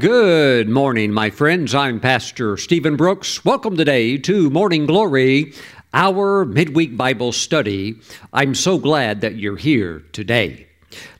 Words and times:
Good 0.00 0.66
morning, 0.66 1.12
my 1.12 1.28
friends. 1.28 1.74
I'm 1.74 2.00
Pastor 2.00 2.56
Stephen 2.56 2.96
Brooks. 2.96 3.44
Welcome 3.44 3.76
today 3.76 4.16
to 4.16 4.48
Morning 4.48 4.86
Glory, 4.86 5.52
our 5.92 6.46
midweek 6.46 6.96
Bible 6.96 7.32
study. 7.32 8.00
I'm 8.32 8.54
so 8.54 8.78
glad 8.78 9.20
that 9.20 9.34
you're 9.34 9.58
here 9.58 10.02
today. 10.12 10.66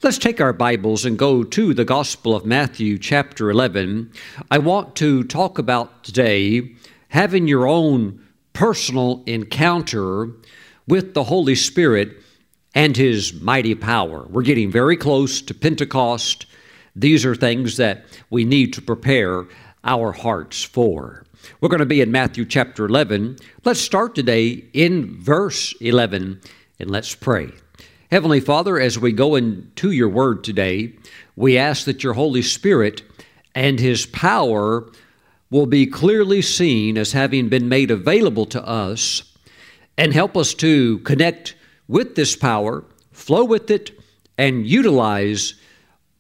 Let's 0.03 0.17
take 0.17 0.41
our 0.41 0.55
Bibles 0.55 1.05
and 1.05 1.19
go 1.19 1.45
to 1.45 1.75
the 1.75 1.85
Gospel 1.85 2.35
of 2.35 2.47
Matthew, 2.47 2.97
chapter 2.97 3.51
11. 3.51 4.11
I 4.51 4.57
want 4.57 4.97
to 4.97 5.25
talk 5.25 5.59
about 5.59 6.03
today 6.03 6.75
having 7.09 7.47
your 7.47 7.67
own 7.67 8.25
personal 8.55 9.23
encounter 9.27 10.31
with 10.89 11.13
the 11.13 11.25
Holy 11.25 11.55
Spirit 11.55 12.17
and 12.75 12.97
His 12.97 13.35
mighty 13.43 13.75
power. 13.75 14.27
We're 14.31 14.41
getting 14.41 14.71
very 14.71 14.97
close 14.97 15.43
to 15.43 15.53
Pentecost. 15.53 16.47
These 16.97 17.25
are 17.25 17.35
things 17.35 17.77
that 17.77 18.05
we 18.31 18.45
need 18.45 18.73
to 18.75 18.83
prepare 18.83 19.47
our 19.85 20.13
hearts 20.13 20.63
for. 20.63 21.25
We're 21.61 21.69
going 21.69 21.81
to 21.81 21.87
be 21.87 22.01
in 22.01 22.13
Matthew 22.13 22.45
chapter 22.45 22.85
11. 22.85 23.37
Let's 23.65 23.81
start 23.81 24.15
today 24.15 24.65
in 24.73 25.21
verse 25.21 25.75
11 25.81 26.41
and 26.79 26.91
let's 26.91 27.15
pray. 27.15 27.51
Heavenly 28.11 28.41
Father, 28.41 28.79
as 28.79 28.99
we 28.99 29.13
go 29.13 29.37
into 29.37 29.93
your 29.93 30.09
word 30.09 30.43
today, 30.43 30.95
we 31.37 31.57
ask 31.57 31.85
that 31.85 32.03
your 32.03 32.15
Holy 32.15 32.43
Spirit 32.43 33.03
and 33.55 33.79
his 33.79 34.05
power 34.07 34.91
will 35.51 35.67
be 35.67 35.87
clearly 35.87 36.43
seen 36.43 36.99
as 36.99 37.13
having 37.13 37.49
been 37.49 37.69
made 37.69 37.91
available 37.91 38.47
to 38.47 38.67
us 38.67 39.23
and 39.97 40.13
help 40.13 40.37
us 40.37 40.55
to 40.55 40.99
connect 41.01 41.55
with 41.89 42.15
this 42.15 42.37
power, 42.37 42.85
flow 43.13 43.45
with 43.45 43.71
it, 43.71 43.93
and 44.39 44.67
utilize 44.67 45.55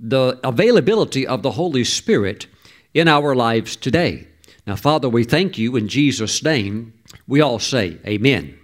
the 0.00 0.40
availability 0.42 1.26
of 1.26 1.42
the 1.42 1.52
Holy 1.52 1.84
Spirit 1.84 2.46
in 2.94 3.06
our 3.06 3.34
lives 3.34 3.76
today. 3.76 4.26
Now, 4.66 4.76
Father, 4.76 5.08
we 5.08 5.24
thank 5.24 5.58
you 5.58 5.76
in 5.76 5.88
Jesus' 5.88 6.42
name. 6.42 6.94
We 7.28 7.40
all 7.40 7.58
say, 7.58 7.98
Amen. 8.06 8.58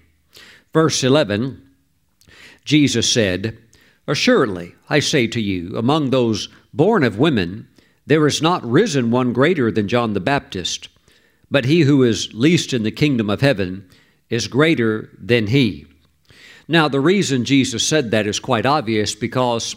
Verse 0.73 1.05
11 1.05 1.63
Jesus 2.65 3.11
said, 3.11 3.57
Assuredly, 4.09 4.75
I 4.91 4.99
say 4.99 5.29
to 5.29 5.41
you, 5.41 5.77
among 5.77 6.11
those 6.11 6.49
born 6.75 7.05
of 7.05 7.19
women, 7.19 7.69
there 8.07 8.27
is 8.27 8.43
not 8.43 8.69
risen 8.69 9.11
one 9.11 9.33
greater 9.33 9.71
than 9.71 9.89
John 9.89 10.15
the 10.15 10.21
Baptist, 10.21 10.89
but 11.49 11.65
he 11.65 11.83
who 11.83 12.03
is 12.03 12.35
least 12.35 12.73
in 12.73 12.83
the 12.83 12.91
kingdom 12.91 13.31
of 13.31 13.41
heaven 13.41 13.89
is 14.31 14.49
greater 14.49 15.11
than 15.17 15.47
he. 15.47 15.87
Now, 16.69 16.89
the 16.89 17.01
reason 17.01 17.45
Jesus 17.45 17.87
said 17.87 18.11
that 18.11 18.27
is 18.27 18.41
quite 18.41 18.67
obvious 18.67 19.15
because 19.15 19.77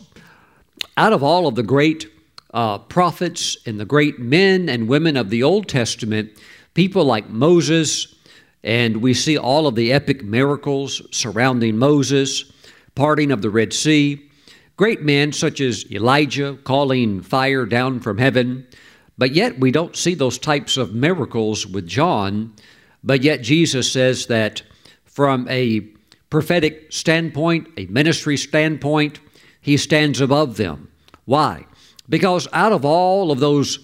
out 0.98 1.14
of 1.14 1.24
all 1.24 1.48
of 1.48 1.56
the 1.56 1.64
great 1.64 2.08
uh, 2.54 2.80
prophets 2.80 3.58
and 3.66 3.80
the 3.80 3.86
great 3.86 4.20
men 4.20 4.70
and 4.70 4.88
women 4.88 5.18
of 5.18 5.30
the 5.30 5.44
Old 5.44 5.68
Testament, 5.68 6.32
people 6.74 7.04
like 7.04 7.30
Moses, 7.30 8.16
and 8.64 8.98
we 8.98 9.14
see 9.14 9.38
all 9.38 9.68
of 9.68 9.76
the 9.76 9.94
epic 9.94 10.24
miracles 10.24 11.02
surrounding 11.12 11.78
Moses, 11.78 12.52
parting 12.96 13.32
of 13.32 13.42
the 13.42 13.50
Red 13.50 13.72
Sea, 13.74 14.30
great 14.78 15.02
men 15.02 15.32
such 15.32 15.62
as 15.62 15.90
Elijah 15.92 16.58
calling 16.64 17.22
fire 17.22 17.66
down 17.66 18.00
from 18.00 18.18
heaven, 18.18 18.68
but 19.18 19.32
yet 19.32 19.60
we 19.60 19.72
don't 19.72 19.96
see 19.96 20.14
those 20.14 20.38
types 20.38 20.78
of 20.78 20.94
miracles 20.94 21.68
with 21.68 21.88
John, 21.88 22.54
but 23.04 23.22
yet 23.22 23.42
Jesus 23.42 23.92
says 23.92 24.28
that 24.28 24.62
from 25.06 25.48
a 25.50 25.82
prophetic 26.30 26.92
standpoint, 26.92 27.68
a 27.78 27.86
ministry 27.88 28.38
standpoint, 28.38 29.20
he 29.62 29.78
stands 29.78 30.22
above 30.22 30.58
them. 30.58 30.92
Why? 31.26 31.66
Because 32.08 32.48
out 32.54 32.72
of 32.72 32.86
all 32.86 33.32
of 33.32 33.40
those 33.40 33.80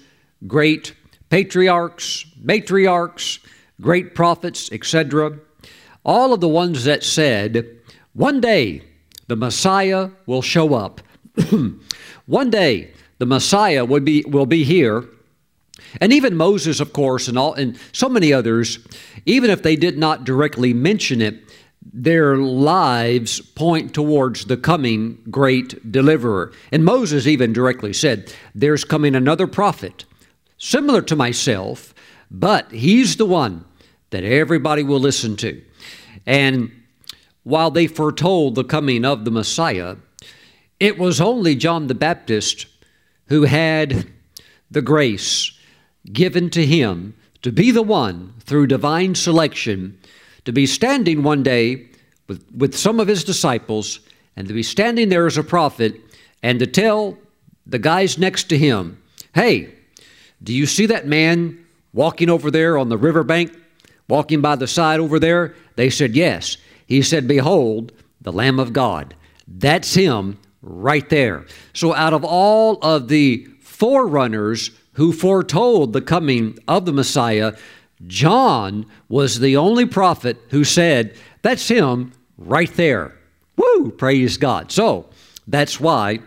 great 0.47 0.95
patriarchs, 1.29 2.25
matriarchs, 2.43 3.39
great 3.81 4.15
prophets, 4.15 4.71
etc., 4.71 5.39
all 6.03 6.33
of 6.33 6.39
the 6.39 6.47
ones 6.47 6.83
that 6.83 7.03
said, 7.03 7.79
one 8.13 8.39
day 8.39 8.81
the 9.27 9.35
Messiah 9.35 10.11
will 10.25 10.41
show 10.41 10.75
up. 10.75 11.01
one 12.25 12.49
day 12.49 12.91
the 13.17 13.25
Messiah 13.25 13.83
will 13.83 13.99
be, 13.99 14.23
will 14.27 14.45
be 14.45 14.63
here. 14.63 15.05
And 15.99 16.13
even 16.13 16.35
Moses, 16.35 16.79
of 16.79 16.93
course, 16.93 17.27
and 17.27 17.37
all 17.37 17.53
and 17.53 17.77
so 17.91 18.09
many 18.09 18.33
others, 18.33 18.79
even 19.25 19.49
if 19.49 19.63
they 19.63 19.75
did 19.75 19.97
not 19.97 20.23
directly 20.23 20.73
mention 20.73 21.21
it, 21.21 21.44
their 21.93 22.37
lives 22.37 23.39
point 23.39 23.93
towards 23.93 24.45
the 24.45 24.57
coming 24.57 25.19
great 25.29 25.91
deliverer. 25.91 26.51
And 26.71 26.83
Moses 26.83 27.27
even 27.27 27.53
directly 27.53 27.93
said, 27.93 28.33
There's 28.53 28.83
coming 28.83 29.15
another 29.15 29.47
prophet, 29.47 30.05
similar 30.57 31.01
to 31.03 31.15
myself, 31.15 31.93
but 32.31 32.71
he's 32.71 33.17
the 33.17 33.25
one 33.25 33.65
that 34.09 34.23
everybody 34.23 34.83
will 34.83 34.99
listen 34.99 35.35
to. 35.37 35.61
And 36.25 36.71
while 37.43 37.69
they 37.69 37.87
foretold 37.87 38.55
the 38.55 38.63
coming 38.63 39.05
of 39.05 39.23
the 39.23 39.31
Messiah, 39.31 39.97
it 40.79 40.97
was 40.97 41.21
only 41.21 41.55
John 41.55 41.87
the 41.87 41.95
Baptist 41.95 42.65
who 43.27 43.43
had 43.43 44.07
the 44.69 44.81
grace 44.81 45.51
given 46.11 46.49
to 46.51 46.65
him 46.65 47.15
to 47.41 47.51
be 47.51 47.71
the 47.71 47.83
one 47.83 48.33
through 48.39 48.67
divine 48.67 49.15
selection 49.15 49.99
to 50.45 50.51
be 50.51 50.65
standing 50.65 51.23
one 51.23 51.43
day 51.43 51.87
with, 52.27 52.45
with 52.55 52.75
some 52.75 52.99
of 52.99 53.07
his 53.07 53.23
disciples 53.23 53.99
and 54.35 54.47
to 54.47 54.53
be 54.53 54.63
standing 54.63 55.09
there 55.09 55.25
as 55.25 55.37
a 55.37 55.43
prophet 55.43 55.99
and 56.41 56.59
to 56.59 56.67
tell 56.67 57.17
the 57.65 57.79
guys 57.79 58.17
next 58.17 58.45
to 58.45 58.57
him, 58.57 59.01
hey, 59.33 59.73
do 60.43 60.53
you 60.53 60.65
see 60.65 60.85
that 60.85 61.07
man 61.07 61.65
walking 61.93 62.29
over 62.29 62.51
there 62.51 62.77
on 62.77 62.89
the 62.89 62.97
riverbank, 62.97 63.55
walking 64.07 64.41
by 64.41 64.55
the 64.55 64.67
side 64.67 64.99
over 64.99 65.19
there? 65.19 65.55
They 65.75 65.89
said, 65.89 66.15
yes. 66.15 66.57
He 66.85 67.01
said, 67.01 67.27
Behold, 67.27 67.91
the 68.21 68.31
Lamb 68.31 68.59
of 68.59 68.73
God. 68.73 69.15
That's 69.47 69.93
him 69.93 70.37
right 70.61 71.07
there. 71.09 71.45
So, 71.73 71.93
out 71.93 72.13
of 72.13 72.23
all 72.23 72.77
of 72.81 73.07
the 73.07 73.47
forerunners 73.61 74.71
who 74.93 75.11
foretold 75.11 75.93
the 75.93 76.01
coming 76.01 76.57
of 76.67 76.85
the 76.85 76.93
Messiah, 76.93 77.53
John 78.07 78.85
was 79.09 79.39
the 79.39 79.57
only 79.57 79.85
prophet 79.85 80.37
who 80.49 80.63
said, 80.63 81.15
That's 81.41 81.67
him 81.67 82.11
right 82.37 82.71
there. 82.73 83.13
Woo! 83.55 83.91
Praise 83.91 84.37
God. 84.37 84.71
So 84.71 85.09
that's 85.47 85.79
why, 85.79 86.19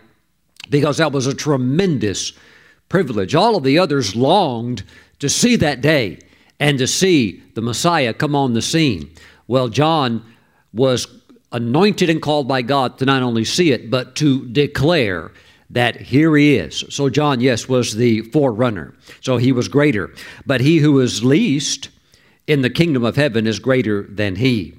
because 0.69 0.97
that 0.97 1.11
was 1.11 1.27
a 1.27 1.33
tremendous 1.33 2.33
privilege. 2.87 3.35
All 3.35 3.55
of 3.55 3.63
the 3.63 3.79
others 3.79 4.15
longed 4.15 4.83
to 5.19 5.29
see 5.29 5.55
that 5.57 5.81
day 5.81 6.19
and 6.59 6.77
to 6.79 6.87
see 6.87 7.43
the 7.53 7.61
Messiah 7.61 8.13
come 8.13 8.35
on 8.35 8.53
the 8.53 8.61
scene. 8.61 9.11
Well, 9.47 9.69
John 9.69 10.23
was 10.73 11.07
anointed 11.51 12.09
and 12.09 12.21
called 12.21 12.47
by 12.47 12.61
God 12.61 12.97
to 12.99 13.05
not 13.05 13.23
only 13.23 13.45
see 13.45 13.71
it, 13.71 13.89
but 13.89 14.15
to 14.17 14.47
declare 14.47 15.31
that 15.69 16.01
here 16.01 16.35
he 16.35 16.55
is. 16.55 16.83
So, 16.89 17.09
John, 17.09 17.41
yes, 17.41 17.69
was 17.69 17.95
the 17.95 18.21
forerunner. 18.21 18.95
So 19.21 19.37
he 19.37 19.51
was 19.51 19.67
greater. 19.67 20.13
But 20.45 20.61
he 20.61 20.79
who 20.79 20.99
is 20.99 21.23
least 21.23 21.89
in 22.47 22.61
the 22.61 22.69
kingdom 22.69 23.03
of 23.03 23.15
heaven 23.15 23.45
is 23.45 23.59
greater 23.59 24.03
than 24.03 24.37
he. 24.37 24.73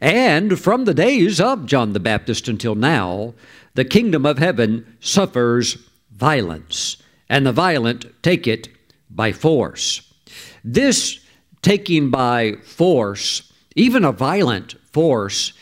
And 0.00 0.58
from 0.58 0.84
the 0.84 0.94
days 0.94 1.40
of 1.40 1.66
John 1.66 1.92
the 1.92 2.00
Baptist 2.00 2.48
until 2.48 2.74
now, 2.74 3.34
the 3.74 3.84
kingdom 3.84 4.26
of 4.26 4.38
heaven 4.38 4.96
suffers 5.00 5.76
violence, 6.12 6.96
and 7.28 7.46
the 7.46 7.52
violent 7.52 8.06
take 8.22 8.46
it 8.46 8.68
by 9.10 9.32
force. 9.32 10.02
This 10.64 11.20
taking 11.62 12.10
by 12.10 12.54
force, 12.64 13.52
even 13.74 14.04
a 14.04 14.12
violent 14.12 14.74
force, 14.90 15.52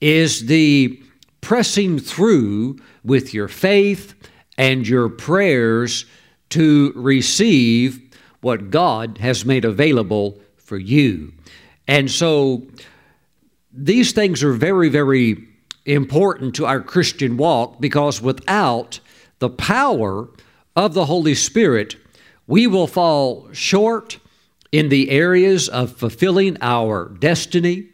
is 0.00 0.46
the 0.46 1.02
pressing 1.40 1.98
through 1.98 2.78
with 3.04 3.32
your 3.34 3.48
faith 3.48 4.14
and 4.58 4.86
your 4.86 5.08
prayers 5.08 6.04
to 6.50 6.92
receive 6.94 8.00
what 8.40 8.70
God 8.70 9.18
has 9.18 9.44
made 9.44 9.64
available 9.64 10.40
for 10.56 10.78
you. 10.78 11.32
And 11.86 12.10
so 12.10 12.66
these 13.72 14.12
things 14.12 14.42
are 14.42 14.52
very, 14.52 14.88
very 14.88 15.46
important 15.86 16.54
to 16.56 16.66
our 16.66 16.80
Christian 16.80 17.36
walk 17.36 17.80
because 17.80 18.20
without 18.20 19.00
the 19.38 19.50
power 19.50 20.28
of 20.76 20.94
the 20.94 21.06
Holy 21.06 21.34
Spirit, 21.34 21.96
we 22.46 22.66
will 22.66 22.86
fall 22.86 23.48
short 23.52 24.18
in 24.72 24.88
the 24.88 25.10
areas 25.10 25.68
of 25.68 25.96
fulfilling 25.96 26.56
our 26.60 27.08
destiny. 27.08 27.88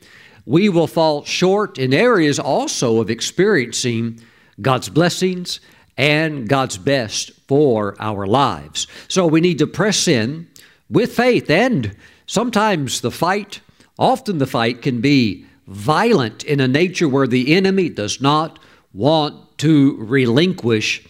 We 0.47 0.69
will 0.69 0.87
fall 0.87 1.25
short 1.25 1.77
in 1.77 1.93
areas 1.93 2.39
also 2.39 3.01
of 3.01 3.11
experiencing 3.11 4.21
God's 4.61 4.89
blessings 4.89 5.61
and 5.99 6.49
God's 6.49 6.79
best 6.79 7.33
for 7.49 7.97
our 7.99 8.27
lives. 8.27 8.87
So 9.09 9.27
we 9.27 9.41
need 9.41 9.59
to 9.59 9.67
press 9.67 10.07
in 10.07 10.49
with 10.89 11.17
faith, 11.17 11.51
and 11.51 11.97
sometimes 12.27 13.01
the 13.01 13.11
fight, 13.11 13.61
often 13.99 14.39
the 14.39 14.47
fight, 14.47 14.83
can 14.83 15.01
be 15.01 15.45
violent 15.67 16.45
in 16.45 16.61
a 16.61 16.69
nature 16.69 17.09
where 17.09 17.27
the 17.27 17.55
enemy 17.55 17.89
does 17.89 18.21
not 18.21 18.59
want 18.95 19.59
to 19.59 19.97
relinquish 19.99 21.05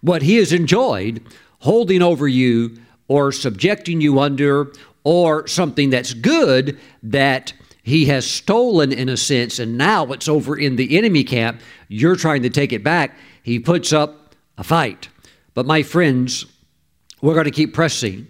what 0.00 0.22
he 0.22 0.36
has 0.36 0.52
enjoyed 0.52 1.22
holding 1.60 2.02
over 2.02 2.26
you 2.26 2.76
or 3.06 3.30
subjecting 3.30 4.00
you 4.00 4.18
under 4.18 4.72
or 5.04 5.46
something 5.46 5.90
that's 5.90 6.14
good 6.14 6.78
that 7.02 7.52
he 7.82 8.06
has 8.06 8.28
stolen 8.28 8.92
in 8.92 9.08
a 9.08 9.16
sense 9.16 9.58
and 9.58 9.76
now 9.76 10.06
it's 10.12 10.28
over 10.28 10.56
in 10.56 10.76
the 10.76 10.96
enemy 10.96 11.24
camp. 11.24 11.60
You're 11.88 12.16
trying 12.16 12.42
to 12.42 12.50
take 12.50 12.72
it 12.72 12.84
back. 12.84 13.16
He 13.42 13.58
puts 13.58 13.92
up 13.92 14.34
a 14.56 14.64
fight. 14.64 15.08
But 15.54 15.66
my 15.66 15.82
friends 15.82 16.46
we're 17.20 17.34
going 17.34 17.44
to 17.44 17.52
keep 17.52 17.72
pressing 17.72 18.28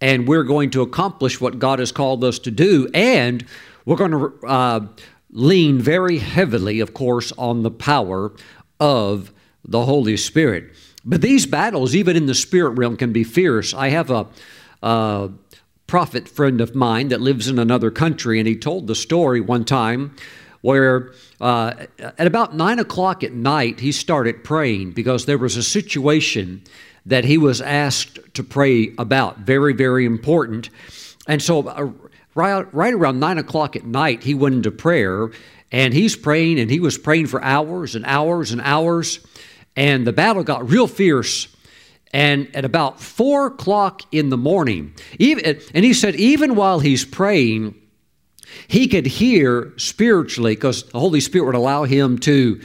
and 0.00 0.28
we're 0.28 0.42
going 0.42 0.68
to 0.70 0.82
accomplish 0.82 1.40
what 1.40 1.58
god 1.58 1.78
has 1.78 1.90
called 1.90 2.22
us 2.24 2.38
to 2.38 2.50
do 2.50 2.88
and 2.92 3.46
we're 3.86 3.96
going 3.96 4.10
to 4.10 4.46
uh, 4.46 4.86
lean 5.30 5.78
very 5.78 6.18
heavily 6.18 6.80
of 6.80 6.92
course 6.92 7.32
on 7.38 7.62
the 7.62 7.70
power 7.70 8.32
of 8.80 9.32
the 9.66 9.84
holy 9.84 10.16
spirit. 10.16 10.72
But 11.04 11.20
these 11.20 11.46
battles 11.46 11.94
even 11.94 12.16
in 12.16 12.26
the 12.26 12.34
spirit 12.34 12.70
realm 12.70 12.96
can 12.96 13.12
be 13.12 13.24
fierce. 13.24 13.74
I 13.74 13.88
have 13.88 14.10
a 14.10 14.26
uh, 14.82 15.28
prophet 15.94 16.28
friend 16.28 16.60
of 16.60 16.74
mine 16.74 17.06
that 17.06 17.20
lives 17.20 17.46
in 17.46 17.56
another 17.56 17.88
country, 17.88 18.40
and 18.40 18.48
he 18.48 18.56
told 18.56 18.88
the 18.88 18.96
story 18.96 19.40
one 19.40 19.64
time 19.64 20.12
where 20.60 21.12
uh, 21.40 21.72
at 22.18 22.26
about 22.26 22.52
nine 22.52 22.80
o'clock 22.80 23.22
at 23.22 23.32
night 23.32 23.78
he 23.78 23.92
started 23.92 24.42
praying 24.42 24.90
because 24.90 25.24
there 25.24 25.38
was 25.38 25.56
a 25.56 25.62
situation 25.62 26.60
that 27.06 27.24
he 27.24 27.38
was 27.38 27.60
asked 27.60 28.18
to 28.34 28.42
pray 28.42 28.92
about, 28.98 29.38
very, 29.38 29.72
very 29.72 30.04
important. 30.04 30.68
And 31.28 31.40
so, 31.40 31.68
uh, 31.68 31.92
right, 32.34 32.74
right 32.74 32.92
around 32.92 33.20
nine 33.20 33.38
o'clock 33.38 33.76
at 33.76 33.84
night, 33.84 34.24
he 34.24 34.34
went 34.34 34.56
into 34.56 34.72
prayer 34.72 35.30
and 35.70 35.94
he's 35.94 36.16
praying, 36.16 36.58
and 36.58 36.72
he 36.72 36.80
was 36.80 36.98
praying 36.98 37.28
for 37.28 37.40
hours 37.40 37.94
and 37.94 38.04
hours 38.04 38.50
and 38.50 38.60
hours. 38.62 39.24
And 39.76 40.04
the 40.04 40.12
battle 40.12 40.42
got 40.42 40.68
real 40.68 40.88
fierce 40.88 41.53
and 42.14 42.48
at 42.54 42.64
about 42.64 43.00
four 43.00 43.46
o'clock 43.48 44.02
in 44.12 44.28
the 44.28 44.36
morning, 44.36 44.94
even, 45.18 45.60
and 45.74 45.84
he 45.84 45.92
said, 45.92 46.14
even 46.14 46.54
while 46.54 46.78
he's 46.78 47.04
praying, 47.04 47.74
he 48.68 48.86
could 48.86 49.04
hear 49.04 49.72
spiritually, 49.76 50.54
because 50.54 50.84
the 50.84 50.98
Holy 51.00 51.18
Spirit 51.18 51.46
would 51.46 51.54
allow 51.56 51.82
him 51.82 52.16
to 52.20 52.60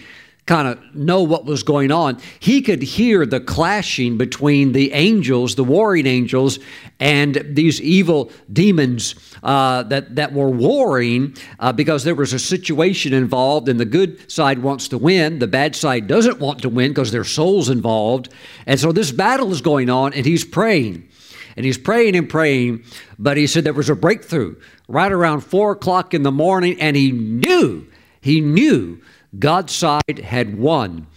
kind 0.45 0.67
of 0.67 0.95
know 0.95 1.23
what 1.23 1.45
was 1.45 1.63
going 1.63 1.91
on, 1.91 2.19
he 2.39 2.61
could 2.61 2.83
hear 2.83 3.25
the 3.25 3.39
clashing 3.39 4.17
between 4.17 4.71
the 4.71 4.93
angels, 4.93 5.55
the 5.55 5.63
warring 5.63 6.05
angels, 6.05 6.59
and 6.99 7.41
these 7.49 7.81
evil 7.81 8.31
demons 8.51 9.15
uh, 9.41 9.83
that, 9.83 10.15
that 10.15 10.33
were 10.33 10.49
warring 10.49 11.35
uh, 11.59 11.71
because 11.71 12.03
there 12.03 12.15
was 12.15 12.33
a 12.33 12.39
situation 12.39 13.13
involved, 13.13 13.69
and 13.69 13.79
the 13.79 13.85
good 13.85 14.29
side 14.29 14.59
wants 14.59 14.87
to 14.89 14.97
win. 14.97 15.39
The 15.39 15.47
bad 15.47 15.75
side 15.75 16.07
doesn't 16.07 16.39
want 16.39 16.61
to 16.63 16.69
win 16.69 16.91
because 16.91 17.11
there's 17.11 17.31
souls 17.31 17.69
involved. 17.69 18.29
And 18.65 18.79
so 18.79 18.91
this 18.91 19.11
battle 19.11 19.51
is 19.51 19.61
going 19.61 19.89
on, 19.89 20.13
and 20.13 20.25
he's 20.25 20.43
praying. 20.43 21.07
And 21.55 21.65
he's 21.65 21.77
praying 21.77 22.15
and 22.15 22.29
praying, 22.29 22.83
but 23.17 23.35
he 23.35 23.47
said 23.47 23.63
there 23.63 23.73
was 23.73 23.89
a 23.89 23.95
breakthrough 23.95 24.55
right 24.87 25.11
around 25.11 25.41
four 25.41 25.71
o'clock 25.71 26.13
in 26.13 26.23
the 26.23 26.31
morning, 26.31 26.79
and 26.79 26.95
he 26.95 27.11
knew, 27.11 27.87
he 28.21 28.41
knew 28.41 29.01
God's 29.37 29.73
side 29.73 30.19
had 30.23 30.57
won. 30.57 31.07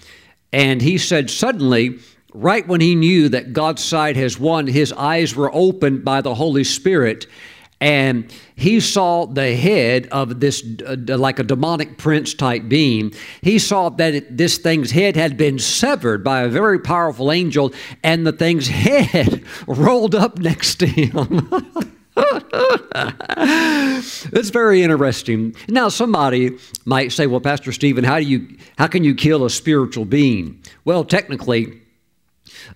And 0.52 0.82
he 0.82 0.98
said, 0.98 1.30
suddenly, 1.30 1.98
right 2.34 2.66
when 2.66 2.80
he 2.80 2.94
knew 2.94 3.28
that 3.28 3.52
God's 3.52 3.84
side 3.84 4.16
has 4.16 4.38
won, 4.38 4.66
his 4.66 4.92
eyes 4.92 5.34
were 5.34 5.50
opened 5.52 6.04
by 6.04 6.20
the 6.20 6.34
Holy 6.34 6.64
Spirit. 6.64 7.26
And 7.80 8.32
he 8.54 8.78
saw 8.78 9.26
the 9.26 9.56
head 9.56 10.06
of 10.12 10.38
this, 10.38 10.64
uh, 10.86 10.96
like 11.18 11.40
a 11.40 11.42
demonic 11.42 11.98
prince 11.98 12.32
type 12.32 12.68
being. 12.68 13.12
He 13.40 13.58
saw 13.58 13.88
that 13.88 14.14
it, 14.14 14.36
this 14.36 14.56
thing's 14.58 14.92
head 14.92 15.16
had 15.16 15.36
been 15.36 15.58
severed 15.58 16.22
by 16.22 16.42
a 16.42 16.48
very 16.48 16.78
powerful 16.78 17.32
angel, 17.32 17.72
and 18.04 18.24
the 18.24 18.30
thing's 18.30 18.68
head 18.84 19.42
rolled 19.66 20.14
up 20.14 20.38
next 20.38 20.76
to 20.76 20.86
him. 20.86 21.50
it's 24.32 24.50
very 24.50 24.84
interesting. 24.84 25.56
Now, 25.68 25.88
somebody 25.88 26.56
might 26.84 27.10
say, 27.10 27.26
"Well, 27.26 27.40
Pastor 27.40 27.72
Stephen, 27.72 28.04
how 28.04 28.18
do 28.18 28.24
you 28.24 28.46
how 28.78 28.86
can 28.86 29.02
you 29.02 29.16
kill 29.16 29.44
a 29.44 29.50
spiritual 29.50 30.04
being?" 30.04 30.62
Well, 30.84 31.04
technically, 31.04 31.81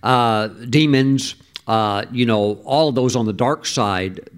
uh, 0.03 0.47
demons, 0.47 1.35
uh, 1.67 2.05
you 2.11 2.25
know, 2.25 2.61
all 2.65 2.91
those 2.91 3.15
on 3.15 3.25
the 3.25 3.33
dark 3.33 3.65
side, 3.65 4.29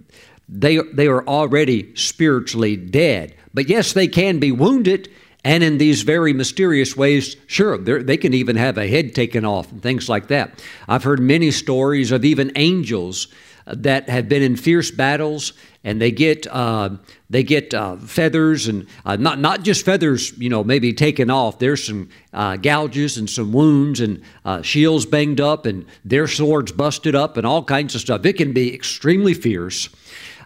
they 0.47 0.77
they 0.93 1.07
are 1.07 1.25
already 1.27 1.95
spiritually 1.95 2.75
dead. 2.75 3.35
But 3.53 3.69
yes, 3.69 3.93
they 3.93 4.07
can 4.07 4.39
be 4.39 4.51
wounded. 4.51 5.09
And 5.45 5.63
in 5.63 5.77
these 5.77 6.01
very 6.01 6.33
mysterious 6.33 6.97
ways, 6.97 7.37
sure, 7.47 7.77
they 7.77 8.17
can 8.17 8.33
even 8.33 8.57
have 8.57 8.77
a 8.77 8.87
head 8.89 9.15
taken 9.15 9.45
off 9.45 9.71
and 9.71 9.81
things 9.81 10.09
like 10.09 10.27
that. 10.27 10.61
I've 10.85 11.03
heard 11.03 11.21
many 11.21 11.51
stories 11.51 12.11
of 12.11 12.25
even 12.25 12.51
angels 12.55 13.29
that 13.75 14.09
have 14.09 14.27
been 14.27 14.41
in 14.41 14.55
fierce 14.55 14.91
battles 14.91 15.53
and 15.83 16.01
they 16.01 16.11
get 16.11 16.45
uh, 16.47 16.89
they 17.29 17.43
get 17.43 17.73
uh, 17.73 17.95
feathers 17.97 18.67
and 18.67 18.87
uh, 19.05 19.15
not 19.15 19.39
not 19.39 19.63
just 19.63 19.85
feathers 19.85 20.37
you 20.37 20.49
know 20.49 20.63
maybe 20.63 20.93
taken 20.93 21.29
off. 21.29 21.59
There's 21.59 21.83
some 21.83 22.09
uh, 22.33 22.57
gouges 22.57 23.17
and 23.17 23.29
some 23.29 23.53
wounds 23.53 23.99
and 24.01 24.21
uh, 24.43 24.61
shields 24.61 25.05
banged 25.05 25.39
up 25.39 25.65
and 25.65 25.85
their 26.03 26.27
swords 26.27 26.71
busted 26.71 27.15
up 27.15 27.37
and 27.37 27.45
all 27.45 27.63
kinds 27.63 27.95
of 27.95 28.01
stuff. 28.01 28.25
It 28.25 28.33
can 28.33 28.53
be 28.53 28.73
extremely 28.73 29.33
fierce 29.33 29.89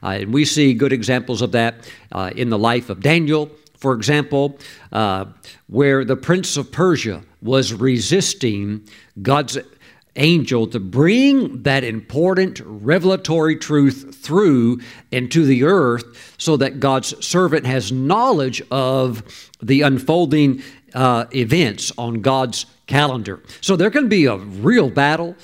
uh, 0.03 0.07
and 0.07 0.33
we 0.33 0.45
see 0.45 0.73
good 0.73 0.93
examples 0.93 1.41
of 1.41 1.51
that 1.53 1.89
in 2.35 2.49
the 2.49 2.59
life 2.59 2.89
of 2.89 2.99
Daniel 3.01 3.49
for 3.77 3.93
example 3.93 4.59
where 5.67 6.05
the 6.05 6.15
prince 6.15 6.57
of 6.57 6.71
Persia 6.71 7.23
was 7.41 7.73
resisting 7.73 8.87
God's 9.21 9.57
angel 10.15 10.67
to 10.67 10.79
bring 10.79 11.63
that 11.63 11.83
important 11.83 12.61
revelatory 12.65 13.55
truth 13.55 14.15
through 14.21 14.79
into 15.11 15.45
the 15.45 15.63
earth 15.63 16.35
so 16.37 16.57
that 16.57 16.79
God's 16.79 17.25
servant 17.25 17.65
has 17.65 17.91
knowledge 17.91 18.61
of 18.69 19.23
the 19.61 19.81
unfolding 19.81 20.61
uh, 20.93 21.25
events 21.33 21.91
on 21.97 22.21
God's 22.21 22.65
calendar. 22.85 23.41
So 23.61 23.75
there 23.75 23.89
can 23.89 24.07
be 24.07 24.25
a 24.25 24.37
real 24.37 24.89
battle 24.89 25.35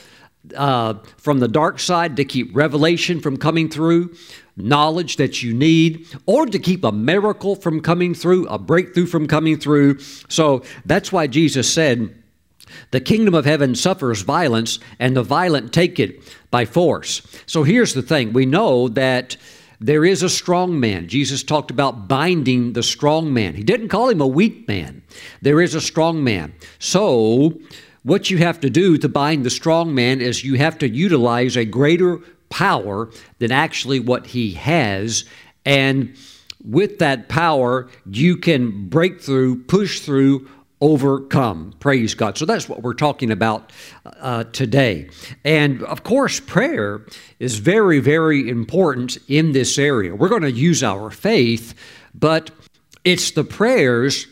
uh, 0.56 0.96
from 1.18 1.40
the 1.40 1.48
dark 1.48 1.80
side 1.80 2.16
to 2.18 2.26
keep 2.26 2.56
revelation 2.56 3.20
from 3.20 3.38
coming 3.38 3.70
through, 3.70 4.16
knowledge 4.56 5.18
that 5.18 5.42
you 5.42 5.54
need, 5.54 6.08
or 6.26 6.46
to 6.46 6.60
keep 6.60 6.84
a 6.84 6.92
miracle 6.92 7.56
from 7.56 7.82
coming 7.82 8.14
through, 8.14 8.48
a 8.48 8.58
breakthrough 8.58 9.06
from 9.06 9.28
coming 9.28 9.58
through. 9.58 10.00
So 10.30 10.64
that's 10.86 11.12
why 11.12 11.28
Jesus 11.28 11.72
said, 11.72 12.19
the 12.92 13.02
kingdom 13.02 13.34
of 13.34 13.46
heaven 13.46 13.76
suffers 13.76 14.22
violence, 14.22 14.80
and 15.00 15.16
the 15.16 15.24
violent 15.24 15.74
take 15.74 16.00
it 16.00 16.22
by 16.52 16.66
force. 16.66 17.22
So 17.46 17.64
here's 17.64 17.94
the 17.94 18.02
thing 18.02 18.34
we 18.34 18.46
know 18.46 18.88
that 18.90 19.38
there 19.82 20.04
is 20.04 20.24
a 20.24 20.30
strong 20.30 20.80
man. 20.80 21.08
Jesus 21.08 21.42
talked 21.42 21.72
about 21.72 22.08
binding 22.08 22.74
the 22.74 22.84
strong 22.84 23.34
man. 23.34 23.56
He 23.56 23.64
didn't 23.64 23.88
call 23.88 24.10
him 24.10 24.20
a 24.20 24.28
weak 24.28 24.68
man. 24.68 25.04
There 25.42 25.62
is 25.62 25.74
a 25.74 25.82
strong 25.82 26.24
man. 26.24 26.54
So, 26.80 27.60
what 28.04 28.30
you 28.30 28.38
have 28.40 28.60
to 28.62 28.70
do 28.70 28.98
to 28.98 29.10
bind 29.10 29.46
the 29.46 29.50
strong 29.50 29.94
man 29.94 30.20
is 30.20 30.44
you 30.44 30.56
have 30.56 30.78
to 30.80 30.90
utilize 30.90 31.56
a 31.56 31.66
greater 31.66 32.18
power 32.50 33.10
than 33.40 33.52
actually 33.52 34.00
what 34.00 34.28
he 34.28 34.54
has. 34.54 35.26
And 35.66 36.16
with 36.64 37.00
that 37.00 37.30
power, 37.30 37.90
you 38.10 38.38
can 38.38 38.90
break 38.90 39.22
through, 39.22 39.64
push 39.64 40.02
through, 40.02 40.50
overcome. 40.82 41.74
Praise 41.80 42.14
God. 42.14 42.38
So 42.38 42.46
that's 42.46 42.70
what 42.70 42.82
we're 42.84 42.94
talking 42.94 43.32
about 43.32 43.72
uh, 44.06 44.46
today. 44.46 45.10
And 45.44 45.84
of 45.84 46.04
course, 46.04 46.40
prayer 46.40 47.02
is 47.40 47.58
very, 47.58 48.00
very 48.00 48.50
important 48.50 49.18
in 49.28 49.52
this 49.52 49.78
area. 49.78 50.16
We're 50.16 50.30
going 50.30 50.44
to 50.44 50.52
use 50.52 50.84
our 50.84 51.10
faith, 51.10 51.74
but 52.14 52.52
it's 53.04 53.32
the 53.32 53.44
prayers 53.44 54.28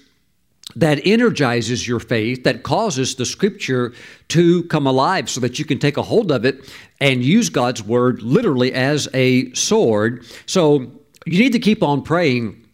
that 0.75 1.05
energizes 1.05 1.87
your 1.87 1.99
faith, 1.99 2.43
that 2.43 2.63
causes 2.63 3.15
the 3.15 3.25
scripture 3.25 3.93
to 4.27 4.63
come 4.65 4.85
alive 4.85 5.29
so 5.29 5.39
that 5.39 5.57
you 5.57 5.65
can 5.65 5.79
take 5.79 5.97
a 5.97 6.01
hold 6.01 6.31
of 6.31 6.45
it 6.45 6.71
and 6.99 7.23
use 7.23 7.49
God's 7.49 7.81
word 7.81 8.21
literally 8.21 8.73
as 8.73 9.07
a 9.13 9.51
sword. 9.53 10.25
So 10.45 10.91
you 11.25 11.39
need 11.39 11.53
to 11.53 11.59
keep 11.59 11.81
on 11.81 12.03
praying 12.03 12.66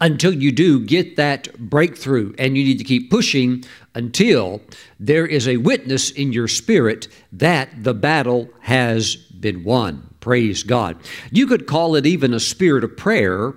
until 0.00 0.32
you 0.32 0.52
do 0.52 0.84
get 0.84 1.16
that 1.16 1.58
breakthrough. 1.58 2.34
And 2.38 2.56
you 2.56 2.64
need 2.64 2.78
to 2.78 2.84
keep 2.84 3.10
pushing 3.10 3.64
until 3.94 4.60
there 4.98 5.26
is 5.26 5.48
a 5.48 5.56
witness 5.58 6.10
in 6.10 6.32
your 6.32 6.48
spirit 6.48 7.08
that 7.32 7.70
the 7.82 7.94
battle 7.94 8.48
has 8.60 9.16
been 9.16 9.64
won. 9.64 10.08
Praise 10.20 10.62
God. 10.62 10.96
You 11.30 11.46
could 11.46 11.66
call 11.66 11.96
it 11.96 12.06
even 12.06 12.34
a 12.34 12.40
spirit 12.40 12.84
of 12.84 12.96
prayer. 12.96 13.54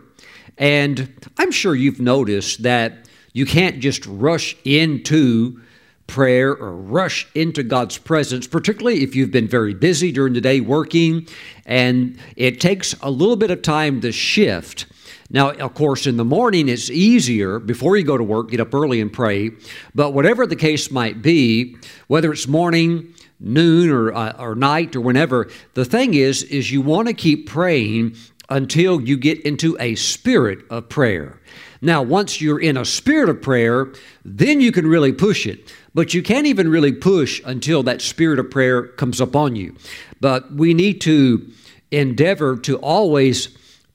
And 0.58 1.13
I'm 1.38 1.51
sure 1.51 1.75
you've 1.75 2.00
noticed 2.00 2.63
that 2.63 3.10
you 3.34 3.46
can't 3.46 3.79
just 3.79 4.05
rush 4.05 4.55
into 4.63 5.60
prayer 6.08 6.51
or 6.55 6.75
rush 6.75 7.27
into 7.34 7.63
God's 7.63 7.98
presence, 7.98 8.46
particularly 8.46 9.03
if 9.03 9.15
you've 9.15 9.32
been 9.32 9.48
very 9.48 9.74
busy 9.74 10.12
during 10.12 10.34
the 10.34 10.41
day 10.41 10.60
working, 10.60 11.27
and 11.65 12.17
it 12.36 12.60
takes 12.60 12.93
a 13.01 13.10
little 13.10 13.36
bit 13.36 13.50
of 13.50 13.62
time 13.62 14.01
to 14.01 14.12
shift 14.12 14.86
now, 15.30 15.51
of 15.51 15.74
course, 15.74 16.06
in 16.06 16.18
the 16.18 16.25
morning 16.25 16.70
it's 16.70 16.89
easier 16.89 17.60
before 17.60 17.98
you 17.98 18.03
go 18.03 18.18
to 18.18 18.24
work, 18.24 18.51
get 18.51 18.60
up 18.60 18.74
early 18.74 19.01
and 19.01 19.12
pray. 19.12 19.51
But 19.96 20.12
whatever 20.12 20.46
the 20.46 20.56
case 20.56 20.92
might 20.92 21.22
be, 21.22 21.77
whether 22.08 22.32
it's 22.32 22.48
morning, 22.48 23.13
noon 23.44 23.89
or, 23.89 24.13
uh, 24.13 24.34
or 24.39 24.56
night 24.56 24.96
or 24.96 25.01
whenever. 25.01 25.50
The 25.74 25.86
thing 25.86 26.13
is, 26.13 26.44
is 26.44 26.72
you 26.72 26.82
want 26.82 27.08
to 27.10 27.13
keep 27.13 27.50
praying 27.50 28.15
until 28.50 29.01
you 29.01 29.18
get 29.18 29.42
into 29.42 29.77
a 29.80 29.96
spirit 29.96 30.60
of 30.70 30.89
prayer. 30.89 31.39
Now, 31.82 32.01
once 32.01 32.39
you're 32.39 32.62
in 32.62 32.77
a 32.77 32.86
spirit 32.86 33.30
of 33.30 33.42
prayer, 33.42 33.92
then 34.24 34.62
you 34.62 34.72
can 34.72 34.88
really 34.88 35.12
push 35.12 35.46
it. 35.46 35.74
But 35.94 36.13
you 36.13 36.24
can't 36.24 36.48
even 36.48 36.70
really 36.70 36.94
push 36.94 37.42
until 37.46 37.84
that 37.84 38.01
spirit 38.01 38.39
of 38.39 38.50
prayer 38.50 38.88
comes 38.88 39.20
upon 39.20 39.56
you. 39.56 39.75
But 40.22 40.53
we 40.53 40.74
need 40.74 41.01
to 41.01 41.46
endeavor 41.92 42.58
to 42.58 42.77
always 42.77 43.50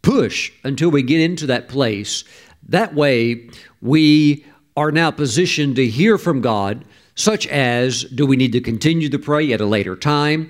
push 0.08 0.50
until 0.64 0.90
we 0.90 1.02
get 1.02 1.20
into 1.20 1.46
that 1.46 1.68
place. 1.68 2.24
That 2.66 2.94
way, 2.94 3.50
we 3.82 4.46
are 4.74 4.90
now 4.90 5.10
positioned 5.10 5.76
to 5.76 5.86
hear 5.86 6.16
from 6.16 6.40
God, 6.40 6.86
such 7.14 7.46
as 7.48 8.04
do 8.04 8.24
we 8.24 8.36
need 8.36 8.52
to 8.52 8.60
continue 8.62 9.10
to 9.10 9.18
pray 9.18 9.52
at 9.52 9.60
a 9.60 9.66
later 9.66 9.94
time? 9.94 10.48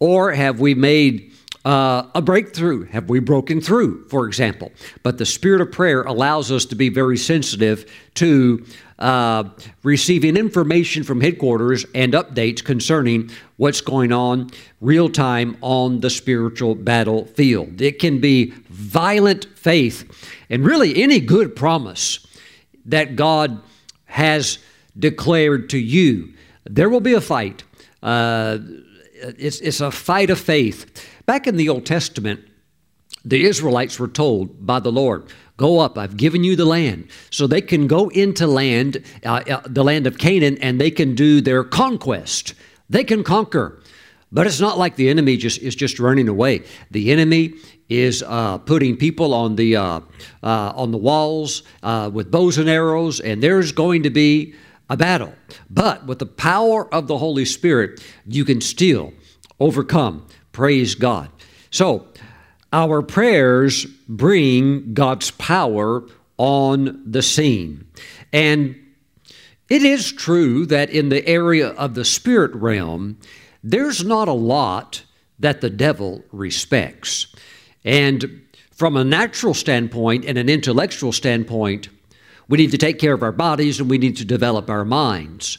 Or 0.00 0.32
have 0.32 0.60
we 0.60 0.74
made 0.74 1.32
uh, 1.64 2.08
a 2.14 2.20
breakthrough? 2.20 2.84
Have 2.88 3.08
we 3.08 3.20
broken 3.20 3.62
through, 3.62 4.06
for 4.08 4.26
example? 4.26 4.70
But 5.02 5.16
the 5.16 5.24
spirit 5.24 5.62
of 5.62 5.72
prayer 5.72 6.02
allows 6.02 6.52
us 6.52 6.66
to 6.66 6.74
be 6.74 6.90
very 6.90 7.16
sensitive 7.16 7.90
to 8.16 8.66
uh, 9.00 9.44
receiving 9.82 10.36
information 10.36 11.02
from 11.02 11.20
headquarters 11.20 11.86
and 11.94 12.12
updates 12.12 12.62
concerning 12.62 13.30
what's 13.56 13.80
going 13.80 14.12
on 14.12 14.50
real 14.80 15.08
time 15.08 15.56
on 15.62 16.00
the 16.00 16.10
spiritual 16.10 16.74
battlefield. 16.74 17.80
It 17.80 17.98
can 17.98 18.20
be 18.20 18.52
violent 18.68 19.46
faith 19.56 20.04
and 20.50 20.64
really 20.64 21.02
any 21.02 21.20
good 21.20 21.56
promise 21.56 22.26
that 22.84 23.16
God 23.16 23.62
has 24.04 24.58
declared 24.98 25.70
to 25.70 25.78
you. 25.78 26.34
There 26.64 26.90
will 26.90 27.00
be 27.00 27.14
a 27.14 27.20
fight. 27.20 27.64
Uh, 28.02 28.58
it's, 29.14 29.60
it's 29.60 29.80
a 29.80 29.90
fight 29.90 30.30
of 30.30 30.38
faith. 30.38 31.06
Back 31.26 31.46
in 31.46 31.56
the 31.56 31.68
Old 31.68 31.86
Testament, 31.86 32.40
the 33.24 33.44
Israelites 33.44 33.98
were 33.98 34.08
told 34.08 34.66
by 34.66 34.80
the 34.80 34.92
Lord, 34.92 35.30
Go 35.60 35.78
up, 35.78 35.98
I've 35.98 36.16
given 36.16 36.42
you 36.42 36.56
the 36.56 36.64
land. 36.64 37.10
So 37.28 37.46
they 37.46 37.60
can 37.60 37.86
go 37.86 38.08
into 38.08 38.46
land, 38.46 39.04
uh, 39.26 39.42
uh, 39.46 39.60
the 39.66 39.84
land 39.84 40.06
of 40.06 40.16
Canaan, 40.16 40.56
and 40.62 40.80
they 40.80 40.90
can 40.90 41.14
do 41.14 41.42
their 41.42 41.64
conquest. 41.64 42.54
They 42.88 43.04
can 43.04 43.22
conquer. 43.22 43.78
But 44.32 44.46
it's 44.46 44.58
not 44.58 44.78
like 44.78 44.96
the 44.96 45.10
enemy 45.10 45.36
just 45.36 45.58
is 45.58 45.74
just 45.74 46.00
running 46.00 46.28
away. 46.28 46.62
The 46.90 47.12
enemy 47.12 47.56
is 47.90 48.24
uh, 48.26 48.56
putting 48.56 48.96
people 48.96 49.34
on 49.34 49.56
the 49.56 49.76
uh, 49.76 50.00
uh, 50.42 50.72
on 50.74 50.92
the 50.92 50.96
walls 50.96 51.62
uh, 51.82 52.10
with 52.10 52.30
bows 52.30 52.56
and 52.56 52.70
arrows, 52.70 53.20
and 53.20 53.42
there's 53.42 53.70
going 53.70 54.04
to 54.04 54.10
be 54.10 54.54
a 54.88 54.96
battle. 54.96 55.34
But 55.68 56.06
with 56.06 56.20
the 56.20 56.26
power 56.26 56.88
of 56.94 57.06
the 57.06 57.18
Holy 57.18 57.44
Spirit, 57.44 58.02
you 58.26 58.46
can 58.46 58.62
still 58.62 59.12
overcome. 59.58 60.26
Praise 60.52 60.94
God. 60.94 61.28
So 61.70 62.06
our 62.72 63.02
prayers 63.02 63.84
bring 64.08 64.94
God's 64.94 65.30
power 65.32 66.04
on 66.38 67.02
the 67.04 67.22
scene. 67.22 67.86
And 68.32 68.76
it 69.68 69.82
is 69.82 70.12
true 70.12 70.66
that 70.66 70.90
in 70.90 71.08
the 71.08 71.26
area 71.26 71.68
of 71.68 71.94
the 71.94 72.04
spirit 72.04 72.54
realm, 72.54 73.18
there's 73.62 74.04
not 74.04 74.28
a 74.28 74.32
lot 74.32 75.04
that 75.38 75.60
the 75.60 75.70
devil 75.70 76.24
respects. 76.32 77.34
And 77.84 78.42
from 78.70 78.96
a 78.96 79.04
natural 79.04 79.54
standpoint 79.54 80.24
and 80.24 80.38
an 80.38 80.48
intellectual 80.48 81.12
standpoint, 81.12 81.88
we 82.48 82.58
need 82.58 82.70
to 82.72 82.78
take 82.78 82.98
care 82.98 83.12
of 83.12 83.22
our 83.22 83.32
bodies 83.32 83.78
and 83.78 83.90
we 83.90 83.98
need 83.98 84.16
to 84.16 84.24
develop 84.24 84.68
our 84.70 84.84
minds. 84.84 85.58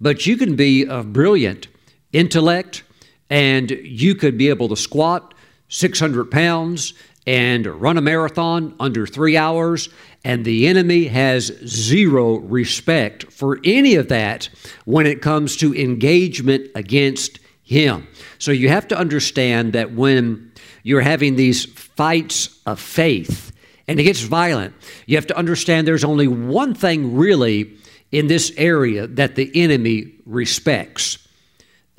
But 0.00 0.26
you 0.26 0.36
can 0.36 0.56
be 0.56 0.86
of 0.86 1.12
brilliant 1.12 1.68
intellect 2.12 2.82
and 3.28 3.70
you 3.70 4.14
could 4.14 4.38
be 4.38 4.48
able 4.48 4.68
to 4.68 4.76
squat 4.76 5.34
600 5.70 6.30
pounds 6.30 6.92
and 7.26 7.66
run 7.66 7.96
a 7.96 8.00
marathon 8.00 8.74
under 8.80 9.06
three 9.06 9.36
hours, 9.36 9.88
and 10.24 10.44
the 10.44 10.66
enemy 10.66 11.06
has 11.06 11.46
zero 11.66 12.36
respect 12.38 13.32
for 13.32 13.58
any 13.64 13.94
of 13.94 14.08
that 14.08 14.48
when 14.84 15.06
it 15.06 15.22
comes 15.22 15.56
to 15.56 15.74
engagement 15.74 16.68
against 16.74 17.38
him. 17.62 18.08
So 18.38 18.52
you 18.52 18.68
have 18.68 18.88
to 18.88 18.98
understand 18.98 19.72
that 19.74 19.92
when 19.92 20.52
you're 20.82 21.00
having 21.02 21.36
these 21.36 21.66
fights 21.66 22.58
of 22.66 22.80
faith 22.80 23.52
and 23.86 24.00
it 24.00 24.04
gets 24.04 24.22
violent, 24.22 24.74
you 25.06 25.16
have 25.16 25.26
to 25.28 25.36
understand 25.36 25.86
there's 25.86 26.04
only 26.04 26.28
one 26.28 26.74
thing 26.74 27.16
really 27.16 27.76
in 28.10 28.26
this 28.26 28.52
area 28.56 29.06
that 29.06 29.36
the 29.36 29.50
enemy 29.54 30.14
respects 30.26 31.18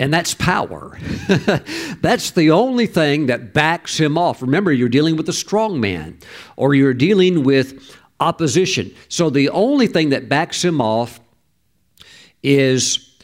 and 0.02 0.12
that's 0.12 0.34
power. 0.34 0.98
that's 2.00 2.32
the 2.32 2.50
only 2.50 2.86
thing 2.86 3.26
that 3.26 3.54
backs 3.54 4.00
him 4.00 4.18
off. 4.18 4.42
Remember, 4.42 4.72
you're 4.72 4.88
dealing 4.88 5.16
with 5.16 5.28
a 5.28 5.32
strong 5.32 5.80
man 5.80 6.18
or 6.56 6.74
you're 6.74 6.92
dealing 6.92 7.44
with 7.44 7.96
opposition. 8.18 8.92
So 9.08 9.30
the 9.30 9.48
only 9.50 9.86
thing 9.86 10.08
that 10.08 10.28
backs 10.28 10.64
him 10.64 10.80
off 10.80 11.20
is 12.42 13.16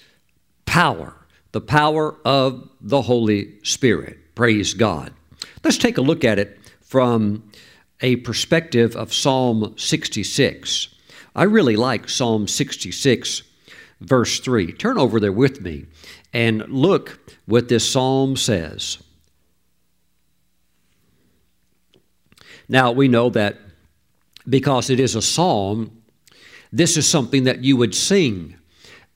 power, 0.67 1.17
the 1.51 1.61
power 1.61 2.15
of 2.25 2.71
the 2.81 3.03
Holy 3.03 3.59
Spirit. 3.65 4.37
Praise 4.37 4.73
God. 4.73 5.13
Let's 5.65 5.79
take 5.79 5.99
a 5.99 6.03
look 6.03 6.25
at 6.25 6.39
it 6.39 6.61
from 6.81 7.51
a 8.03 8.17
perspective 8.17 8.95
of 8.95 9.13
Psalm 9.13 9.75
66. 9.77 10.95
I 11.35 11.43
really 11.43 11.75
like 11.75 12.09
Psalm 12.09 12.47
66, 12.47 13.43
verse 14.01 14.39
3. 14.39 14.71
Turn 14.75 14.97
over 14.97 15.19
there 15.19 15.33
with 15.33 15.61
me 15.61 15.87
and 16.33 16.67
look 16.69 17.19
what 17.47 17.69
this 17.69 17.89
psalm 17.89 18.37
says. 18.37 18.99
Now, 22.69 22.93
we 22.93 23.09
know 23.09 23.31
that 23.31 23.57
because 24.49 24.91
it 24.91 25.01
is 25.01 25.15
a 25.15 25.23
psalm, 25.23 26.03
this 26.73 26.97
is 26.97 27.09
something 27.09 27.45
that 27.45 27.65
you 27.65 27.77
would 27.77 27.95
sing. 27.95 28.57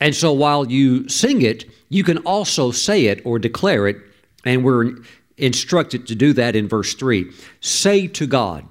And 0.01 0.15
so 0.15 0.33
while 0.33 0.71
you 0.71 1.09
sing 1.09 1.43
it, 1.43 1.65
you 1.89 2.03
can 2.03 2.19
also 2.19 2.71
say 2.71 3.07
it 3.07 3.21
or 3.25 3.39
declare 3.39 3.87
it, 3.87 3.99
and 4.45 4.65
we're 4.65 4.97
instructed 5.37 6.07
to 6.07 6.15
do 6.15 6.33
that 6.33 6.57
in 6.57 6.67
verse 6.67 6.95
3. 6.95 7.31
Say 7.61 8.07
to 8.09 8.27
God. 8.27 8.67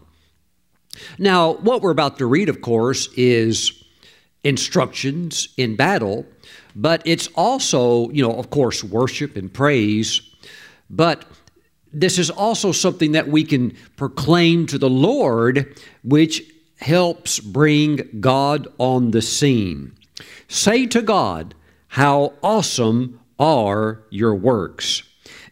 Now, 1.17 1.53
what 1.53 1.81
we're 1.81 1.91
about 1.91 2.17
to 2.17 2.25
read, 2.25 2.49
of 2.49 2.61
course, 2.61 3.07
is 3.15 3.83
instructions 4.43 5.49
in 5.57 5.75
battle, 5.75 6.25
but 6.75 7.01
it's 7.05 7.27
also, 7.35 8.09
you 8.09 8.23
know, 8.23 8.33
of 8.33 8.49
course, 8.49 8.83
worship 8.83 9.35
and 9.35 9.53
praise. 9.53 10.21
But 10.89 11.25
this 11.93 12.17
is 12.17 12.29
also 12.29 12.71
something 12.71 13.13
that 13.13 13.27
we 13.27 13.43
can 13.43 13.75
proclaim 13.97 14.65
to 14.67 14.77
the 14.77 14.89
Lord, 14.89 15.77
which 16.03 16.43
helps 16.79 17.39
bring 17.39 18.19
God 18.19 18.67
on 18.77 19.11
the 19.11 19.21
scene. 19.21 19.95
Say 20.47 20.85
to 20.87 21.01
God, 21.01 21.53
How 21.87 22.33
awesome 22.41 23.19
are 23.39 24.03
your 24.09 24.35
works. 24.35 25.03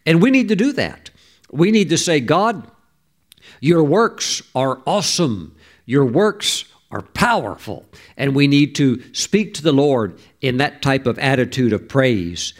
And 0.05 0.21
we 0.21 0.31
need 0.31 0.47
to 0.49 0.55
do 0.55 0.71
that. 0.73 1.09
We 1.51 1.71
need 1.71 1.89
to 1.89 1.97
say, 1.97 2.19
God, 2.19 2.69
your 3.59 3.83
works 3.83 4.41
are 4.55 4.81
awesome. 4.85 5.55
Your 5.85 6.05
works 6.05 6.65
are 6.91 7.01
powerful. 7.01 7.85
And 8.17 8.35
we 8.35 8.47
need 8.47 8.75
to 8.75 9.01
speak 9.13 9.53
to 9.55 9.63
the 9.63 9.71
Lord 9.71 10.19
in 10.41 10.57
that 10.57 10.81
type 10.81 11.05
of 11.05 11.19
attitude 11.19 11.73
of 11.73 11.87
praise. 11.87 12.53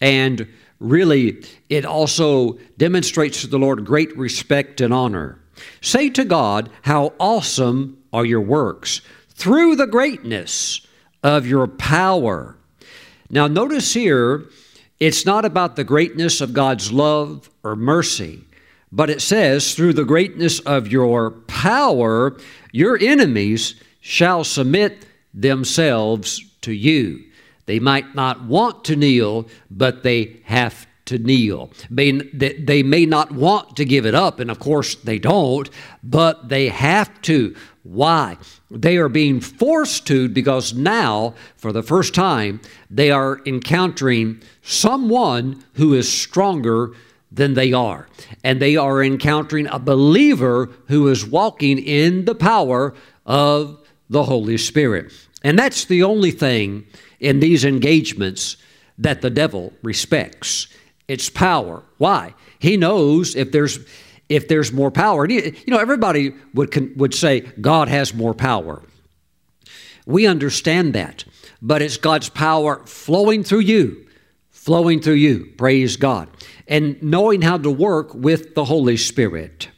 And 0.00 0.48
really, 0.78 1.44
it 1.68 1.84
also 1.84 2.58
demonstrates 2.76 3.42
to 3.42 3.46
the 3.46 3.58
Lord 3.58 3.84
great 3.84 4.16
respect 4.16 4.80
and 4.80 4.92
honor. 4.92 5.38
Say 5.80 6.10
to 6.10 6.24
God, 6.24 6.70
How 6.82 7.12
awesome 7.20 8.02
are 8.12 8.24
your 8.24 8.40
works 8.40 9.00
through 9.30 9.76
the 9.76 9.86
greatness 9.86 10.86
of 11.22 11.46
your 11.46 11.66
power. 11.66 12.56
Now, 13.30 13.46
notice 13.46 13.92
here, 13.92 14.44
it's 15.00 15.26
not 15.26 15.44
about 15.44 15.76
the 15.76 15.84
greatness 15.84 16.40
of 16.40 16.54
God's 16.54 16.92
love 16.92 17.50
or 17.62 17.74
mercy, 17.74 18.44
but 18.92 19.10
it 19.10 19.20
says, 19.20 19.74
through 19.74 19.94
the 19.94 20.04
greatness 20.04 20.60
of 20.60 20.86
your 20.86 21.32
power, 21.32 22.36
your 22.74 22.98
enemies 23.00 23.76
shall 24.00 24.42
submit 24.42 25.06
themselves 25.32 26.44
to 26.60 26.72
you. 26.72 27.22
They 27.66 27.78
might 27.78 28.16
not 28.16 28.42
want 28.42 28.84
to 28.86 28.96
kneel, 28.96 29.46
but 29.70 30.02
they 30.02 30.40
have 30.42 30.84
to 31.04 31.18
kneel. 31.18 31.70
They, 31.88 32.82
may 32.82 33.06
not 33.06 33.30
want 33.30 33.76
to 33.76 33.84
give 33.84 34.06
it 34.06 34.16
up, 34.16 34.40
and 34.40 34.50
of 34.50 34.58
course 34.58 34.96
they 34.96 35.20
don't, 35.20 35.70
but 36.02 36.48
they 36.48 36.66
have 36.66 37.22
to. 37.22 37.54
Why? 37.84 38.38
They 38.72 38.96
are 38.96 39.08
being 39.08 39.40
forced 39.40 40.08
to 40.08 40.28
because 40.28 40.74
now, 40.74 41.34
for 41.56 41.70
the 41.70 41.84
first 41.84 42.12
time, 42.12 42.60
they 42.90 43.12
are 43.12 43.40
encountering 43.46 44.42
someone 44.62 45.62
who 45.74 45.94
is 45.94 46.12
stronger 46.12 46.90
than 47.34 47.54
they 47.54 47.72
are. 47.72 48.06
And 48.42 48.60
they 48.60 48.76
are 48.76 49.02
encountering 49.02 49.66
a 49.66 49.78
believer 49.78 50.70
who 50.88 51.08
is 51.08 51.26
walking 51.26 51.78
in 51.78 52.24
the 52.24 52.34
power 52.34 52.94
of 53.26 53.80
the 54.08 54.24
Holy 54.24 54.56
Spirit. 54.56 55.12
And 55.42 55.58
that's 55.58 55.84
the 55.84 56.02
only 56.02 56.30
thing 56.30 56.86
in 57.20 57.40
these 57.40 57.64
engagements 57.64 58.56
that 58.98 59.20
the 59.20 59.30
devil 59.30 59.72
respects. 59.82 60.68
It's 61.08 61.28
power. 61.28 61.82
Why? 61.98 62.34
He 62.58 62.76
knows 62.76 63.36
if 63.36 63.52
there's 63.52 63.78
if 64.28 64.48
there's 64.48 64.72
more 64.72 64.90
power. 64.90 65.28
You 65.28 65.52
know, 65.66 65.78
everybody 65.78 66.32
would 66.54 66.98
would 66.98 67.14
say 67.14 67.40
God 67.40 67.88
has 67.88 68.14
more 68.14 68.34
power. 68.34 68.82
We 70.06 70.26
understand 70.26 70.94
that, 70.94 71.24
but 71.60 71.82
it's 71.82 71.96
God's 71.96 72.28
power 72.28 72.84
flowing 72.86 73.42
through 73.42 73.60
you, 73.60 74.06
flowing 74.50 75.00
through 75.00 75.14
you. 75.14 75.52
Praise 75.56 75.96
God. 75.96 76.28
And 76.66 77.02
knowing 77.02 77.42
how 77.42 77.58
to 77.58 77.70
work 77.70 78.14
with 78.14 78.54
the 78.54 78.64
Holy 78.64 78.96
Spirit. 78.96 79.68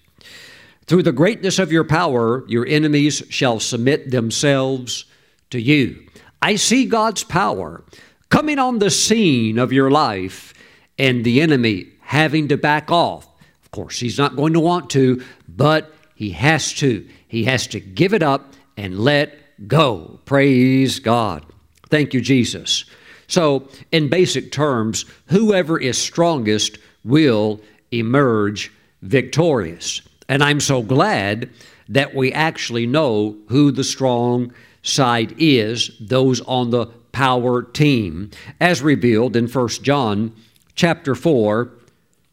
Through 0.86 1.02
the 1.02 1.12
greatness 1.12 1.58
of 1.58 1.72
your 1.72 1.84
power, 1.84 2.44
your 2.46 2.64
enemies 2.66 3.22
shall 3.28 3.58
submit 3.58 4.10
themselves 4.10 5.04
to 5.50 5.60
you. 5.60 6.06
I 6.40 6.56
see 6.56 6.86
God's 6.86 7.24
power 7.24 7.82
coming 8.28 8.58
on 8.58 8.78
the 8.78 8.90
scene 8.90 9.58
of 9.58 9.72
your 9.72 9.90
life 9.90 10.54
and 10.98 11.24
the 11.24 11.40
enemy 11.40 11.88
having 12.00 12.48
to 12.48 12.56
back 12.56 12.90
off. 12.90 13.26
Of 13.64 13.70
course, 13.72 13.98
he's 13.98 14.18
not 14.18 14.36
going 14.36 14.52
to 14.52 14.60
want 14.60 14.90
to, 14.90 15.24
but 15.48 15.92
he 16.14 16.30
has 16.30 16.72
to. 16.74 17.06
He 17.26 17.44
has 17.44 17.66
to 17.68 17.80
give 17.80 18.14
it 18.14 18.22
up 18.22 18.54
and 18.76 18.98
let 18.98 19.66
go. 19.66 20.20
Praise 20.24 21.00
God. 21.00 21.44
Thank 21.90 22.14
you, 22.14 22.20
Jesus. 22.20 22.84
So, 23.28 23.68
in 23.90 24.08
basic 24.08 24.52
terms, 24.52 25.04
whoever 25.26 25.78
is 25.78 25.98
strongest 25.98 26.78
will 27.04 27.60
emerge 27.90 28.72
victorious. 29.02 30.02
And 30.28 30.42
I'm 30.42 30.60
so 30.60 30.82
glad 30.82 31.50
that 31.88 32.14
we 32.14 32.32
actually 32.32 32.86
know 32.86 33.36
who 33.48 33.70
the 33.70 33.84
strong 33.84 34.52
side 34.82 35.34
is, 35.38 35.90
those 36.00 36.40
on 36.42 36.70
the 36.70 36.86
power 37.12 37.62
team, 37.62 38.30
as 38.60 38.82
revealed 38.82 39.36
in 39.36 39.48
1 39.48 39.68
John 39.82 40.32
chapter 40.74 41.14
4, 41.14 41.70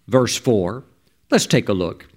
verse 0.07 0.38
4. 0.38 0.83
Let's 1.31 1.45
take 1.45 1.69
a 1.69 1.73
look. 1.73 2.07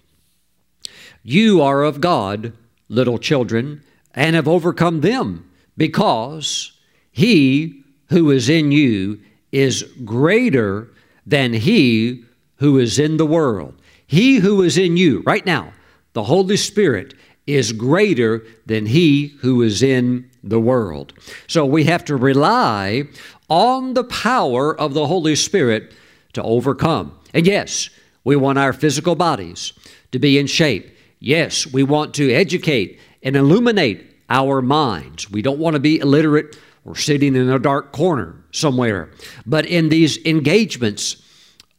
You 1.23 1.62
are 1.62 1.83
of 1.83 2.00
God, 2.00 2.52
little 2.88 3.18
children, 3.18 3.83
and 4.14 4.35
have 4.37 4.49
overcome 4.49 5.00
them, 5.00 5.49
because 5.76 6.73
he 7.12 7.85
who 8.09 8.31
is 8.31 8.49
in 8.49 8.73
you 8.73 9.21
is 9.53 9.83
greater 10.05 10.89
than 11.27 11.53
he 11.53 12.25
who 12.57 12.79
is 12.79 12.99
in 12.99 13.17
the 13.17 13.27
world. 13.27 13.75
He 14.07 14.37
who 14.37 14.63
is 14.63 14.79
in 14.79 14.97
you, 14.97 15.23
right 15.27 15.45
now, 15.45 15.73
the 16.13 16.25
Holy 16.25 16.57
Spirit, 16.57 17.15
is 17.47 17.73
greater 17.73 18.45
than 18.67 18.87
he 18.87 19.29
who 19.41 19.63
is 19.63 19.83
in 19.83 20.31
the 20.43 20.61
world. 20.61 21.13
So 21.47 21.65
we 21.65 21.85
have 21.85 22.05
to 22.07 22.17
rely 22.17 23.05
on 23.49 23.95
the 23.95 24.05
power 24.05 24.79
of 24.79 24.95
the 24.95 25.07
Holy 25.07 25.37
Spirit 25.37 25.93
to 26.33 26.43
overcome. 26.43 27.19
And 27.35 27.47
yes, 27.47 27.91
we 28.25 28.37
want 28.37 28.59
our 28.59 28.73
physical 28.73 29.15
bodies 29.15 29.73
to 30.13 30.19
be 30.19 30.39
in 30.39 30.47
shape. 30.47 30.97
Yes, 31.21 31.67
we 31.67 31.83
want 31.83 32.15
to 32.15 32.33
educate 32.33 32.99
and 33.23 33.37
illuminate 33.37 34.15
our 34.29 34.61
minds. 34.61 35.31
We 35.31 35.43
don't 35.43 35.59
want 35.59 35.75
to 35.75 35.81
be 35.81 35.99
illiterate 35.99 36.59
or 36.87 36.95
sitting 36.95 37.35
in 37.35 37.50
a 37.50 37.59
dark 37.59 37.93
corner 37.93 38.37
somewhere. 38.52 39.11
But 39.45 39.66
in 39.66 39.88
these 39.88 40.25
engagements 40.25 41.21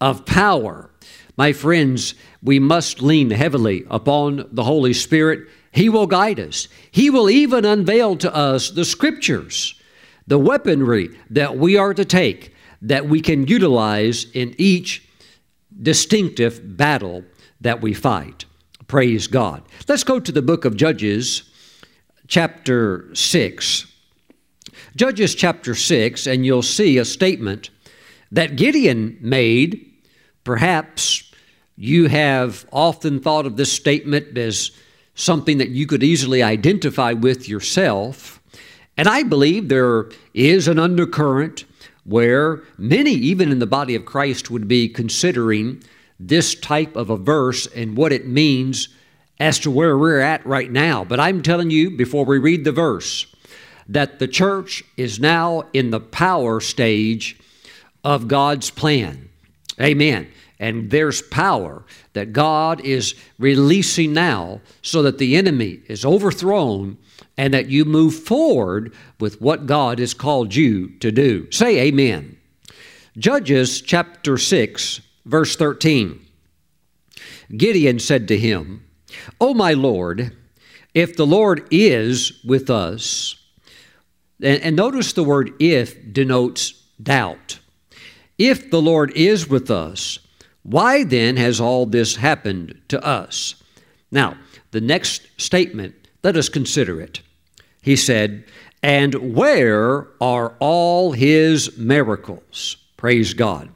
of 0.02 0.26
power, 0.26 0.92
my 1.38 1.54
friends, 1.54 2.14
we 2.44 2.60
must 2.60 3.02
lean 3.02 3.32
heavily 3.32 3.86
upon 3.90 4.48
the 4.52 4.66
Holy 4.66 4.94
Spirit. 4.94 5.48
He 5.72 5.88
will 5.88 6.08
guide 6.08 6.40
us. 6.40 6.68
He 6.92 7.10
will 7.10 7.30
even 7.30 7.64
unveil 7.64 8.18
to 8.18 8.36
us 8.36 8.70
the 8.70 8.84
scriptures, 8.84 9.82
the 10.28 10.38
weaponry 10.38 11.18
that 11.30 11.58
we 11.58 11.78
are 11.78 11.94
to 11.94 12.06
take, 12.06 12.54
that 12.82 13.08
we 13.08 13.22
can 13.22 13.48
utilize 13.48 14.26
in 14.32 14.54
each 14.58 15.08
distinctive 15.82 16.76
battle 16.76 17.24
that 17.62 17.82
we 17.82 17.94
fight. 17.94 18.46
Praise 18.88 19.28
God. 19.28 19.64
Let's 19.88 20.04
go 20.04 20.20
to 20.20 20.32
the 20.32 20.42
book 20.42 20.66
of 20.66 20.76
Judges, 20.76 21.50
chapter 22.28 23.10
6. 23.14 23.94
Judges 24.96 25.36
chapter 25.36 25.76
6, 25.76 26.28
and 26.28 26.46
you'll 26.46 26.62
see 26.62 26.98
a 26.98 27.06
statement 27.06 27.70
that 28.32 28.56
Gideon 28.56 29.18
made. 29.22 29.92
Perhaps 30.44 31.32
you 31.76 32.08
have 32.08 32.66
often 32.72 33.20
thought 33.20 33.46
of 33.46 33.58
this 33.58 33.72
statement 33.72 34.38
as 34.38 34.72
something 35.16 35.58
that 35.58 35.70
you 35.70 35.88
could 35.88 36.04
easily 36.04 36.44
identify 36.44 37.14
with 37.14 37.48
yourself. 37.50 38.42
And 38.98 39.08
I 39.08 39.24
believe 39.24 39.70
there 39.70 40.10
is 40.34 40.68
an 40.68 40.80
undercurrent 40.80 41.66
where 42.04 42.64
many, 42.78 43.12
even 43.12 43.52
in 43.52 43.60
the 43.60 43.68
body 43.68 43.94
of 43.94 44.06
Christ, 44.06 44.50
would 44.50 44.68
be 44.68 44.88
considering 44.88 45.84
this 46.20 46.56
type 46.56 46.96
of 46.96 47.10
a 47.10 47.18
verse 47.18 47.68
and 47.68 47.98
what 47.98 48.12
it 48.12 48.28
means 48.28 48.90
as 49.40 49.60
to 49.60 49.70
where 49.70 49.98
we're 49.98 50.20
at 50.20 50.46
right 50.46 50.72
now. 50.72 51.04
But 51.04 51.20
I'm 51.20 51.42
telling 51.42 51.70
you, 51.70 51.92
before 51.92 52.26
we 52.26 52.40
read 52.40 52.64
the 52.64 52.72
verse, 52.72 53.28
that 53.90 54.20
the 54.20 54.28
church 54.28 54.84
is 54.98 55.20
now 55.20 55.64
in 55.74 55.92
the 55.92 56.00
power 56.00 56.60
stage 56.60 57.40
of 58.04 58.28
God's 58.28 58.70
plan. 58.70 59.30
Amen. 59.80 60.28
And 60.60 60.90
there's 60.90 61.22
power 61.22 61.84
that 62.14 62.34
God 62.34 62.82
is 62.82 63.14
releasing 63.38 64.14
now 64.14 64.62
so 64.82 65.04
that 65.04 65.20
the 65.20 65.36
enemy 65.36 65.82
is 65.88 66.04
overthrown 66.04 66.98
and 67.38 67.54
that 67.54 67.70
you 67.70 67.86
move 67.86 68.16
forward 68.16 68.94
with 69.20 69.40
what 69.40 69.68
God 69.68 70.00
has 70.00 70.14
called 70.14 70.56
you 70.56 70.90
to 71.00 71.12
do. 71.12 71.50
Say 71.52 71.80
amen. 71.80 72.38
Judges 73.18 73.82
chapter 73.82 74.38
6, 74.38 75.02
verse 75.26 75.56
13. 75.56 76.20
Gideon 77.56 78.00
said 78.00 78.28
to 78.28 78.38
him, 78.38 78.84
O 79.40 79.54
my 79.54 79.74
Lord, 79.74 80.36
if 80.94 81.16
the 81.16 81.26
Lord 81.28 81.68
is 81.72 82.44
with 82.44 82.70
us, 82.70 83.37
and, 84.42 84.62
and 84.62 84.76
notice 84.76 85.14
the 85.14 85.24
word 85.24 85.54
if 85.60 86.14
denotes 86.14 86.72
doubt. 87.02 87.60
If 88.38 88.70
the 88.70 88.82
Lord 88.82 89.12
is 89.16 89.50
with 89.50 89.72
us, 89.72 90.20
why 90.64 91.04
then 91.04 91.38
has 91.38 91.60
all 91.60 91.86
this 91.86 92.18
happened 92.18 92.80
to 92.90 93.04
us? 93.04 93.56
Now, 94.12 94.38
the 94.72 94.82
next 94.82 95.28
statement, 95.38 95.96
let 96.24 96.38
us 96.38 96.50
consider 96.50 97.02
it. 97.02 97.22
He 97.82 97.96
said, 97.96 98.46
And 98.84 99.36
where 99.36 100.08
are 100.20 100.56
all 100.60 101.14
his 101.14 101.78
miracles? 101.78 102.78
Praise 102.98 103.34
God. 103.34 103.70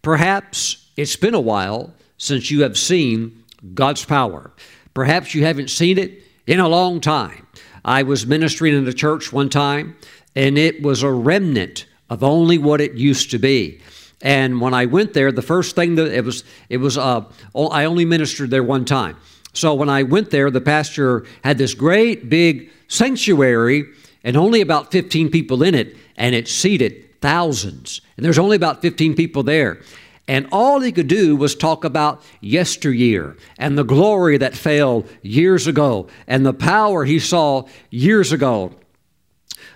Perhaps 0.00 0.88
it's 0.96 1.16
been 1.16 1.34
a 1.34 1.40
while 1.40 1.92
since 2.18 2.50
you 2.50 2.62
have 2.62 2.78
seen 2.78 3.44
God's 3.74 4.04
power. 4.04 4.52
Perhaps 4.94 5.34
you 5.34 5.44
haven't 5.44 5.70
seen 5.70 5.98
it 5.98 6.22
in 6.46 6.60
a 6.60 6.68
long 6.68 7.00
time. 7.00 7.46
I 7.84 8.02
was 8.02 8.26
ministering 8.26 8.74
in 8.74 8.86
a 8.86 8.92
church 8.92 9.32
one 9.32 9.48
time, 9.48 9.96
and 10.34 10.56
it 10.56 10.82
was 10.82 11.02
a 11.02 11.10
remnant 11.10 11.86
of 12.08 12.22
only 12.22 12.58
what 12.58 12.80
it 12.80 12.94
used 12.94 13.30
to 13.32 13.38
be. 13.38 13.80
And 14.20 14.60
when 14.60 14.72
I 14.72 14.86
went 14.86 15.14
there, 15.14 15.32
the 15.32 15.42
first 15.42 15.74
thing 15.74 15.96
that 15.96 16.16
it 16.16 16.24
was, 16.24 16.44
it 16.68 16.76
was, 16.76 16.96
uh, 16.96 17.24
I 17.54 17.84
only 17.84 18.04
ministered 18.04 18.50
there 18.50 18.62
one 18.62 18.84
time. 18.84 19.16
So 19.52 19.74
when 19.74 19.88
I 19.88 20.04
went 20.04 20.30
there, 20.30 20.50
the 20.50 20.60
pastor 20.60 21.26
had 21.42 21.58
this 21.58 21.74
great 21.74 22.28
big 22.28 22.70
sanctuary 22.88 23.84
and 24.24 24.36
only 24.36 24.60
about 24.60 24.92
15 24.92 25.30
people 25.30 25.62
in 25.62 25.74
it, 25.74 25.96
and 26.16 26.34
it 26.34 26.46
seated 26.48 27.20
thousands. 27.20 28.00
And 28.16 28.24
there's 28.24 28.38
only 28.38 28.56
about 28.56 28.80
15 28.82 29.14
people 29.14 29.42
there. 29.42 29.80
And 30.28 30.46
all 30.52 30.80
he 30.80 30.92
could 30.92 31.08
do 31.08 31.34
was 31.34 31.54
talk 31.54 31.84
about 31.84 32.22
yesteryear 32.40 33.36
and 33.58 33.76
the 33.76 33.84
glory 33.84 34.38
that 34.38 34.54
fell 34.54 35.04
years 35.20 35.66
ago 35.66 36.08
and 36.26 36.46
the 36.46 36.54
power 36.54 37.04
he 37.04 37.18
saw 37.18 37.64
years 37.90 38.30
ago. 38.32 38.72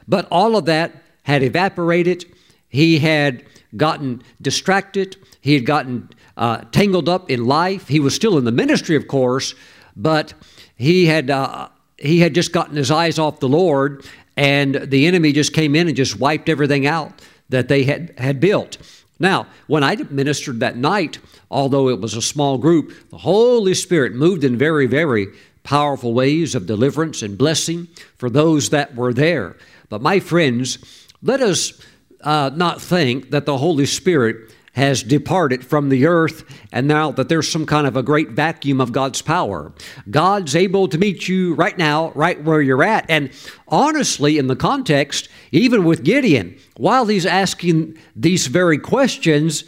But 0.06 0.28
all 0.30 0.56
of 0.56 0.66
that 0.66 1.02
had 1.24 1.42
evaporated. 1.42 2.24
He 2.68 3.00
had 3.00 3.44
gotten 3.76 4.22
distracted. 4.40 5.16
He 5.40 5.54
had 5.54 5.66
gotten 5.66 6.08
uh, 6.36 6.58
tangled 6.70 7.08
up 7.08 7.30
in 7.30 7.44
life. 7.44 7.88
He 7.88 8.00
was 8.00 8.14
still 8.14 8.38
in 8.38 8.44
the 8.44 8.52
ministry, 8.52 8.94
of 8.94 9.08
course, 9.08 9.54
but 9.96 10.34
he 10.76 11.06
had 11.06 11.30
uh, 11.30 11.68
he 11.98 12.20
had 12.20 12.34
just 12.34 12.52
gotten 12.52 12.76
his 12.76 12.90
eyes 12.90 13.18
off 13.18 13.40
the 13.40 13.48
Lord, 13.48 14.04
and 14.36 14.74
the 14.74 15.06
enemy 15.06 15.32
just 15.32 15.52
came 15.52 15.74
in 15.74 15.88
and 15.88 15.96
just 15.96 16.20
wiped 16.20 16.48
everything 16.48 16.86
out 16.86 17.22
that 17.48 17.68
they 17.68 17.84
had 17.84 18.14
had 18.18 18.38
built. 18.38 18.78
Now, 19.18 19.46
when 19.66 19.82
I 19.82 19.96
ministered 20.10 20.60
that 20.60 20.76
night, 20.76 21.18
although 21.50 21.88
it 21.88 22.00
was 22.00 22.14
a 22.14 22.22
small 22.22 22.58
group, 22.58 22.92
the 23.10 23.18
Holy 23.18 23.74
Spirit 23.74 24.14
moved 24.14 24.44
in 24.44 24.58
very, 24.58 24.86
very 24.86 25.28
powerful 25.62 26.14
ways 26.14 26.54
of 26.54 26.66
deliverance 26.66 27.22
and 27.22 27.36
blessing 27.36 27.88
for 28.16 28.30
those 28.30 28.70
that 28.70 28.94
were 28.94 29.12
there. 29.12 29.56
But 29.88 30.02
my 30.02 30.20
friends, 30.20 30.78
let 31.22 31.40
us 31.40 31.80
uh, 32.20 32.50
not 32.54 32.80
think 32.80 33.30
that 33.30 33.46
the 33.46 33.58
Holy 33.58 33.86
Spirit 33.86 34.54
has 34.76 35.02
departed 35.02 35.64
from 35.64 35.88
the 35.88 36.06
earth, 36.06 36.44
and 36.70 36.86
now 36.86 37.10
that 37.10 37.30
there's 37.30 37.50
some 37.50 37.64
kind 37.64 37.86
of 37.86 37.96
a 37.96 38.02
great 38.02 38.30
vacuum 38.30 38.78
of 38.78 38.92
God's 38.92 39.22
power. 39.22 39.72
God's 40.10 40.54
able 40.54 40.86
to 40.88 40.98
meet 40.98 41.26
you 41.26 41.54
right 41.54 41.76
now, 41.78 42.12
right 42.14 42.44
where 42.44 42.60
you're 42.60 42.84
at. 42.84 43.06
And 43.08 43.30
honestly, 43.68 44.36
in 44.36 44.48
the 44.48 44.54
context, 44.54 45.30
even 45.50 45.84
with 45.84 46.04
Gideon, 46.04 46.58
while 46.76 47.06
he's 47.06 47.24
asking 47.24 47.96
these 48.14 48.48
very 48.48 48.76
questions, 48.76 49.64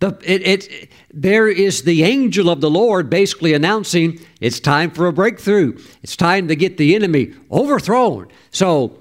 the, 0.00 0.18
it, 0.24 0.46
it, 0.46 0.90
there 1.14 1.46
is 1.46 1.82
the 1.82 2.02
angel 2.02 2.50
of 2.50 2.60
the 2.60 2.70
Lord 2.70 3.08
basically 3.08 3.54
announcing 3.54 4.20
it's 4.40 4.58
time 4.58 4.90
for 4.90 5.06
a 5.06 5.12
breakthrough. 5.12 5.78
It's 6.02 6.16
time 6.16 6.48
to 6.48 6.56
get 6.56 6.78
the 6.78 6.96
enemy 6.96 7.32
overthrown. 7.52 8.26
So 8.50 8.98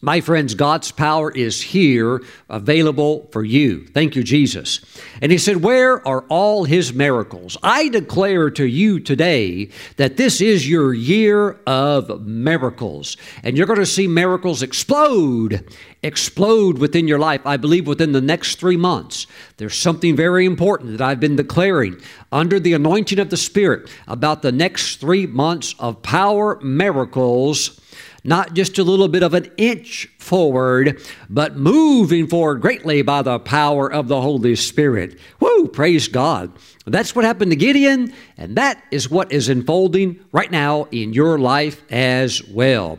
my 0.00 0.20
friends, 0.20 0.54
God's 0.54 0.92
power 0.92 1.30
is 1.30 1.60
here 1.60 2.22
available 2.48 3.28
for 3.32 3.44
you. 3.44 3.86
Thank 3.86 4.14
you, 4.14 4.22
Jesus. 4.22 4.80
And 5.20 5.32
he 5.32 5.38
said, 5.38 5.56
Where 5.56 6.06
are 6.06 6.24
all 6.28 6.64
his 6.64 6.92
miracles? 6.92 7.56
I 7.62 7.88
declare 7.88 8.50
to 8.50 8.64
you 8.64 9.00
today 9.00 9.70
that 9.96 10.16
this 10.16 10.40
is 10.40 10.68
your 10.68 10.94
year 10.94 11.58
of 11.66 12.24
miracles. 12.24 13.16
And 13.42 13.56
you're 13.56 13.66
going 13.66 13.80
to 13.80 13.86
see 13.86 14.06
miracles 14.06 14.62
explode, 14.62 15.68
explode 16.02 16.78
within 16.78 17.08
your 17.08 17.18
life. 17.18 17.44
I 17.44 17.56
believe 17.56 17.88
within 17.88 18.12
the 18.12 18.20
next 18.20 18.60
three 18.60 18.76
months. 18.76 19.26
There's 19.56 19.76
something 19.76 20.14
very 20.14 20.46
important 20.46 20.96
that 20.96 21.04
I've 21.04 21.20
been 21.20 21.36
declaring 21.36 22.00
under 22.30 22.60
the 22.60 22.74
anointing 22.74 23.18
of 23.18 23.30
the 23.30 23.36
Spirit 23.36 23.90
about 24.06 24.42
the 24.42 24.52
next 24.52 25.00
three 25.00 25.26
months 25.26 25.74
of 25.80 26.02
power 26.02 26.60
miracles 26.60 27.80
not 28.24 28.54
just 28.54 28.78
a 28.78 28.82
little 28.82 29.08
bit 29.08 29.22
of 29.22 29.34
an 29.34 29.50
inch 29.56 30.08
forward, 30.18 31.00
but 31.28 31.56
moving 31.56 32.26
forward 32.26 32.60
greatly 32.60 33.02
by 33.02 33.22
the 33.22 33.38
power 33.38 33.90
of 33.90 34.08
the 34.08 34.20
Holy 34.20 34.56
Spirit. 34.56 35.18
Woo, 35.40 35.68
praise 35.68 36.08
God. 36.08 36.52
That's 36.86 37.14
what 37.14 37.24
happened 37.24 37.50
to 37.50 37.56
Gideon, 37.56 38.12
and 38.36 38.56
that 38.56 38.82
is 38.90 39.10
what 39.10 39.32
is 39.32 39.48
unfolding 39.48 40.20
right 40.32 40.50
now 40.50 40.84
in 40.90 41.12
your 41.12 41.38
life 41.38 41.82
as 41.90 42.42
well. 42.48 42.98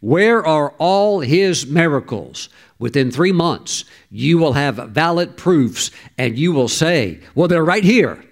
Where 0.00 0.44
are 0.44 0.74
all 0.78 1.20
his 1.20 1.66
miracles? 1.66 2.48
Within 2.78 3.12
three 3.12 3.30
months, 3.30 3.84
you 4.10 4.38
will 4.38 4.54
have 4.54 4.74
valid 4.90 5.36
proofs, 5.36 5.92
and 6.18 6.36
you 6.36 6.52
will 6.52 6.66
say, 6.66 7.20
Well, 7.36 7.46
they're 7.46 7.64
right 7.64 7.84
here. 7.84 8.24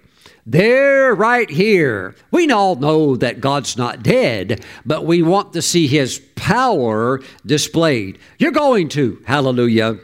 They're 0.50 1.14
right 1.14 1.48
here. 1.48 2.16
We 2.32 2.50
all 2.50 2.74
know 2.74 3.14
that 3.14 3.40
God's 3.40 3.76
not 3.76 4.02
dead, 4.02 4.64
but 4.84 5.06
we 5.06 5.22
want 5.22 5.52
to 5.52 5.62
see 5.62 5.86
His 5.86 6.18
power 6.34 7.20
displayed. 7.46 8.18
You're 8.36 8.50
going 8.50 8.88
to, 8.90 9.22
hallelujah, 9.26 10.00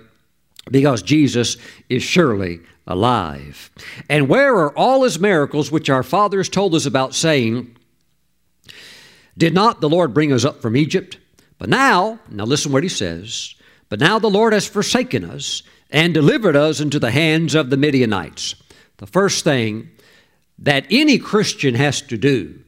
because 0.71 1.03
Jesus 1.03 1.57
is 1.89 2.05
surely 2.05 2.61
alive. 2.87 3.73
And 4.09 4.29
where 4.29 4.55
are 4.55 4.79
all 4.79 5.03
His 5.03 5.19
miracles 5.19 5.73
which 5.73 5.91
our 5.91 6.05
fathers 6.05 6.49
told 6.49 6.77
us 6.77 6.87
about, 6.87 7.13
saying, 7.13 7.77
Did 9.37 9.53
not 9.53 9.81
the 9.81 9.89
Lord 9.89 10.15
bring 10.15 10.33
us 10.33 10.45
up 10.45 10.63
from 10.63 10.77
Egypt? 10.77 11.19
But 11.59 11.71
now, 11.71 12.21
now 12.31 12.45
listen 12.45 12.71
what 12.71 12.85
He 12.85 12.89
says, 12.89 13.57
but 13.89 13.99
now 13.99 14.21
the 14.21 14.31
Lord 14.31 14.53
has 14.53 14.69
forsaken 14.69 15.25
us 15.25 15.65
and 15.91 16.15
delivered 16.15 16.55
us 16.55 16.79
into 16.79 17.01
the 17.01 17.11
hands 17.11 17.57
of 17.57 17.71
the 17.71 17.77
Midianites. 17.77 18.55
The 18.99 19.09
first 19.09 19.43
thing 19.43 19.91
that 20.59 20.87
any 20.91 21.19
Christian 21.19 21.75
has 21.75 22.01
to 22.03 22.17
do 22.17 22.59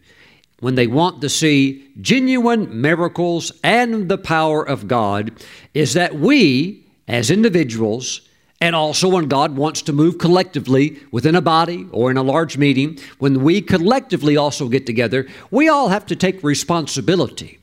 when 0.61 0.75
they 0.75 0.87
want 0.87 1.21
to 1.21 1.29
see 1.29 1.89
genuine 2.01 2.81
miracles 2.81 3.53
and 3.63 4.09
the 4.09 4.19
power 4.19 4.67
of 4.67 4.89
God 4.89 5.33
is 5.73 5.95
that 5.95 6.17
we, 6.17 6.85
as 7.07 7.31
individuals, 7.31 8.23
and 8.61 8.75
also 8.75 9.09
when 9.09 9.29
God 9.29 9.57
wants 9.57 9.83
to 9.83 9.93
move 9.93 10.19
collectively 10.19 10.99
within 11.13 11.37
a 11.37 11.41
body 11.41 11.87
or 11.93 12.11
in 12.11 12.17
a 12.17 12.25
large 12.25 12.59
meeting, 12.59 12.99
when 13.19 13.45
we 13.45 13.63
collectively 13.63 14.37
also 14.37 14.69
get 14.69 14.85
together, 14.85 15.29
we 15.53 15.69
all 15.69 15.89
have 15.89 16.07
to 16.07 16.17
take 16.17 16.43
responsibility. 16.43 17.61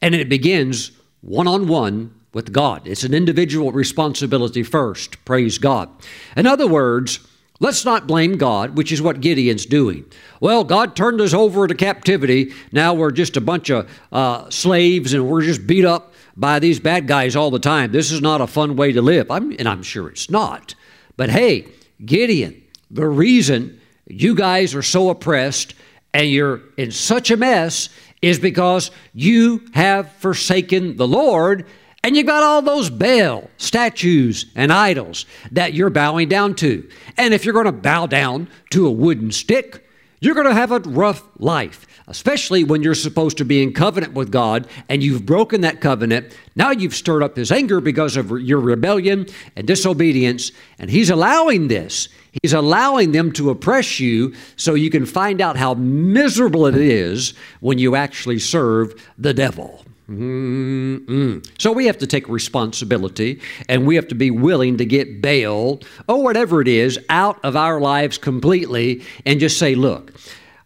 And 0.00 0.14
it 0.14 0.30
begins 0.30 0.92
one 1.20 1.46
on 1.46 1.68
one 1.68 2.14
with 2.32 2.52
God. 2.52 2.86
It's 2.86 3.04
an 3.04 3.12
individual 3.12 3.72
responsibility 3.72 4.62
first. 4.62 5.22
Praise 5.26 5.58
God. 5.58 5.90
In 6.34 6.46
other 6.46 6.66
words, 6.66 7.20
Let's 7.60 7.84
not 7.84 8.06
blame 8.06 8.36
God, 8.36 8.76
which 8.76 8.92
is 8.92 9.02
what 9.02 9.20
Gideon's 9.20 9.66
doing. 9.66 10.04
Well, 10.40 10.62
God 10.62 10.94
turned 10.94 11.20
us 11.20 11.34
over 11.34 11.66
to 11.66 11.74
captivity. 11.74 12.52
Now 12.70 12.94
we're 12.94 13.10
just 13.10 13.36
a 13.36 13.40
bunch 13.40 13.68
of 13.70 13.90
uh, 14.12 14.48
slaves 14.48 15.12
and 15.12 15.28
we're 15.28 15.42
just 15.42 15.66
beat 15.66 15.84
up 15.84 16.12
by 16.36 16.60
these 16.60 16.78
bad 16.78 17.08
guys 17.08 17.34
all 17.34 17.50
the 17.50 17.58
time. 17.58 17.90
This 17.90 18.12
is 18.12 18.20
not 18.20 18.40
a 18.40 18.46
fun 18.46 18.76
way 18.76 18.92
to 18.92 19.02
live. 19.02 19.28
I'm, 19.30 19.50
and 19.58 19.68
I'm 19.68 19.82
sure 19.82 20.08
it's 20.08 20.30
not. 20.30 20.76
But 21.16 21.30
hey, 21.30 21.66
Gideon, 22.04 22.62
the 22.92 23.08
reason 23.08 23.80
you 24.06 24.36
guys 24.36 24.74
are 24.76 24.82
so 24.82 25.10
oppressed 25.10 25.74
and 26.14 26.30
you're 26.30 26.60
in 26.76 26.92
such 26.92 27.32
a 27.32 27.36
mess 27.36 27.88
is 28.22 28.38
because 28.38 28.92
you 29.14 29.64
have 29.74 30.12
forsaken 30.12 30.96
the 30.96 31.08
Lord 31.08 31.66
and 32.08 32.16
you 32.16 32.24
got 32.24 32.42
all 32.42 32.62
those 32.62 32.88
Baal 32.88 33.50
statues 33.58 34.46
and 34.54 34.72
idols 34.72 35.26
that 35.52 35.74
you're 35.74 35.90
bowing 35.90 36.26
down 36.26 36.54
to. 36.54 36.88
And 37.18 37.34
if 37.34 37.44
you're 37.44 37.52
going 37.52 37.66
to 37.66 37.72
bow 37.72 38.06
down 38.06 38.48
to 38.70 38.86
a 38.86 38.90
wooden 38.90 39.30
stick, 39.30 39.86
you're 40.18 40.34
going 40.34 40.46
to 40.46 40.54
have 40.54 40.72
a 40.72 40.78
rough 40.78 41.22
life, 41.38 41.86
especially 42.06 42.64
when 42.64 42.82
you're 42.82 42.94
supposed 42.94 43.36
to 43.36 43.44
be 43.44 43.62
in 43.62 43.74
covenant 43.74 44.14
with 44.14 44.32
God 44.32 44.66
and 44.88 45.02
you've 45.02 45.26
broken 45.26 45.60
that 45.60 45.82
covenant. 45.82 46.34
Now 46.56 46.70
you've 46.70 46.94
stirred 46.94 47.22
up 47.22 47.36
His 47.36 47.52
anger 47.52 47.78
because 47.78 48.16
of 48.16 48.30
your 48.40 48.60
rebellion 48.60 49.26
and 49.54 49.66
disobedience, 49.66 50.50
and 50.78 50.88
He's 50.88 51.10
allowing 51.10 51.68
this. 51.68 52.08
He's 52.40 52.54
allowing 52.54 53.12
them 53.12 53.32
to 53.32 53.50
oppress 53.50 54.00
you 54.00 54.32
so 54.56 54.72
you 54.72 54.88
can 54.88 55.04
find 55.04 55.42
out 55.42 55.58
how 55.58 55.74
miserable 55.74 56.64
it 56.64 56.74
is 56.74 57.34
when 57.60 57.78
you 57.78 57.96
actually 57.96 58.38
serve 58.38 58.94
the 59.18 59.34
devil. 59.34 59.84
Mm-mm. 60.08 61.46
So 61.60 61.70
we 61.70 61.84
have 61.86 61.98
to 61.98 62.06
take 62.06 62.28
responsibility 62.28 63.42
and 63.68 63.86
we 63.86 63.94
have 63.96 64.08
to 64.08 64.14
be 64.14 64.30
willing 64.30 64.78
to 64.78 64.86
get 64.86 65.20
Baal 65.20 65.80
or 66.08 66.22
whatever 66.22 66.62
it 66.62 66.68
is 66.68 66.98
out 67.10 67.38
of 67.44 67.56
our 67.56 67.78
lives 67.78 68.16
completely 68.16 69.02
and 69.26 69.38
just 69.38 69.58
say, 69.58 69.74
look, 69.74 70.14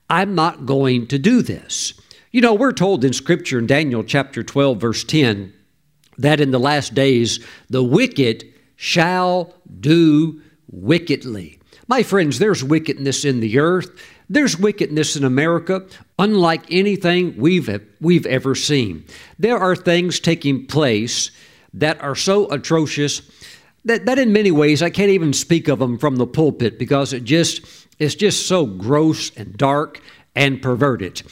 I'm 0.08 0.36
not 0.36 0.64
going 0.64 1.08
to 1.08 1.18
do 1.18 1.42
this. 1.42 1.94
You 2.30 2.40
know, 2.40 2.54
we're 2.54 2.72
told 2.72 3.04
in 3.04 3.12
Scripture 3.12 3.58
in 3.58 3.66
Daniel 3.66 4.04
chapter 4.04 4.44
12, 4.44 4.80
verse 4.80 5.04
10, 5.04 5.52
that 6.18 6.40
in 6.40 6.52
the 6.52 6.60
last 6.60 6.94
days 6.94 7.44
the 7.68 7.82
wicked 7.82 8.44
shall 8.76 9.54
do 9.80 10.40
wickedly. 10.70 11.58
My 11.88 12.04
friends, 12.04 12.38
there's 12.38 12.62
wickedness 12.62 13.24
in 13.24 13.40
the 13.40 13.58
earth. 13.58 13.90
There's 14.32 14.58
wickedness 14.58 15.14
in 15.14 15.24
America 15.24 15.86
unlike 16.18 16.62
anything 16.70 17.36
we've, 17.36 17.68
we've 18.00 18.24
ever 18.24 18.54
seen. 18.54 19.04
There 19.38 19.58
are 19.58 19.76
things 19.76 20.20
taking 20.20 20.66
place 20.66 21.30
that 21.74 22.00
are 22.00 22.14
so 22.14 22.50
atrocious 22.50 23.20
that, 23.84 24.06
that 24.06 24.18
in 24.18 24.32
many 24.32 24.50
ways 24.50 24.80
I 24.80 24.88
can't 24.88 25.10
even 25.10 25.34
speak 25.34 25.68
of 25.68 25.80
them 25.80 25.98
from 25.98 26.16
the 26.16 26.26
pulpit 26.26 26.78
because 26.78 27.12
it 27.12 27.24
just 27.24 27.60
it's 27.98 28.14
just 28.14 28.46
so 28.46 28.64
gross 28.64 29.30
and 29.36 29.54
dark 29.58 30.00
and 30.34 30.62
perverted. 30.62 31.22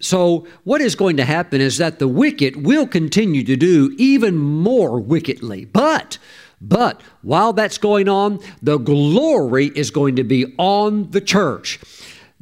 So, 0.00 0.46
what 0.64 0.80
is 0.80 0.94
going 0.94 1.18
to 1.18 1.26
happen 1.26 1.60
is 1.60 1.76
that 1.76 1.98
the 1.98 2.08
wicked 2.08 2.64
will 2.64 2.86
continue 2.86 3.44
to 3.44 3.56
do 3.56 3.94
even 3.98 4.38
more 4.38 4.98
wickedly. 4.98 5.66
But 5.66 6.16
but 6.60 7.02
while 7.22 7.52
that's 7.52 7.78
going 7.78 8.08
on, 8.08 8.40
the 8.62 8.78
glory 8.78 9.66
is 9.66 9.90
going 9.90 10.16
to 10.16 10.24
be 10.24 10.54
on 10.56 11.10
the 11.10 11.20
church. 11.20 11.78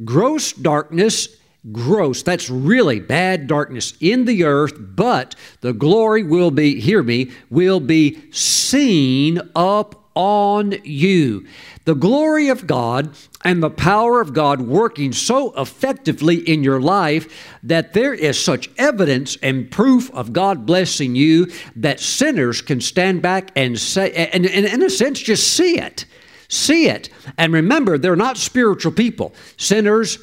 Gross 0.05 0.53
darkness, 0.53 1.29
gross, 1.73 2.23
that's 2.23 2.51
really 2.51 3.01
bad 3.01 3.47
darkness 3.47 3.95
in 4.01 4.25
the 4.25 4.45
earth, 4.45 4.75
but 4.79 5.35
the 5.63 5.73
glory 5.73 6.23
will 6.23 6.51
be, 6.51 6.81
hear 6.81 7.03
me, 7.03 7.31
will 7.51 7.81
be 7.81 8.31
seen 8.31 9.41
up 9.55 10.07
on 10.15 10.75
you. 10.83 11.47
The 11.85 11.95
glory 11.95 12.49
of 12.49 12.67
God 12.67 13.15
and 13.45 13.63
the 13.63 13.71
power 13.71 14.21
of 14.21 14.33
God 14.33 14.63
working 14.63 15.13
so 15.13 15.53
effectively 15.61 16.37
in 16.37 16.65
your 16.65 16.81
life 16.81 17.57
that 17.63 17.93
there 17.93 18.15
is 18.15 18.43
such 18.43 18.71
evidence 18.77 19.37
and 19.43 19.71
proof 19.71 20.11
of 20.13 20.33
God 20.33 20.67
blessing 20.67 21.15
you 21.15 21.51
that 21.77 22.01
sinners 22.01 22.61
can 22.61 22.81
stand 22.81 23.23
back 23.23 23.53
and 23.55 23.79
say, 23.79 24.13
and, 24.13 24.47
and 24.47 24.67
in 24.67 24.83
a 24.83 24.91
sense, 24.91 25.21
just 25.21 25.53
see 25.53 25.79
it 25.79 26.07
see 26.49 26.89
it. 26.89 27.09
And 27.39 27.53
remember, 27.53 27.99
they're 27.99 28.17
not 28.17 28.37
spiritual 28.37 28.93
people. 28.93 29.35
Sinners 29.57 30.19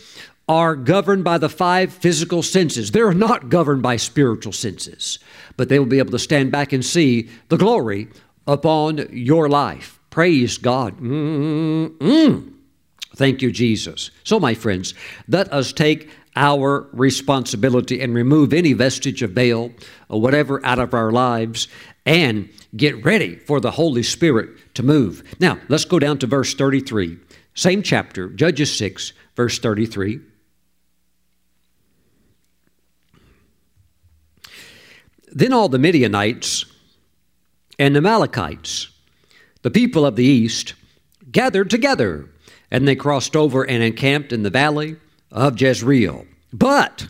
are 0.48 0.76
governed 0.76 1.24
by 1.24 1.38
the 1.38 1.50
five 1.50 1.94
physical 1.94 2.44
senses. 2.44 2.92
They're 2.92 3.14
not 3.14 3.50
governed 3.50 3.82
by 3.82 3.96
spiritual 3.96 4.54
senses, 4.54 5.20
but 5.56 5.70
they 5.70 5.80
will 5.80 5.86
be 5.86 6.00
able 6.00 6.12
to 6.12 6.20
stand 6.20 6.52
back 6.52 6.74
and 6.74 6.84
see 6.84 7.30
the 7.50 7.58
glory 7.58 8.10
upon 8.46 9.08
your 9.12 9.48
life. 9.48 10.00
Praise 10.10 10.58
God. 10.58 11.00
Mm-mm. 11.00 12.54
Thank 13.16 13.42
you, 13.42 13.52
Jesus. 13.52 14.12
So, 14.24 14.40
my 14.40 14.54
friends, 14.54 14.94
let 15.28 15.52
us 15.54 15.72
take 15.72 16.10
our 16.36 16.88
responsibility 16.94 18.02
and 18.02 18.14
remove 18.14 18.54
any 18.54 18.74
vestige 18.74 19.22
of 19.22 19.36
Baal 19.36 19.72
or 20.10 20.22
whatever 20.22 20.66
out 20.66 20.80
of 20.80 20.94
our 20.94 21.12
lives 21.12 21.68
and 22.06 22.50
get 22.76 23.04
ready 23.06 23.36
for 23.36 23.60
the 23.60 23.72
Holy 23.72 24.04
Spirit 24.04 24.50
to 24.76 24.84
move. 24.84 25.24
Now, 25.40 25.60
let's 25.70 25.86
go 25.86 26.00
down 26.00 26.18
to 26.20 26.28
verse 26.28 26.54
33. 26.54 27.18
Same 27.54 27.84
chapter, 27.84 28.30
Judges 28.30 28.76
6, 28.78 29.14
verse 29.36 29.60
33. 29.60 30.20
Then 35.32 35.54
all 35.54 35.70
the 35.70 35.80
Midianites 35.80 36.66
and 37.80 37.96
the 37.96 38.00
Amalekites, 38.00 38.90
the 39.62 39.72
people 39.72 40.06
of 40.06 40.16
the 40.16 40.26
east, 40.26 40.74
gathered 41.32 41.70
together, 41.70 42.30
and 42.70 42.88
they 42.88 42.96
crossed 42.96 43.36
over 43.36 43.64
and 43.64 43.82
encamped 43.82 44.32
in 44.32 44.44
the 44.44 44.50
valley 44.50 44.98
of 45.34 45.60
Jezreel. 45.60 46.26
But 46.54 47.08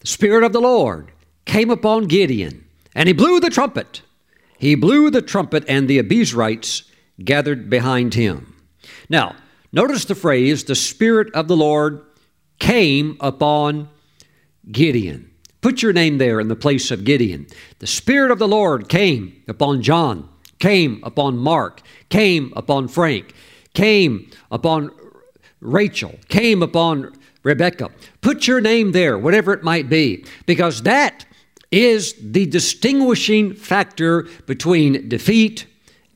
the 0.00 0.06
Spirit 0.06 0.42
of 0.42 0.52
the 0.52 0.60
Lord 0.60 1.12
came 1.44 1.70
upon 1.70 2.06
Gideon, 2.06 2.64
and 2.94 3.06
he 3.06 3.12
blew 3.12 3.38
the 3.38 3.50
trumpet. 3.50 4.02
He 4.58 4.74
blew 4.74 5.10
the 5.10 5.22
trumpet, 5.22 5.64
and 5.68 5.86
the 5.86 6.02
Abiezrites 6.02 6.82
gathered 7.22 7.70
behind 7.70 8.14
him. 8.14 8.56
Now, 9.08 9.36
notice 9.72 10.06
the 10.06 10.14
phrase, 10.14 10.64
the 10.64 10.74
Spirit 10.74 11.32
of 11.34 11.48
the 11.48 11.56
Lord 11.56 12.02
came 12.58 13.16
upon 13.20 13.88
Gideon. 14.70 15.30
Put 15.60 15.82
your 15.82 15.92
name 15.92 16.18
there 16.18 16.40
in 16.40 16.48
the 16.48 16.56
place 16.56 16.90
of 16.90 17.04
Gideon. 17.04 17.46
The 17.80 17.86
Spirit 17.86 18.30
of 18.30 18.38
the 18.38 18.48
Lord 18.48 18.88
came 18.88 19.42
upon 19.46 19.82
John, 19.82 20.28
came 20.58 21.00
upon 21.02 21.36
Mark, 21.36 21.82
came 22.08 22.52
upon 22.56 22.88
Frank, 22.88 23.34
came 23.74 24.30
upon 24.50 24.90
Rachel, 25.60 26.14
came 26.28 26.62
upon 26.62 27.12
Rebecca. 27.42 27.90
Put 28.20 28.46
your 28.46 28.60
name 28.60 28.92
there, 28.92 29.18
whatever 29.18 29.52
it 29.52 29.62
might 29.62 29.88
be, 29.88 30.24
because 30.46 30.82
that 30.82 31.24
is 31.70 32.14
the 32.20 32.46
distinguishing 32.46 33.54
factor 33.54 34.22
between 34.46 35.08
defeat 35.08 35.66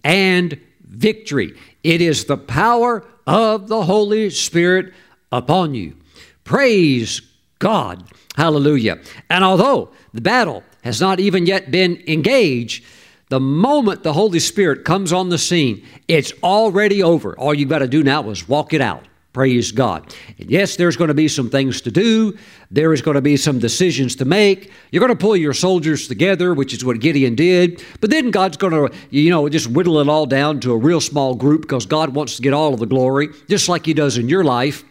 and 0.03 0.59
victory. 0.83 1.57
It 1.83 2.01
is 2.01 2.25
the 2.25 2.37
power 2.37 3.05
of 3.27 3.69
the 3.69 3.85
Holy 3.85 4.31
Spirit 4.31 4.93
upon 5.31 5.75
you. 5.75 5.97
Praise 6.45 7.23
God. 7.59 8.05
Hallelujah. 8.37 9.01
And 9.31 9.45
although 9.45 9.91
the 10.13 10.21
battle 10.21 10.63
has 10.83 11.01
not 11.01 11.21
even 11.21 11.47
yet 11.47 11.71
been 11.71 12.03
engaged, 12.07 12.85
the 13.31 13.41
moment 13.41 14.03
the 14.03 14.13
Holy 14.13 14.39
Spirit 14.39 14.85
comes 14.85 15.13
on 15.13 15.29
the 15.29 15.39
scene, 15.39 15.87
it's 16.09 16.33
already 16.43 17.03
over. 17.03 17.39
All 17.39 17.55
you've 17.55 17.69
got 17.69 17.79
to 17.79 17.89
do 17.89 18.03
now 18.03 18.29
is 18.31 18.49
walk 18.49 18.75
it 18.75 18.81
out. 18.81 19.05
Praise 19.35 19.73
God. 19.73 20.15
Yes, 20.39 20.77
there's 20.77 20.97
going 20.97 21.09
to 21.09 21.15
be 21.15 21.27
some 21.27 21.51
things 21.51 21.81
to 21.81 21.91
do. 21.91 22.39
There 22.71 22.93
is 22.93 23.03
going 23.03 23.17
to 23.17 23.21
be 23.21 23.37
some 23.37 23.59
decisions 23.59 24.15
to 24.17 24.25
make. 24.25 24.71
You're 24.93 25.01
going 25.01 25.11
to 25.13 25.21
pull 25.21 25.37
your 25.37 25.53
soldiers 25.53 26.07
together, 26.07 26.55
which 26.55 26.73
is 26.73 26.85
what 26.85 27.01
Gideon 27.01 27.35
did. 27.35 27.83
But 28.01 28.11
then 28.11 28.31
God's 28.31 28.57
going 28.57 28.73
to, 28.73 28.97
you 29.11 29.31
know, 29.31 29.49
just 29.49 29.67
whittle 29.67 29.99
it 29.99 30.09
all 30.09 30.27
down 30.27 30.61
to 30.61 30.73
a 30.73 30.77
real 30.77 31.01
small 31.01 31.35
group 31.35 31.63
because 31.63 31.85
God 31.85 32.15
wants 32.15 32.37
to 32.37 32.43
get 32.43 32.55
all 32.55 32.75
of 32.75 32.79
the 32.79 32.87
glory, 32.87 33.29
just 33.49 33.69
like 33.69 33.85
He 33.85 33.93
does 33.93 34.17
in 34.19 34.29
your 34.29 34.45
life. 34.45 34.85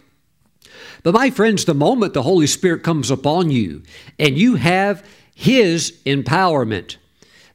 But 1.03 1.13
my 1.13 1.29
friends, 1.29 1.63
the 1.63 1.73
moment 1.73 2.13
the 2.13 2.23
Holy 2.23 2.47
Spirit 2.47 2.83
comes 2.83 3.09
upon 3.09 3.49
you 3.49 3.81
and 4.19 4.37
you 4.37 4.55
have 4.57 5.07
His 5.33 5.93
empowerment, 6.05 6.97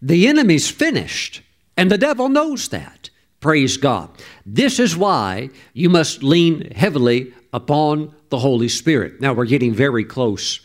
the 0.00 0.26
enemy's 0.26 0.70
finished. 0.70 1.42
And 1.76 1.92
the 1.92 1.98
devil 1.98 2.28
knows 2.28 2.70
that. 2.70 2.97
Praise 3.40 3.76
God. 3.76 4.10
This 4.44 4.80
is 4.80 4.96
why 4.96 5.50
you 5.72 5.88
must 5.88 6.24
lean 6.24 6.72
heavily 6.72 7.32
upon 7.52 8.14
the 8.30 8.38
Holy 8.38 8.68
Spirit. 8.68 9.20
Now, 9.20 9.32
we're 9.32 9.44
getting 9.44 9.72
very 9.72 10.04
close 10.04 10.60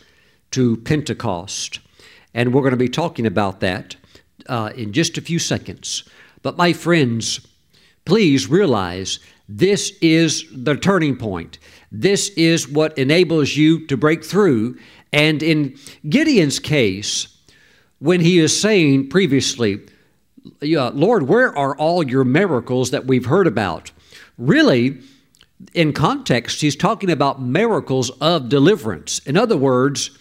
to 0.51 0.77
Pentecost, 0.77 1.79
and 2.33 2.51
we're 2.51 2.61
going 2.61 2.71
to 2.71 2.77
be 2.77 2.89
talking 2.89 3.27
about 3.27 3.59
that 3.59 3.95
uh, 4.47 4.71
in 4.75 4.91
just 4.91 5.17
a 5.17 5.21
few 5.21 5.37
seconds. 5.37 6.03
But, 6.41 6.57
my 6.57 6.73
friends, 6.73 7.45
please 8.05 8.49
realize 8.49 9.19
this 9.47 9.91
is 10.01 10.43
the 10.51 10.75
turning 10.75 11.15
point. 11.15 11.59
This 11.91 12.29
is 12.29 12.67
what 12.67 12.97
enables 12.97 13.55
you 13.55 13.85
to 13.85 13.95
break 13.95 14.25
through. 14.25 14.79
And 15.11 15.43
in 15.43 15.77
Gideon's 16.09 16.57
case, 16.57 17.27
when 17.99 18.19
he 18.19 18.39
is 18.39 18.59
saying 18.59 19.09
previously, 19.09 19.79
yeah, 20.61 20.91
Lord, 20.93 21.23
where 21.23 21.55
are 21.57 21.75
all 21.77 22.07
your 22.07 22.23
miracles 22.23 22.91
that 22.91 23.05
we've 23.05 23.25
heard 23.25 23.47
about? 23.47 23.91
Really, 24.37 24.99
in 25.73 25.93
context, 25.93 26.61
he's 26.61 26.75
talking 26.75 27.09
about 27.09 27.41
miracles 27.41 28.09
of 28.21 28.49
deliverance. 28.49 29.19
In 29.19 29.37
other 29.37 29.57
words, 29.57 30.11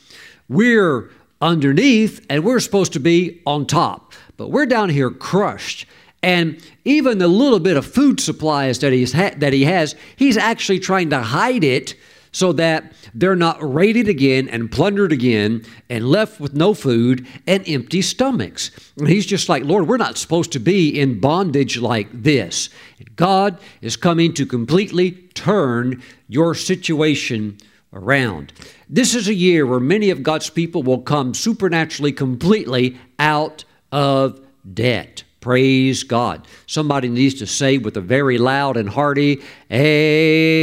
we're 0.48 1.10
underneath 1.40 2.24
and 2.30 2.44
we're 2.44 2.60
supposed 2.60 2.92
to 2.92 3.00
be 3.00 3.42
on 3.46 3.66
top, 3.66 4.12
but 4.36 4.50
we're 4.50 4.66
down 4.66 4.88
here 4.90 5.10
crushed. 5.10 5.86
And 6.22 6.64
even 6.84 7.18
the 7.18 7.26
little 7.26 7.58
bit 7.58 7.76
of 7.76 7.84
food 7.84 8.20
supplies 8.20 8.78
that 8.78 8.92
he's 8.92 9.12
ha- 9.12 9.34
that 9.38 9.52
he 9.52 9.64
has, 9.64 9.96
he's 10.14 10.36
actually 10.36 10.78
trying 10.78 11.10
to 11.10 11.20
hide 11.20 11.64
it 11.64 11.94
so 12.32 12.52
that 12.54 12.92
they're 13.14 13.36
not 13.36 13.58
raided 13.62 14.08
again 14.08 14.48
and 14.48 14.72
plundered 14.72 15.12
again 15.12 15.64
and 15.88 16.08
left 16.08 16.40
with 16.40 16.54
no 16.54 16.74
food 16.74 17.26
and 17.46 17.62
empty 17.68 18.02
stomachs. 18.02 18.70
And 18.96 19.08
he's 19.08 19.26
just 19.26 19.48
like, 19.48 19.64
Lord, 19.64 19.86
we're 19.86 19.98
not 19.98 20.16
supposed 20.16 20.52
to 20.52 20.58
be 20.58 20.98
in 20.98 21.20
bondage 21.20 21.78
like 21.78 22.08
this. 22.10 22.70
God 23.14 23.58
is 23.82 23.96
coming 23.96 24.32
to 24.34 24.46
completely 24.46 25.12
turn 25.34 26.02
your 26.26 26.54
situation 26.54 27.58
around. 27.92 28.52
This 28.88 29.14
is 29.14 29.28
a 29.28 29.34
year 29.34 29.66
where 29.66 29.80
many 29.80 30.08
of 30.10 30.22
God's 30.22 30.48
people 30.48 30.82
will 30.82 31.02
come 31.02 31.34
supernaturally 31.34 32.12
completely 32.12 32.98
out 33.18 33.64
of 33.90 34.40
debt. 34.72 35.24
Praise 35.40 36.04
God. 36.04 36.46
Somebody 36.66 37.08
needs 37.08 37.34
to 37.34 37.46
say 37.46 37.76
with 37.76 37.96
a 37.96 38.00
very 38.00 38.38
loud 38.38 38.76
and 38.76 38.88
hearty, 38.88 39.42
Amen. 39.70 40.56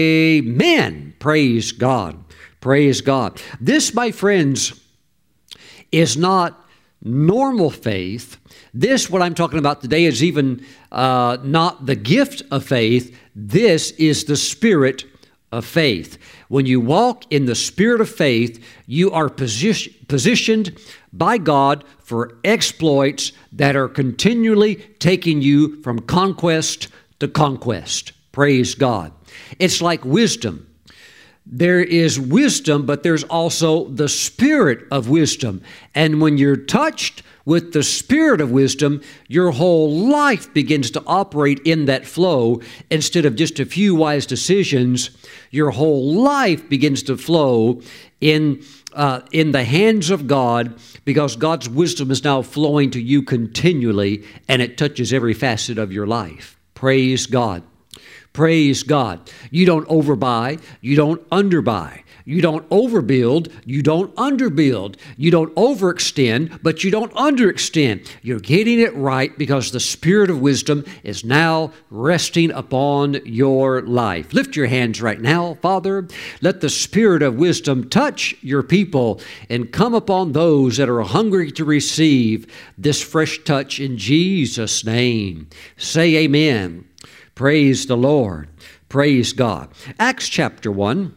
Praise 1.20 1.72
God. 1.72 2.24
Praise 2.62 3.02
God. 3.02 3.42
This, 3.60 3.94
my 3.94 4.12
friends, 4.12 4.80
is 5.92 6.18
not 6.18 6.68
normal 7.02 7.70
faith. 7.70 8.38
This, 8.74 9.10
what 9.10 9.22
I'm 9.22 9.36
talking 9.36 9.60
about 9.60 9.82
today, 9.82 10.06
is 10.06 10.24
even 10.24 10.66
uh, 10.92 11.38
not 11.44 11.86
the 11.86 11.96
gift 11.96 12.44
of 12.52 12.66
faith. 12.66 13.18
This 13.36 13.92
is 13.92 14.26
the 14.26 14.36
spirit 14.36 15.06
of 15.52 15.66
faith. 15.66 16.18
When 16.48 16.66
you 16.66 16.80
walk 16.80 17.24
in 17.32 17.46
the 17.46 17.56
spirit 17.56 18.02
of 18.02 18.10
faith, 18.10 18.64
you 18.86 19.12
are 19.12 19.30
position, 19.30 19.94
positioned 20.08 20.78
by 21.14 21.38
God 21.38 21.84
for 22.04 22.38
exploits 22.44 23.32
that 23.54 23.76
are 23.76 23.88
continually 23.88 24.76
taking 25.00 25.42
you 25.42 25.82
from 25.82 26.00
conquest 26.00 26.88
to 27.20 27.28
conquest. 27.28 28.12
Praise 28.32 28.76
God. 28.76 29.12
It's 29.58 29.82
like 29.82 30.06
wisdom. 30.06 30.69
There 31.52 31.80
is 31.80 32.20
wisdom, 32.20 32.86
but 32.86 33.02
there's 33.02 33.24
also 33.24 33.86
the 33.86 34.08
spirit 34.08 34.86
of 34.92 35.10
wisdom. 35.10 35.64
And 35.96 36.22
when 36.22 36.38
you're 36.38 36.56
touched 36.56 37.24
with 37.44 37.74
the 37.74 37.82
spirit 37.82 38.40
of 38.40 38.52
wisdom, 38.52 39.02
your 39.28 39.50
whole 39.50 39.92
life 39.92 40.54
begins 40.54 40.92
to 40.92 41.04
operate 41.08 41.60
in 41.66 41.86
that 41.86 42.06
flow 42.06 42.62
instead 42.92 43.26
of 43.26 43.36
just 43.36 43.60
a 43.60 43.66
few 43.66 43.96
wise 43.96 44.28
decisions. 44.28 45.10
Your 45.50 45.72
whole 45.72 46.14
life 46.14 46.70
begins 46.70 47.02
to 47.04 47.18
flow 47.18 47.82
in 48.22 48.64
uh, 48.94 49.22
in 49.32 49.52
the 49.52 49.64
hands 49.64 50.10
of 50.10 50.28
God 50.28 50.80
because 51.06 51.36
God's 51.36 51.70
wisdom 51.70 52.12
is 52.12 52.24
now 52.24 52.42
flowing 52.42 52.92
to 52.92 53.02
you 53.02 53.22
continually 53.24 54.24
and 54.48 54.62
it 54.62 54.78
touches 54.78 55.14
every 55.14 55.34
facet 55.34 55.78
of 55.78 55.92
your 55.92 56.08
life. 56.08 56.60
Praise 56.74 57.26
God. 57.26 57.64
Praise 58.34 58.84
God. 58.84 59.30
You 59.50 59.66
don't 59.66 59.88
overbuy, 59.88 60.62
you 60.82 60.96
don't 60.96 61.28
underbuy. 61.30 62.04
You 62.30 62.44
don't 62.44 62.70
overbuild, 62.70 63.52
you 63.66 63.82
don't 63.82 64.14
underbuild. 64.16 64.98
You 65.18 65.32
don't 65.32 65.54
overextend, 65.56 66.62
but 66.62 66.84
you 66.84 66.92
don't 66.92 67.12
underextend. 67.14 68.08
You're 68.22 68.40
getting 68.40 68.80
it 68.80 68.96
right 68.96 69.36
because 69.36 69.72
the 69.72 69.80
Spirit 69.80 70.30
of 70.30 70.40
wisdom 70.40 70.86
is 71.02 71.26
now 71.26 71.72
resting 71.90 72.52
upon 72.52 73.20
your 73.26 73.82
life. 73.82 74.32
Lift 74.32 74.56
your 74.56 74.68
hands 74.68 75.02
right 75.02 75.20
now, 75.20 75.56
Father. 75.56 76.08
Let 76.40 76.62
the 76.62 76.70
Spirit 76.70 77.24
of 77.24 77.34
wisdom 77.34 77.90
touch 77.90 78.36
your 78.42 78.62
people 78.62 79.20
and 79.50 79.72
come 79.72 79.96
upon 79.96 80.34
those 80.34 80.78
that 80.78 80.88
are 80.88 81.02
hungry 81.02 81.52
to 81.54 81.66
receive 81.66 82.46
this 82.78 83.02
fresh 83.02 83.44
touch 83.44 83.80
in 83.80 83.98
Jesus' 83.98 84.86
name. 84.86 85.48
Say 85.78 86.16
amen. 86.18 86.89
Praise 87.40 87.86
the 87.86 87.96
Lord. 87.96 88.50
Praise 88.90 89.32
God. 89.32 89.70
Acts 89.98 90.28
chapter 90.28 90.70
1. 90.70 91.16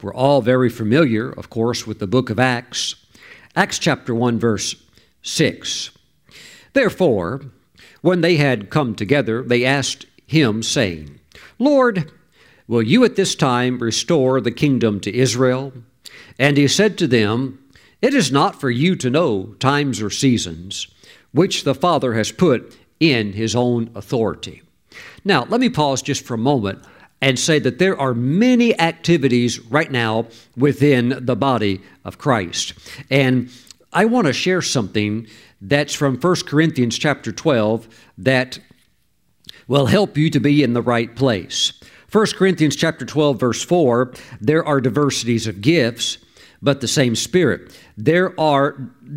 We're 0.00 0.14
all 0.14 0.40
very 0.40 0.68
familiar, 0.70 1.32
of 1.32 1.50
course, 1.50 1.84
with 1.84 1.98
the 1.98 2.06
book 2.06 2.30
of 2.30 2.38
Acts. 2.38 2.94
Acts 3.56 3.80
chapter 3.80 4.14
1, 4.14 4.38
verse 4.38 4.76
6. 5.22 5.90
Therefore, 6.74 7.40
when 8.02 8.20
they 8.20 8.36
had 8.36 8.70
come 8.70 8.94
together, 8.94 9.42
they 9.42 9.64
asked 9.64 10.06
him, 10.28 10.62
saying, 10.62 11.18
Lord, 11.58 12.12
Will 12.68 12.80
you 12.80 13.02
at 13.04 13.16
this 13.16 13.34
time 13.34 13.80
restore 13.80 14.40
the 14.40 14.52
kingdom 14.52 15.00
to 15.00 15.12
Israel? 15.12 15.72
And 16.38 16.56
he 16.56 16.68
said 16.68 16.96
to 16.98 17.08
them, 17.08 17.58
It 18.00 18.14
is 18.14 18.30
not 18.30 18.60
for 18.60 18.70
you 18.70 18.94
to 18.94 19.10
know 19.10 19.56
times 19.58 20.00
or 20.00 20.10
seasons, 20.10 20.86
which 21.32 21.64
the 21.64 21.74
Father 21.74 22.14
has 22.14 22.30
put 22.30 22.76
in 23.00 23.32
his 23.32 23.56
own 23.56 23.90
authority. 23.96 24.62
Now, 25.24 25.44
let 25.44 25.60
me 25.60 25.68
pause 25.68 26.02
just 26.02 26.24
for 26.24 26.34
a 26.34 26.38
moment 26.38 26.84
and 27.20 27.38
say 27.38 27.58
that 27.58 27.78
there 27.78 27.98
are 27.98 28.14
many 28.14 28.78
activities 28.80 29.58
right 29.60 29.90
now 29.90 30.26
within 30.56 31.18
the 31.20 31.36
body 31.36 31.82
of 32.04 32.18
Christ. 32.18 32.74
And 33.10 33.50
I 33.92 34.06
want 34.06 34.26
to 34.26 34.32
share 34.32 34.62
something 34.62 35.26
that's 35.60 35.94
from 35.94 36.16
1 36.16 36.36
Corinthians 36.46 36.98
chapter 36.98 37.32
12 37.32 37.88
that 38.18 38.58
will 39.68 39.86
help 39.86 40.16
you 40.16 40.30
to 40.30 40.40
be 40.40 40.62
in 40.62 40.72
the 40.72 40.82
right 40.82 41.14
place. 41.14 41.72
1 42.10 42.26
Corinthians 42.36 42.74
chapter 42.74 43.04
12 43.04 43.38
verse 43.38 43.62
4, 43.62 44.12
there 44.40 44.64
are 44.64 44.80
diversities 44.80 45.46
of 45.46 45.60
gifts, 45.60 46.18
but 46.62 46.80
the 46.80 46.88
same 46.88 47.16
Spirit. 47.16 47.78
There 47.96 48.38
are 48.38 48.72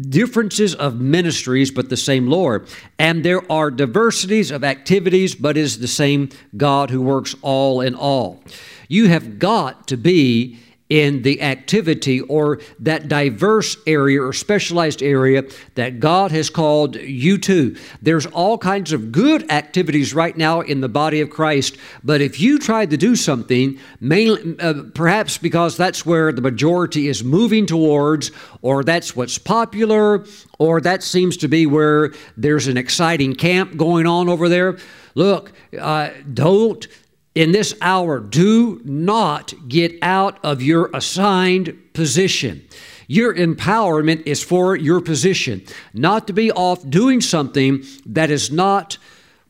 differences 0.09 0.75
of 0.75 0.99
ministries, 0.99 1.71
but 1.71 1.89
the 1.89 1.97
same 1.97 2.27
Lord. 2.27 2.67
And 2.97 3.23
there 3.23 3.49
are 3.51 3.69
diversities 3.69 4.51
of 4.51 4.63
activities, 4.63 5.35
but 5.35 5.57
is 5.57 5.79
the 5.79 5.87
same 5.87 6.29
God 6.55 6.89
who 6.89 7.01
works 7.01 7.35
all 7.41 7.81
in 7.81 7.95
all. 7.95 8.43
You 8.87 9.07
have 9.07 9.39
got 9.39 9.87
to 9.87 9.97
be 9.97 10.59
in 10.93 11.23
the 11.23 11.41
activity 11.41 12.21
or 12.21 12.59
that 12.77 13.07
diverse 13.07 13.75
area 13.87 14.21
or 14.21 14.31
specialized 14.31 15.01
area 15.01 15.43
that 15.73 15.99
God 15.99 16.29
has 16.29 16.51
called 16.51 16.97
you 16.97 17.39
to. 17.39 17.75
There's 18.03 18.27
all 18.27 18.59
kinds 18.59 18.91
of 18.91 19.11
good 19.11 19.51
activities 19.51 20.13
right 20.13 20.37
now 20.37 20.61
in 20.61 20.81
the 20.81 20.87
body 20.87 21.19
of 21.19 21.31
Christ, 21.31 21.77
but 22.03 22.21
if 22.21 22.39
you 22.39 22.59
try 22.59 22.85
to 22.85 22.95
do 22.95 23.15
something, 23.15 23.79
mainly, 23.99 24.55
uh, 24.59 24.83
perhaps 24.93 25.39
because 25.39 25.77
that's 25.77 26.05
where 26.05 26.31
the 26.31 26.43
majority 26.43 27.07
is 27.07 27.23
moving 27.23 27.65
towards, 27.65 28.29
or 28.61 28.83
that's 28.83 29.15
what's 29.15 29.39
popular, 29.39 30.23
or 30.59 30.79
that 30.79 31.01
seems 31.01 31.37
to 31.37 31.47
be 31.47 31.65
where 31.65 32.13
there's 32.37 32.67
an 32.67 32.77
exciting 32.77 33.33
camp 33.33 33.77
going 33.77 34.05
on 34.05 34.29
over 34.29 34.47
there. 34.47 34.77
Look, 35.15 35.53
uh, 35.79 36.11
don't 36.31 36.87
in 37.35 37.51
this 37.51 37.73
hour, 37.81 38.19
do 38.19 38.79
not 38.83 39.53
get 39.67 39.97
out 40.01 40.39
of 40.43 40.61
your 40.61 40.89
assigned 40.93 41.77
position. 41.93 42.67
Your 43.07 43.33
empowerment 43.33 44.25
is 44.25 44.43
for 44.43 44.75
your 44.75 45.01
position, 45.01 45.63
not 45.93 46.27
to 46.27 46.33
be 46.33 46.51
off 46.51 46.87
doing 46.89 47.21
something 47.21 47.83
that 48.05 48.29
is 48.29 48.51
not 48.51 48.97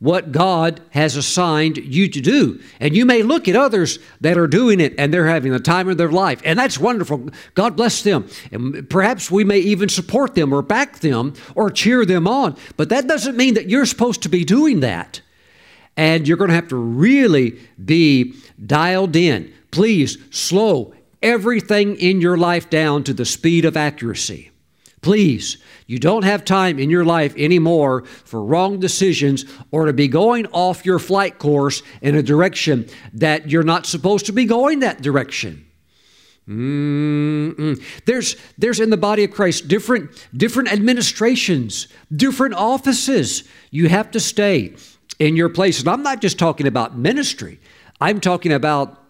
what 0.00 0.32
God 0.32 0.82
has 0.90 1.16
assigned 1.16 1.78
you 1.78 2.08
to 2.08 2.20
do. 2.20 2.60
And 2.80 2.96
you 2.96 3.06
may 3.06 3.22
look 3.22 3.48
at 3.48 3.56
others 3.56 3.98
that 4.20 4.36
are 4.36 4.48
doing 4.48 4.80
it 4.80 4.94
and 4.98 5.14
they're 5.14 5.28
having 5.28 5.52
the 5.52 5.60
time 5.60 5.88
of 5.88 5.96
their 5.96 6.10
life, 6.10 6.42
and 6.44 6.58
that's 6.58 6.78
wonderful. 6.78 7.30
God 7.54 7.76
bless 7.76 8.02
them. 8.02 8.28
And 8.50 8.88
perhaps 8.90 9.30
we 9.30 9.44
may 9.44 9.60
even 9.60 9.88
support 9.88 10.34
them 10.34 10.52
or 10.52 10.62
back 10.62 10.98
them 10.98 11.34
or 11.54 11.70
cheer 11.70 12.04
them 12.04 12.26
on, 12.26 12.56
but 12.76 12.88
that 12.88 13.06
doesn't 13.06 13.36
mean 13.36 13.54
that 13.54 13.70
you're 13.70 13.86
supposed 13.86 14.22
to 14.22 14.28
be 14.28 14.44
doing 14.44 14.80
that 14.80 15.20
and 15.96 16.26
you're 16.26 16.36
going 16.36 16.50
to 16.50 16.54
have 16.56 16.68
to 16.68 16.76
really 16.76 17.58
be 17.82 18.34
dialed 18.64 19.16
in. 19.16 19.52
Please 19.70 20.18
slow 20.30 20.94
everything 21.22 21.96
in 21.96 22.20
your 22.20 22.36
life 22.36 22.70
down 22.70 23.04
to 23.04 23.14
the 23.14 23.24
speed 23.24 23.64
of 23.64 23.76
accuracy. 23.76 24.50
Please, 25.00 25.58
you 25.86 25.98
don't 25.98 26.24
have 26.24 26.44
time 26.44 26.78
in 26.78 26.88
your 26.88 27.04
life 27.04 27.34
anymore 27.36 28.04
for 28.24 28.42
wrong 28.42 28.80
decisions 28.80 29.44
or 29.70 29.84
to 29.84 29.92
be 29.92 30.08
going 30.08 30.46
off 30.46 30.86
your 30.86 30.98
flight 30.98 31.38
course 31.38 31.82
in 32.00 32.14
a 32.14 32.22
direction 32.22 32.88
that 33.12 33.50
you're 33.50 33.62
not 33.62 33.84
supposed 33.84 34.26
to 34.26 34.32
be 34.32 34.46
going 34.46 34.80
that 34.80 35.02
direction. 35.02 35.66
Mm-mm. 36.48 37.82
There's 38.04 38.36
there's 38.58 38.80
in 38.80 38.90
the 38.90 38.98
body 38.98 39.24
of 39.24 39.30
Christ 39.30 39.66
different 39.66 40.10
different 40.34 40.72
administrations, 40.72 41.88
different 42.14 42.54
offices. 42.54 43.44
You 43.70 43.88
have 43.88 44.10
to 44.10 44.20
stay 44.20 44.74
in 45.18 45.36
your 45.36 45.48
place. 45.48 45.80
And 45.80 45.88
I'm 45.88 46.02
not 46.02 46.20
just 46.20 46.38
talking 46.38 46.66
about 46.66 46.96
ministry, 46.96 47.60
I'm 48.00 48.20
talking 48.20 48.52
about 48.52 49.00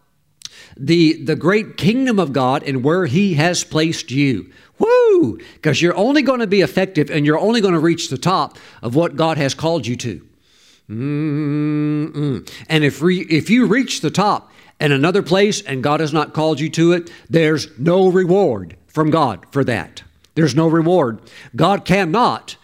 the, 0.77 1.23
the 1.23 1.37
great 1.37 1.77
kingdom 1.77 2.19
of 2.19 2.33
God 2.33 2.63
and 2.63 2.83
where 2.83 3.07
He 3.07 3.35
has 3.35 3.65
placed 3.65 4.11
you. 4.11 4.51
Woo! 4.79 5.39
Because 5.55 5.81
you're 5.81 5.97
only 5.97 6.23
going 6.23 6.41
to 6.41 6.47
be 6.47 6.63
effective 6.63 7.11
and 7.11 7.25
you're 7.25 7.39
only 7.39 7.61
going 7.61 7.75
to 7.75 7.81
reach 7.81 8.11
the 8.11 8.19
top 8.19 8.59
of 8.83 8.95
what 8.95 9.17
God 9.17 9.39
has 9.39 9.55
called 9.55 9.87
you 9.87 9.97
to. 9.97 10.27
Mm-mm. 10.91 12.51
And 12.69 12.85
if, 12.85 13.01
re, 13.01 13.21
if 13.21 13.49
you 13.51 13.67
reach 13.67 14.01
the 14.01 14.11
top 14.11 14.51
in 14.81 14.93
another 14.93 15.23
place 15.23 15.63
and 15.63 15.83
God 15.83 16.01
has 16.01 16.13
not 16.13 16.35
called 16.35 16.61
you 16.61 16.69
to 16.71 16.93
it, 16.93 17.11
there's 17.31 17.69
no 17.79 18.09
reward 18.09 18.77
from 18.87 19.11
God 19.11 19.47
for 19.51 19.65
that. 19.65 20.03
There's 20.35 20.55
no 20.55 20.67
reward. 20.67 21.21
God 21.55 21.85
cannot 21.85 22.57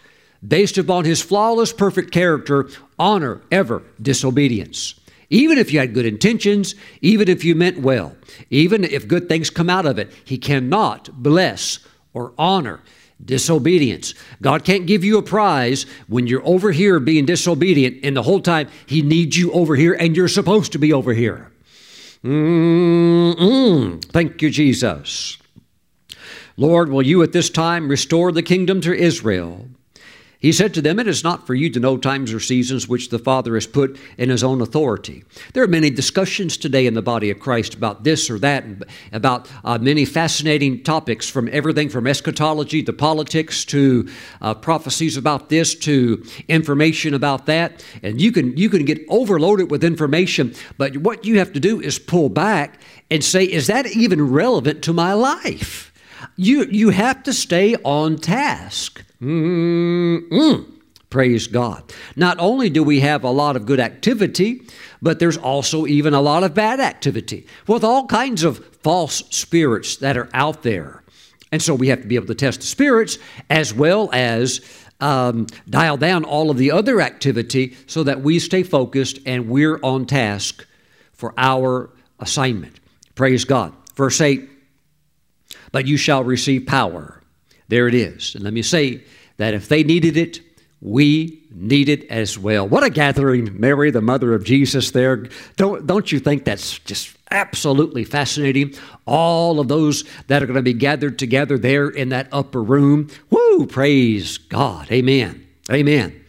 based 0.45 0.77
upon 0.77 1.05
his 1.05 1.21
flawless, 1.21 1.71
perfect 1.71 2.11
character, 2.11 2.67
honor 3.01 3.41
ever 3.51 3.81
disobedience. 4.01 4.95
Even 5.31 5.57
if 5.57 5.73
you 5.73 5.79
had 5.79 5.93
good 5.93 6.05
intentions, 6.05 6.75
even 7.01 7.27
if 7.27 7.43
you 7.43 7.55
meant 7.55 7.79
well, 7.79 8.15
even 8.49 8.83
if 8.83 9.07
good 9.07 9.27
things 9.27 9.49
come 9.49 9.69
out 9.69 9.85
of 9.85 9.97
it, 9.97 10.11
he 10.23 10.37
cannot 10.37 11.09
bless 11.23 11.79
or 12.13 12.33
honor 12.37 12.81
disobedience. 13.23 14.13
God 14.41 14.63
can't 14.63 14.85
give 14.85 15.03
you 15.03 15.17
a 15.17 15.21
prize 15.21 15.85
when 16.07 16.27
you're 16.27 16.45
over 16.45 16.71
here 16.71 16.99
being 16.99 17.25
disobedient, 17.25 18.03
and 18.03 18.15
the 18.15 18.23
whole 18.23 18.41
time 18.41 18.67
He 18.85 19.01
needs 19.01 19.37
you 19.37 19.51
over 19.51 19.75
here, 19.75 19.93
and 19.93 20.15
you're 20.15 20.27
supposed 20.27 20.71
to 20.73 20.79
be 20.79 20.93
over 20.93 21.13
here. 21.13 21.51
Mm-mm. 22.23 24.03
Thank 24.05 24.41
you, 24.41 24.49
Jesus. 24.49 25.37
Lord, 26.57 26.89
will 26.89 27.01
you 27.01 27.23
at 27.23 27.31
this 27.31 27.49
time 27.49 27.87
restore 27.87 28.31
the 28.31 28.43
kingdom 28.43 28.81
to 28.81 28.93
Israel? 28.93 29.67
He 30.41 30.51
said 30.51 30.73
to 30.73 30.81
them, 30.81 30.99
It 30.99 31.07
is 31.07 31.23
not 31.23 31.45
for 31.45 31.53
you 31.53 31.69
to 31.69 31.79
know 31.79 31.97
times 31.97 32.33
or 32.33 32.39
seasons 32.39 32.87
which 32.87 33.09
the 33.09 33.19
Father 33.19 33.53
has 33.53 33.67
put 33.67 33.99
in 34.17 34.29
His 34.29 34.43
own 34.43 34.59
authority. 34.59 35.23
There 35.53 35.63
are 35.63 35.67
many 35.67 35.91
discussions 35.91 36.57
today 36.57 36.87
in 36.87 36.95
the 36.95 37.01
body 37.03 37.29
of 37.29 37.39
Christ 37.39 37.75
about 37.75 38.03
this 38.03 38.27
or 38.27 38.39
that, 38.39 38.65
about 39.11 39.47
uh, 39.63 39.77
many 39.77 40.03
fascinating 40.03 40.81
topics 40.81 41.29
from 41.29 41.47
everything 41.51 41.89
from 41.89 42.07
eschatology 42.07 42.81
to 42.83 42.91
politics 42.91 43.63
to 43.65 44.09
uh, 44.41 44.55
prophecies 44.55 45.15
about 45.15 45.49
this 45.49 45.75
to 45.75 46.25
information 46.47 47.13
about 47.13 47.45
that. 47.45 47.85
And 48.01 48.19
you 48.19 48.31
can, 48.31 48.57
you 48.57 48.69
can 48.69 48.83
get 48.83 49.05
overloaded 49.09 49.69
with 49.69 49.83
information, 49.83 50.55
but 50.75 50.97
what 50.97 51.23
you 51.23 51.37
have 51.37 51.53
to 51.53 51.59
do 51.59 51.79
is 51.79 51.99
pull 51.99 52.29
back 52.29 52.81
and 53.11 53.23
say, 53.23 53.43
Is 53.43 53.67
that 53.67 53.85
even 53.85 54.31
relevant 54.31 54.81
to 54.85 54.93
my 54.93 55.13
life? 55.13 55.90
You, 56.35 56.65
you 56.65 56.89
have 56.89 57.23
to 57.23 57.33
stay 57.33 57.75
on 57.77 58.17
task. 58.17 59.03
Mm-mm. 59.21 60.71
Praise 61.09 61.47
God. 61.47 61.83
Not 62.15 62.39
only 62.39 62.69
do 62.69 62.83
we 62.83 63.01
have 63.01 63.23
a 63.23 63.29
lot 63.29 63.55
of 63.55 63.65
good 63.65 63.79
activity, 63.79 64.61
but 65.01 65.19
there's 65.19 65.37
also 65.37 65.85
even 65.85 66.13
a 66.13 66.21
lot 66.21 66.43
of 66.43 66.53
bad 66.53 66.79
activity 66.79 67.45
with 67.67 67.83
all 67.83 68.07
kinds 68.07 68.43
of 68.43 68.65
false 68.77 69.23
spirits 69.29 69.97
that 69.97 70.17
are 70.17 70.29
out 70.33 70.63
there. 70.63 71.03
And 71.51 71.61
so 71.61 71.75
we 71.75 71.89
have 71.89 72.01
to 72.01 72.07
be 72.07 72.15
able 72.15 72.27
to 72.27 72.35
test 72.35 72.61
the 72.61 72.65
spirits 72.65 73.17
as 73.49 73.73
well 73.73 74.09
as 74.13 74.61
um, 75.01 75.47
dial 75.69 75.97
down 75.97 76.23
all 76.23 76.49
of 76.49 76.57
the 76.57 76.71
other 76.71 77.01
activity 77.01 77.75
so 77.87 78.03
that 78.03 78.21
we 78.21 78.39
stay 78.39 78.63
focused 78.63 79.19
and 79.25 79.49
we're 79.49 79.79
on 79.83 80.05
task 80.05 80.65
for 81.11 81.33
our 81.37 81.89
assignment. 82.19 82.79
Praise 83.15 83.43
God. 83.43 83.73
Verse 83.95 84.21
8 84.21 84.50
But 85.71 85.87
you 85.87 85.97
shall 85.97 86.23
receive 86.23 86.65
power 86.65 87.21
there 87.71 87.87
it 87.87 87.95
is. 87.95 88.35
And 88.35 88.43
let 88.43 88.51
me 88.53 88.61
say 88.61 89.01
that 89.37 89.53
if 89.53 89.69
they 89.69 89.81
needed 89.81 90.17
it, 90.17 90.41
we 90.81 91.41
need 91.51 91.87
it 91.87 92.03
as 92.09 92.37
well. 92.37 92.67
What 92.67 92.83
a 92.83 92.89
gathering, 92.89 93.57
Mary, 93.59 93.91
the 93.91 94.01
mother 94.01 94.33
of 94.33 94.43
Jesus, 94.43 94.91
there. 94.91 95.27
Don't, 95.55 95.87
don't 95.87 96.11
you 96.11 96.19
think 96.19 96.43
that's 96.43 96.79
just 96.79 97.15
absolutely 97.31 98.03
fascinating? 98.03 98.75
All 99.07 99.61
of 99.61 99.69
those 99.69 100.03
that 100.27 100.43
are 100.43 100.47
going 100.47 100.57
to 100.57 100.61
be 100.61 100.73
gathered 100.73 101.17
together 101.17 101.57
there 101.57 101.87
in 101.87 102.09
that 102.09 102.27
upper 102.33 102.61
room. 102.61 103.09
Woo! 103.29 103.65
Praise 103.67 104.37
God. 104.37 104.91
Amen. 104.91 105.47
Amen. 105.71 106.20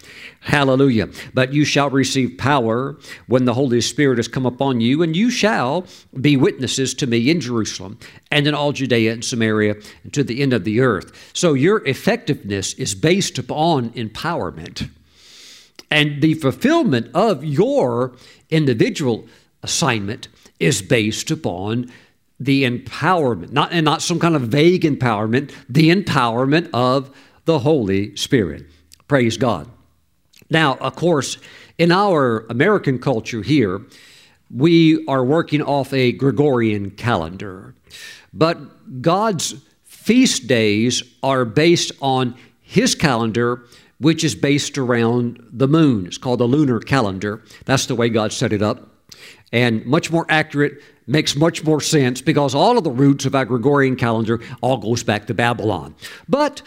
Hallelujah. 0.45 1.09
But 1.33 1.53
you 1.53 1.65
shall 1.65 1.89
receive 1.89 2.37
power 2.37 2.99
when 3.29 3.45
the 3.45 3.55
Holy 3.55 3.81
Spirit 3.81 4.19
has 4.19 4.27
come 4.27 4.45
upon 4.45 4.81
you, 4.81 5.01
and 5.01 5.15
you 5.15 5.31
shall 5.31 5.87
be 6.21 6.37
witnesses 6.37 6.95
to 6.95 7.07
me 7.07 7.31
in 7.31 7.41
Jerusalem 7.41 7.97
and 8.31 8.49
in 8.49 8.55
all 8.55 8.73
Judea 8.73 9.13
and 9.13 9.25
Samaria 9.25 9.77
and 10.03 10.13
to 10.13 10.25
the 10.25 10.43
end 10.43 10.53
of 10.53 10.65
the 10.65 10.81
earth. 10.81 11.13
So 11.33 11.55
your 11.55 11.87
effectiveness 11.87 12.75
is 12.75 12.95
based 12.97 13.39
upon 13.39 13.91
empowerment. 13.91 14.91
And 15.93 16.21
the 16.21 16.35
fulfillment 16.35 17.11
of 17.15 17.45
your 17.45 18.17
individual 18.51 19.29
assignment 19.63 20.27
is 20.59 20.83
based 20.83 21.31
upon 21.31 21.93
the 22.41 22.65
empowerment, 22.65 23.53
not, 23.53 23.71
and 23.73 23.85
not 23.85 24.03
some 24.03 24.19
kind 24.19 24.35
of 24.35 24.43
vague 24.43 24.83
empowerment, 24.83 25.55
the 25.69 25.91
empowerment 25.91 26.69
of 26.75 27.15
the 27.45 27.61
Holy 27.61 28.17
Spirit. 28.17 28.67
Praise 29.07 29.37
God. 29.37 29.71
Now, 30.53 30.75
of 30.77 30.97
course, 30.97 31.39
in 31.79 31.91
our 31.91 32.47
American 32.51 32.99
culture 32.99 33.41
here, 33.41 33.81
we 34.55 35.03
are 35.07 35.25
working 35.25 35.63
off 35.63 35.95
a 35.95 36.13
Gregorian 36.13 36.91
calendar. 36.91 37.75
But 38.35 39.01
God's 39.01 39.55
feast 39.85 40.47
days 40.47 41.03
are 41.23 41.47
based 41.47 41.93
on 42.03 42.37
His 42.61 42.95
calendar, 42.95 43.65
which 43.99 44.25
is 44.25 44.35
based 44.35 44.77
around 44.77 45.43
the 45.51 45.69
moon. 45.69 46.07
It's 46.07 46.19
called 46.19 46.41
the 46.41 46.45
lunar 46.45 46.81
calendar. 46.81 47.43
That's 47.65 47.87
the 47.87 47.95
way 47.95 48.11
God 48.11 48.31
set 48.31 48.53
it 48.53 48.61
up. 48.61 48.89
And 49.53 49.87
much 49.87 50.11
more 50.11 50.27
accurate, 50.29 50.83
makes 51.07 51.35
much 51.35 51.65
more 51.65 51.81
sense 51.81 52.21
because 52.21 52.55
all 52.55 52.79
of 52.79 52.85
the 52.85 52.91
roots 52.91 53.25
of 53.25 53.35
our 53.35 53.45
Gregorian 53.45 53.97
calendar 53.97 54.41
all 54.61 54.77
goes 54.77 55.03
back 55.03 55.27
to 55.27 55.35
Babylon. 55.35 55.95
But 56.29 56.63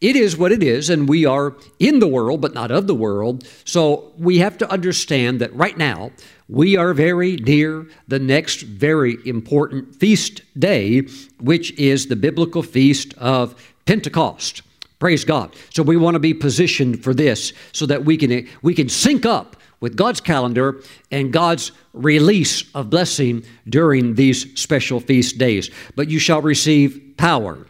it 0.00 0.16
is 0.16 0.36
what 0.36 0.50
it 0.50 0.62
is, 0.62 0.88
and 0.88 1.08
we 1.08 1.26
are 1.26 1.54
in 1.78 1.98
the 1.98 2.08
world, 2.08 2.40
but 2.40 2.54
not 2.54 2.70
of 2.70 2.86
the 2.86 2.94
world. 2.94 3.46
So 3.64 4.12
we 4.18 4.38
have 4.38 4.56
to 4.58 4.70
understand 4.70 5.40
that 5.40 5.54
right 5.54 5.76
now 5.76 6.10
we 6.48 6.76
are 6.76 6.94
very 6.94 7.36
near 7.36 7.86
the 8.08 8.18
next 8.18 8.62
very 8.62 9.18
important 9.26 9.94
feast 9.94 10.42
day, 10.58 11.02
which 11.38 11.72
is 11.78 12.06
the 12.06 12.16
biblical 12.16 12.62
feast 12.62 13.14
of 13.18 13.54
Pentecost. 13.84 14.62
Praise 14.98 15.24
God. 15.24 15.54
So 15.70 15.82
we 15.82 15.96
want 15.96 16.14
to 16.14 16.20
be 16.20 16.34
positioned 16.34 17.02
for 17.04 17.14
this 17.14 17.52
so 17.72 17.86
that 17.86 18.04
we 18.04 18.16
can 18.16 18.48
we 18.62 18.74
can 18.74 18.88
sync 18.88 19.24
up 19.24 19.56
with 19.80 19.96
God's 19.96 20.20
calendar 20.20 20.82
and 21.10 21.32
God's 21.32 21.72
release 21.92 22.64
of 22.74 22.90
blessing 22.90 23.44
during 23.68 24.14
these 24.14 24.58
special 24.60 25.00
feast 25.00 25.38
days. 25.38 25.70
But 25.96 26.10
you 26.10 26.18
shall 26.18 26.42
receive 26.42 27.14
power. 27.16 27.66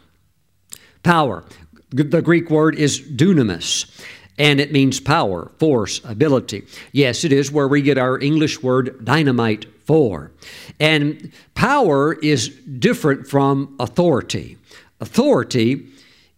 Power. 1.03 1.45
The 1.91 2.23
Greek 2.23 2.51
word 2.51 2.77
is 2.77 3.01
dunamis 3.01 3.87
and 4.41 4.59
it 4.59 4.73
means 4.73 5.01
power, 5.01 5.51
force, 5.59 6.01
ability. 6.03 6.63
Yes, 6.93 7.25
it 7.25 7.33
is 7.33 7.53
where 7.53 7.69
we 7.69 7.83
get 7.83 7.99
our 7.99 8.19
English 8.19 8.63
word 8.63 9.05
dynamite 9.05 9.67
for. 9.85 10.33
And 10.81 11.31
power 11.55 12.15
is 12.15 12.49
different 12.49 13.27
from 13.27 13.77
authority. 13.79 14.57
Authority 14.99 15.89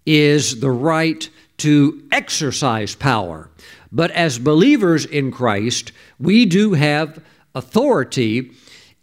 is 0.05 0.59
the 0.59 0.71
right 0.71 1.29
to 1.59 2.03
exercise 2.11 2.97
power. 2.97 3.51
But 3.93 4.11
as 4.11 4.39
believers 4.39 5.05
in 5.05 5.31
Christ, 5.31 5.93
we 6.19 6.45
do 6.45 6.73
have 6.73 7.23
authority 7.55 8.51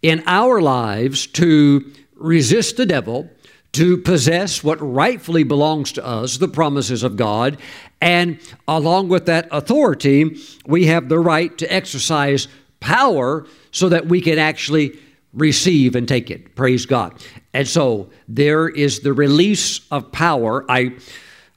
in 0.02 0.24
our 0.26 0.62
lives 0.62 1.26
to 1.28 1.90
resist 2.16 2.76
the 2.76 2.86
devil, 2.86 3.30
to 3.74 3.98
possess 3.98 4.64
what 4.64 4.80
rightfully 4.82 5.44
belongs 5.44 5.92
to 5.94 6.06
us, 6.06 6.38
the 6.38 6.48
promises 6.48 7.04
of 7.04 7.16
God, 7.16 7.58
and 8.02 8.40
along 8.68 9.10
with 9.10 9.26
that 9.28 9.48
authority, 9.52 10.38
we 10.66 10.86
have 10.86 11.10
the 11.10 11.20
right 11.20 11.56
to 11.58 11.72
exercise 11.72 12.48
power 12.80 13.46
so 13.72 13.90
that 13.90 14.08
we 14.08 14.22
can 14.22 14.40
actually 14.40 14.98
receive 15.34 15.96
and 15.96 16.08
take 16.08 16.32
it. 16.32 16.56
Praise 16.56 16.86
God. 16.86 17.14
And 17.54 17.68
so 17.68 18.10
there 18.28 18.68
is 18.68 19.02
the 19.02 19.14
release 19.14 19.82
of 19.92 20.12
power. 20.12 20.66
I, 20.70 20.96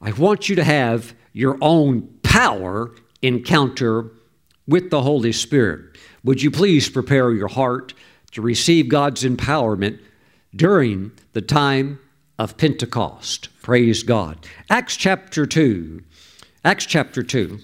I 0.01 0.13
want 0.13 0.49
you 0.49 0.57
to 0.57 0.65
have 0.65 1.15
your 1.33 1.57
own 1.61 2.03
power 2.23 2.95
encounter 3.23 4.11
with 4.67 4.91
the 4.91 5.03
Holy 5.03 5.33
Spirit. 5.33 5.97
Would 6.25 6.43
you 6.43 6.51
please 6.51 6.89
prepare 6.89 7.31
your 7.31 7.49
heart 7.49 7.95
to 8.33 8.43
receive 8.43 8.89
God's 8.89 9.25
empowerment 9.25 10.01
during 10.55 11.13
the 11.33 11.43
time 11.43 11.99
of 12.39 12.57
Pentecost? 12.57 13.49
Praise 13.63 14.03
God. 14.03 14.47
Acts 14.71 14.97
chapter 14.97 15.47
2 15.47 16.03
Acts 16.65 16.87
chapter 16.87 17.25
2, 17.25 17.59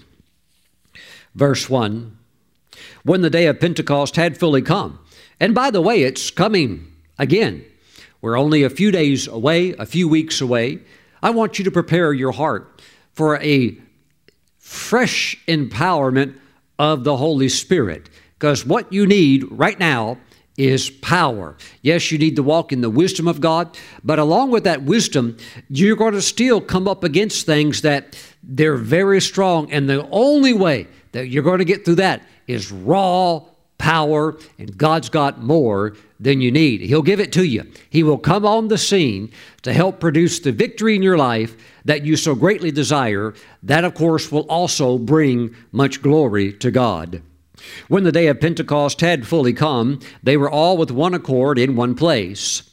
verse 1.33 1.69
1. 1.69 2.17
When 3.03 3.21
the 3.21 3.29
day 3.29 3.45
of 3.45 3.61
Pentecost 3.61 4.17
had 4.17 4.37
fully 4.37 4.61
come, 4.61 4.99
and 5.39 5.55
by 5.55 5.71
the 5.71 5.81
way, 5.81 6.03
it's 6.03 6.29
coming 6.29 6.91
again. 7.17 7.63
We're 8.19 8.37
only 8.37 8.63
a 8.63 8.69
few 8.69 8.91
days 8.91 9.25
away, 9.25 9.71
a 9.71 9.85
few 9.85 10.09
weeks 10.09 10.41
away. 10.41 10.79
I 11.23 11.29
want 11.29 11.57
you 11.57 11.63
to 11.63 11.71
prepare 11.71 12.11
your 12.11 12.33
heart 12.33 12.81
for 13.13 13.37
a 13.37 13.77
fresh 14.57 15.41
empowerment 15.47 16.37
of 16.77 17.05
the 17.05 17.15
Holy 17.15 17.47
Spirit. 17.47 18.09
Because 18.37 18.65
what 18.65 18.91
you 18.91 19.07
need 19.07 19.49
right 19.49 19.79
now 19.79 20.17
is 20.59 20.89
power. 20.89 21.55
Yes, 21.81 22.11
you 22.11 22.17
need 22.17 22.35
to 22.35 22.43
walk 22.43 22.73
in 22.73 22.81
the 22.81 22.89
wisdom 22.89 23.29
of 23.29 23.39
God, 23.39 23.77
but 24.03 24.19
along 24.19 24.51
with 24.51 24.65
that 24.65 24.83
wisdom, 24.83 25.37
you're 25.69 25.95
going 25.95 26.13
to 26.13 26.21
still 26.21 26.59
come 26.59 26.85
up 26.85 27.01
against 27.05 27.45
things 27.45 27.81
that 27.83 28.21
they're 28.43 28.75
very 28.75 29.21
strong. 29.21 29.71
And 29.71 29.89
the 29.89 30.05
only 30.09 30.51
way 30.51 30.87
that 31.13 31.29
you're 31.29 31.43
going 31.43 31.59
to 31.59 31.65
get 31.65 31.85
through 31.85 31.95
that 31.95 32.23
is 32.45 32.73
raw 32.73 33.41
power, 33.77 34.37
and 34.57 34.77
God's 34.77 35.07
got 35.07 35.41
more 35.41 35.95
than 36.19 36.41
you 36.41 36.51
need. 36.51 36.81
He'll 36.81 37.01
give 37.01 37.21
it 37.21 37.31
to 37.33 37.45
you. 37.45 37.71
He 37.89 38.03
will 38.03 38.17
come 38.17 38.45
on 38.45 38.67
the 38.67 38.77
scene 38.77 39.31
to 39.61 39.71
help 39.71 40.01
produce 40.01 40.41
the 40.41 40.51
victory 40.51 40.93
in 40.93 41.01
your 41.01 41.17
life 41.17 41.55
that 41.85 42.03
you 42.03 42.17
so 42.17 42.35
greatly 42.35 42.71
desire. 42.71 43.33
That, 43.63 43.85
of 43.85 43.93
course, 43.93 44.29
will 44.29 44.45
also 44.49 44.97
bring 44.97 45.55
much 45.71 46.01
glory 46.01 46.51
to 46.51 46.69
God. 46.69 47.21
When 47.87 48.03
the 48.03 48.11
day 48.11 48.27
of 48.27 48.39
Pentecost 48.39 49.01
had 49.01 49.27
fully 49.27 49.53
come, 49.53 49.99
they 50.23 50.37
were 50.37 50.49
all 50.49 50.77
with 50.77 50.91
one 50.91 51.13
accord 51.13 51.57
in 51.57 51.75
one 51.75 51.95
place. 51.95 52.63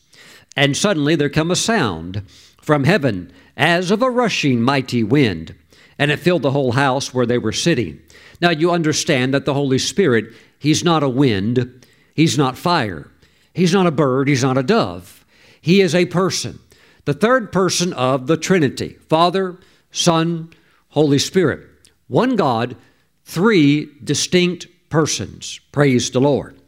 And 0.57 0.77
suddenly 0.77 1.15
there 1.15 1.29
came 1.29 1.51
a 1.51 1.57
sound 1.57 2.23
from 2.61 2.85
heaven 2.85 3.33
as 3.57 3.91
of 3.91 4.03
a 4.03 4.11
rushing 4.11 4.61
mighty 4.61 5.05
wind, 5.05 5.55
and 5.99 6.11
it 6.11 6.19
filled 6.19 6.43
the 6.43 6.51
whole 6.51 6.73
house 6.73 7.15
where 7.15 7.27
they 7.27 7.39
were 7.39 7.53
sitting. 7.53 8.01
Now 8.41 8.51
you 8.51 8.71
understand 8.71 9.33
that 9.35 9.45
the 9.45 9.55
Holy 9.55 9.79
Spirit, 9.79 10.33
He's 10.59 10.85
not 10.85 11.03
a 11.03 11.09
wind, 11.09 11.87
He's 12.15 12.37
not 12.37 12.59
fire, 12.59 13.11
He's 13.55 13.73
not 13.73 13.87
a 13.87 13.91
bird, 13.91 14.29
He's 14.29 14.43
not 14.43 14.59
a 14.59 14.63
dove. 14.63 15.25
He 15.61 15.81
is 15.81 15.95
a 15.95 16.07
person, 16.07 16.59
the 17.05 17.15
third 17.15 17.53
person 17.53 17.93
of 17.93 18.27
the 18.27 18.37
Trinity 18.37 18.99
Father, 19.09 19.59
Son, 19.91 20.51
Holy 20.91 21.19
Spirit. 21.19 21.67
One 22.09 22.37
God, 22.37 22.77
three 23.25 23.91
distinct 24.03 24.67
persons. 24.89 25.61
Praise 25.73 26.11
the 26.11 26.21
Lord. 26.21 26.61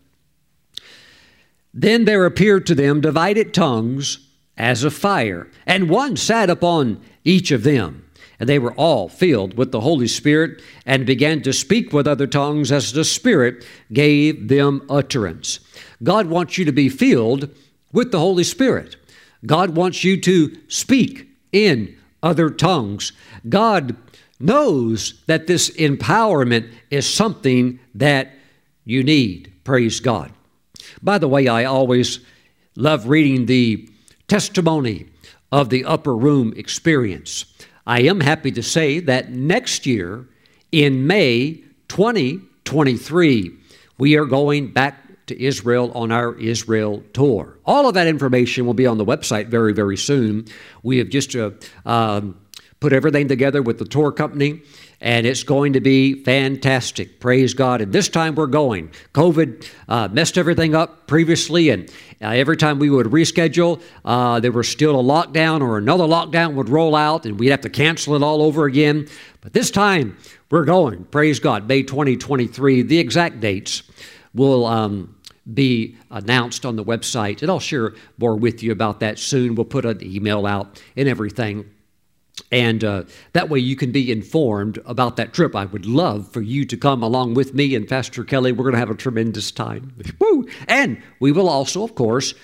Then 1.72 2.04
there 2.04 2.24
appeared 2.24 2.66
to 2.66 2.74
them 2.74 3.00
divided 3.00 3.54
tongues 3.54 4.18
as 4.56 4.82
of 4.84 4.92
fire, 4.92 5.48
and 5.66 5.88
one 5.88 6.16
sat 6.16 6.50
upon 6.50 7.00
each 7.24 7.50
of 7.50 7.62
them. 7.62 8.04
And 8.40 8.48
they 8.48 8.58
were 8.58 8.74
all 8.74 9.08
filled 9.08 9.56
with 9.56 9.72
the 9.72 9.80
Holy 9.80 10.06
Spirit 10.06 10.62
and 10.86 11.04
began 11.04 11.42
to 11.42 11.52
speak 11.52 11.92
with 11.92 12.06
other 12.06 12.26
tongues 12.26 12.70
as 12.70 12.92
the 12.92 13.04
Spirit 13.04 13.66
gave 13.92 14.48
them 14.48 14.84
utterance. 14.88 15.58
God 16.02 16.28
wants 16.28 16.56
you 16.56 16.64
to 16.64 16.72
be 16.72 16.88
filled 16.88 17.50
with 17.92 18.12
the 18.12 18.20
Holy 18.20 18.44
Spirit. 18.44 18.96
God 19.44 19.70
wants 19.70 20.04
you 20.04 20.20
to 20.20 20.56
speak 20.68 21.28
in 21.52 21.96
other 22.22 22.50
tongues. 22.50 23.12
God 23.48 23.96
knows 24.40 25.22
that 25.26 25.46
this 25.46 25.70
empowerment 25.70 26.72
is 26.90 27.06
something 27.12 27.80
that 27.94 28.30
you 28.84 29.02
need. 29.02 29.52
Praise 29.64 30.00
God. 30.00 30.32
By 31.02 31.18
the 31.18 31.28
way, 31.28 31.48
I 31.48 31.64
always 31.64 32.20
love 32.76 33.08
reading 33.08 33.46
the 33.46 33.88
testimony 34.28 35.06
of 35.50 35.70
the 35.70 35.84
upper 35.84 36.16
room 36.16 36.52
experience. 36.56 37.46
I 37.86 38.02
am 38.02 38.20
happy 38.20 38.52
to 38.52 38.62
say 38.62 39.00
that 39.00 39.30
next 39.30 39.86
year, 39.86 40.28
in 40.70 41.06
May 41.06 41.62
2023, 41.88 43.52
we 43.98 44.16
are 44.16 44.26
going 44.26 44.72
back 44.72 45.26
to 45.26 45.42
Israel 45.42 45.90
on 45.92 46.12
our 46.12 46.34
Israel 46.34 47.02
tour. 47.12 47.58
All 47.64 47.88
of 47.88 47.94
that 47.94 48.06
information 48.06 48.66
will 48.66 48.74
be 48.74 48.86
on 48.86 48.98
the 48.98 49.04
website 49.04 49.48
very, 49.48 49.72
very 49.72 49.96
soon. 49.96 50.46
We 50.82 50.98
have 50.98 51.08
just 51.08 51.34
uh, 51.34 51.50
um, 51.86 52.38
put 52.80 52.92
everything 52.92 53.28
together 53.28 53.60
with 53.60 53.78
the 53.78 53.84
tour 53.84 54.12
company, 54.12 54.62
and 55.00 55.26
it's 55.26 55.42
going 55.42 55.72
to 55.72 55.80
be 55.80 56.22
fantastic. 56.22 57.20
Praise 57.20 57.54
God. 57.54 57.80
And 57.80 57.92
this 57.92 58.08
time 58.08 58.34
we're 58.34 58.46
going. 58.46 58.90
COVID 59.14 59.68
uh, 59.88 60.08
messed 60.08 60.38
everything 60.38 60.74
up 60.74 61.06
previously, 61.06 61.70
and 61.70 61.90
uh, 62.20 62.28
every 62.28 62.56
time 62.56 62.78
we 62.78 62.90
would 62.90 63.06
reschedule, 63.06 63.80
uh, 64.04 64.40
there 64.40 64.52
was 64.52 64.68
still 64.68 64.98
a 64.98 65.02
lockdown 65.02 65.60
or 65.60 65.78
another 65.78 66.04
lockdown 66.04 66.54
would 66.54 66.68
roll 66.68 66.94
out, 66.94 67.26
and 67.26 67.38
we'd 67.38 67.50
have 67.50 67.60
to 67.62 67.70
cancel 67.70 68.14
it 68.14 68.22
all 68.22 68.42
over 68.42 68.66
again. 68.66 69.08
But 69.40 69.52
this 69.52 69.70
time 69.70 70.16
we're 70.50 70.64
going. 70.64 71.04
Praise 71.04 71.40
God. 71.40 71.68
May 71.68 71.82
2023. 71.82 72.82
The 72.82 72.98
exact 72.98 73.40
dates 73.40 73.82
will. 74.34 74.66
Um, 74.66 75.14
be 75.54 75.96
announced 76.10 76.66
on 76.66 76.76
the 76.76 76.84
website, 76.84 77.40
and 77.40 77.50
I'll 77.50 77.58
share 77.58 77.94
more 78.18 78.36
with 78.36 78.62
you 78.62 78.70
about 78.70 79.00
that 79.00 79.18
soon. 79.18 79.54
We'll 79.54 79.64
put 79.64 79.86
an 79.86 80.04
email 80.04 80.44
out 80.44 80.82
and 80.94 81.08
everything. 81.08 81.64
And 82.50 82.82
uh, 82.82 83.04
that 83.34 83.50
way 83.50 83.58
you 83.58 83.76
can 83.76 83.92
be 83.92 84.10
informed 84.10 84.78
about 84.86 85.16
that 85.16 85.34
trip. 85.34 85.54
I 85.54 85.66
would 85.66 85.84
love 85.84 86.32
for 86.32 86.40
you 86.40 86.64
to 86.66 86.76
come 86.76 87.02
along 87.02 87.34
with 87.34 87.52
me 87.52 87.74
and 87.74 87.86
Pastor 87.86 88.24
Kelly. 88.24 88.52
We're 88.52 88.64
going 88.64 88.72
to 88.72 88.78
have 88.78 88.90
a 88.90 88.94
tremendous 88.94 89.50
time. 89.50 89.94
Woo! 90.18 90.48
And 90.66 91.02
we 91.20 91.30
will 91.30 91.48
also, 91.48 91.84
of 91.84 91.94
course, 91.94 92.34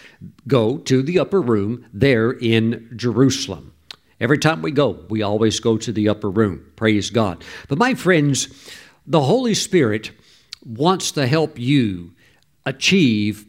go 0.46 0.76
to 0.78 1.02
the 1.02 1.18
upper 1.18 1.40
room 1.40 1.86
there 1.94 2.32
in 2.32 2.90
Jerusalem. 2.94 3.72
Every 4.20 4.38
time 4.38 4.62
we 4.62 4.70
go, 4.72 5.04
we 5.08 5.22
always 5.22 5.58
go 5.58 5.78
to 5.78 5.92
the 5.92 6.08
upper 6.08 6.30
room. 6.30 6.70
Praise 6.76 7.10
God. 7.10 7.42
But 7.68 7.78
my 7.78 7.94
friends, 7.94 8.48
the 9.06 9.22
Holy 9.22 9.54
Spirit 9.54 10.12
wants 10.64 11.12
to 11.12 11.26
help 11.26 11.58
you 11.58 12.12
achieve 12.66 13.46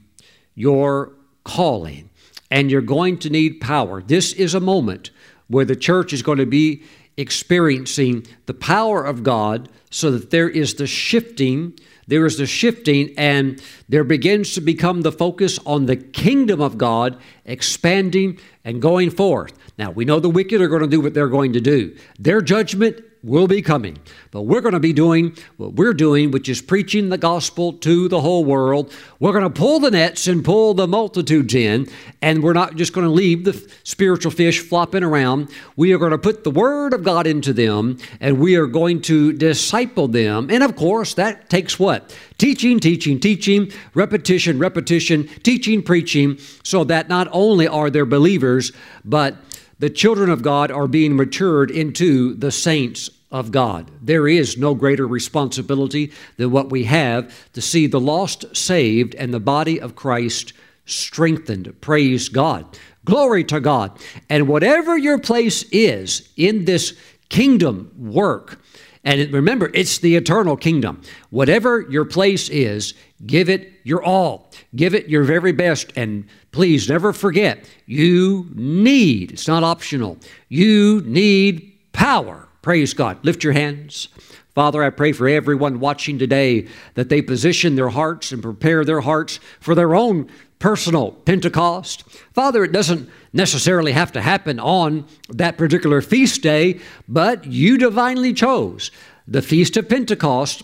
your 0.55 1.13
calling. 1.43 2.09
And 2.49 2.71
you're 2.71 2.81
going 2.81 3.17
to 3.19 3.29
need 3.29 3.59
power. 3.59 4.01
This 4.01 4.31
is 4.31 4.53
a 4.53 4.59
moment 4.59 5.11
where 5.47 5.65
the 5.65 5.75
church 5.75 6.13
is 6.13 6.21
going 6.21 6.37
to 6.37 6.45
be 6.45 6.83
experiencing 7.17 8.25
the 8.45 8.53
power 8.53 9.03
of 9.03 9.23
God 9.23 9.69
so 9.89 10.11
that 10.11 10.31
there 10.31 10.49
is 10.49 10.75
the 10.75 10.87
shifting 10.87 11.77
there 12.07 12.25
is 12.25 12.37
the 12.37 12.45
shifting, 12.45 13.13
and 13.17 13.61
there 13.89 14.03
begins 14.03 14.53
to 14.53 14.61
become 14.61 15.01
the 15.01 15.11
focus 15.11 15.59
on 15.65 15.85
the 15.85 15.95
kingdom 15.95 16.61
of 16.61 16.77
God 16.77 17.17
expanding 17.45 18.39
and 18.63 18.81
going 18.81 19.09
forth. 19.09 19.53
Now, 19.77 19.91
we 19.91 20.05
know 20.05 20.19
the 20.19 20.29
wicked 20.29 20.61
are 20.61 20.67
going 20.67 20.83
to 20.83 20.87
do 20.87 21.01
what 21.01 21.13
they're 21.13 21.27
going 21.27 21.53
to 21.53 21.61
do. 21.61 21.95
Their 22.19 22.41
judgment 22.41 23.01
will 23.25 23.47
be 23.47 23.61
coming. 23.61 23.97
But 24.31 24.43
we're 24.43 24.61
going 24.61 24.73
to 24.73 24.79
be 24.79 24.93
doing 24.93 25.35
what 25.57 25.73
we're 25.73 25.93
doing, 25.93 26.31
which 26.31 26.47
is 26.47 26.61
preaching 26.61 27.09
the 27.09 27.17
gospel 27.17 27.73
to 27.73 28.07
the 28.07 28.21
whole 28.21 28.45
world. 28.45 28.93
We're 29.19 29.31
going 29.31 29.43
to 29.43 29.49
pull 29.49 29.79
the 29.79 29.91
nets 29.91 30.27
and 30.27 30.45
pull 30.45 30.73
the 30.75 30.87
multitudes 30.87 31.55
in, 31.55 31.87
and 32.21 32.43
we're 32.43 32.53
not 32.53 32.75
just 32.75 32.93
going 32.93 33.07
to 33.07 33.11
leave 33.11 33.43
the 33.43 33.71
spiritual 33.83 34.31
fish 34.31 34.59
flopping 34.59 35.03
around. 35.03 35.49
We 35.75 35.91
are 35.93 35.97
going 35.97 36.11
to 36.11 36.17
put 36.17 36.43
the 36.43 36.51
word 36.51 36.93
of 36.93 37.03
God 37.03 37.25
into 37.25 37.51
them, 37.51 37.97
and 38.19 38.39
we 38.39 38.55
are 38.55 38.67
going 38.67 39.01
to 39.03 39.33
disciple 39.33 40.07
them. 40.07 40.49
And 40.51 40.63
of 40.63 40.75
course, 40.75 41.15
that 41.15 41.49
takes 41.49 41.79
what? 41.79 42.15
Teaching, 42.37 42.79
teaching, 42.79 43.19
teaching, 43.19 43.71
repetition, 43.93 44.59
repetition, 44.59 45.27
teaching, 45.41 45.81
preaching, 45.81 46.37
so 46.63 46.83
that 46.83 47.09
not 47.09 47.27
only 47.31 47.67
are 47.67 47.89
there 47.89 48.05
believers, 48.05 48.71
but 49.03 49.37
the 49.79 49.89
children 49.89 50.29
of 50.29 50.41
God 50.41 50.71
are 50.71 50.87
being 50.87 51.15
matured 51.15 51.69
into 51.69 52.33
the 52.35 52.51
saints 52.51 53.09
of 53.31 53.51
God. 53.51 53.91
There 54.01 54.27
is 54.27 54.57
no 54.57 54.73
greater 54.73 55.05
responsibility 55.05 56.11
than 56.37 56.51
what 56.51 56.69
we 56.69 56.85
have 56.85 57.33
to 57.53 57.61
see 57.61 57.87
the 57.87 57.99
lost 57.99 58.55
saved 58.55 59.13
and 59.15 59.33
the 59.33 59.39
body 59.39 59.81
of 59.81 59.95
Christ 59.95 60.53
strengthened. 60.85 61.81
Praise 61.81 62.29
God. 62.29 62.79
Glory 63.03 63.43
to 63.45 63.59
God. 63.59 63.99
And 64.29 64.47
whatever 64.47 64.97
your 64.97 65.19
place 65.19 65.63
is 65.71 66.29
in 66.37 66.65
this 66.65 66.97
kingdom 67.29 67.91
work, 67.97 68.59
and 69.05 69.31
remember, 69.31 69.69
it's 69.75 69.99
the 69.99 70.15
eternal 70.15 70.57
kingdom. 70.57 71.01
Whatever 71.29 71.81
your 71.81 72.05
place 72.05 72.49
is, 72.49 72.95
give 73.25 73.49
it 73.49 73.71
your 73.83 74.03
all. 74.03 74.51
Give 74.75 74.95
it 74.95 75.07
your 75.07 75.23
very 75.23 75.51
best. 75.51 75.93
And 75.95 76.27
please 76.51 76.89
never 76.89 77.13
forget, 77.13 77.69
you 77.85 78.49
need, 78.55 79.31
it's 79.31 79.47
not 79.47 79.63
optional, 79.63 80.17
you 80.49 81.01
need 81.05 81.71
power. 81.93 82.47
Praise 82.63 82.95
God. 82.95 83.23
Lift 83.23 83.43
your 83.43 83.53
hands. 83.53 84.07
Father, 84.55 84.81
I 84.83 84.89
pray 84.89 85.11
for 85.11 85.27
everyone 85.27 85.81
watching 85.81 86.17
today 86.17 86.67
that 86.93 87.09
they 87.09 87.21
position 87.21 87.75
their 87.75 87.89
hearts 87.89 88.31
and 88.31 88.41
prepare 88.41 88.85
their 88.85 89.01
hearts 89.01 89.39
for 89.59 89.75
their 89.75 89.93
own 89.93 90.29
personal 90.59 91.11
Pentecost. 91.11 92.03
Father, 92.33 92.63
it 92.63 92.71
doesn't 92.71 93.09
necessarily 93.33 93.91
have 93.91 94.11
to 94.13 94.21
happen 94.21 94.59
on 94.59 95.05
that 95.29 95.57
particular 95.57 96.01
feast 96.01 96.41
day, 96.41 96.79
but 97.07 97.45
you 97.45 97.77
divinely 97.77 98.33
chose 98.33 98.91
the 99.27 99.41
Feast 99.41 99.75
of 99.77 99.89
Pentecost, 99.89 100.63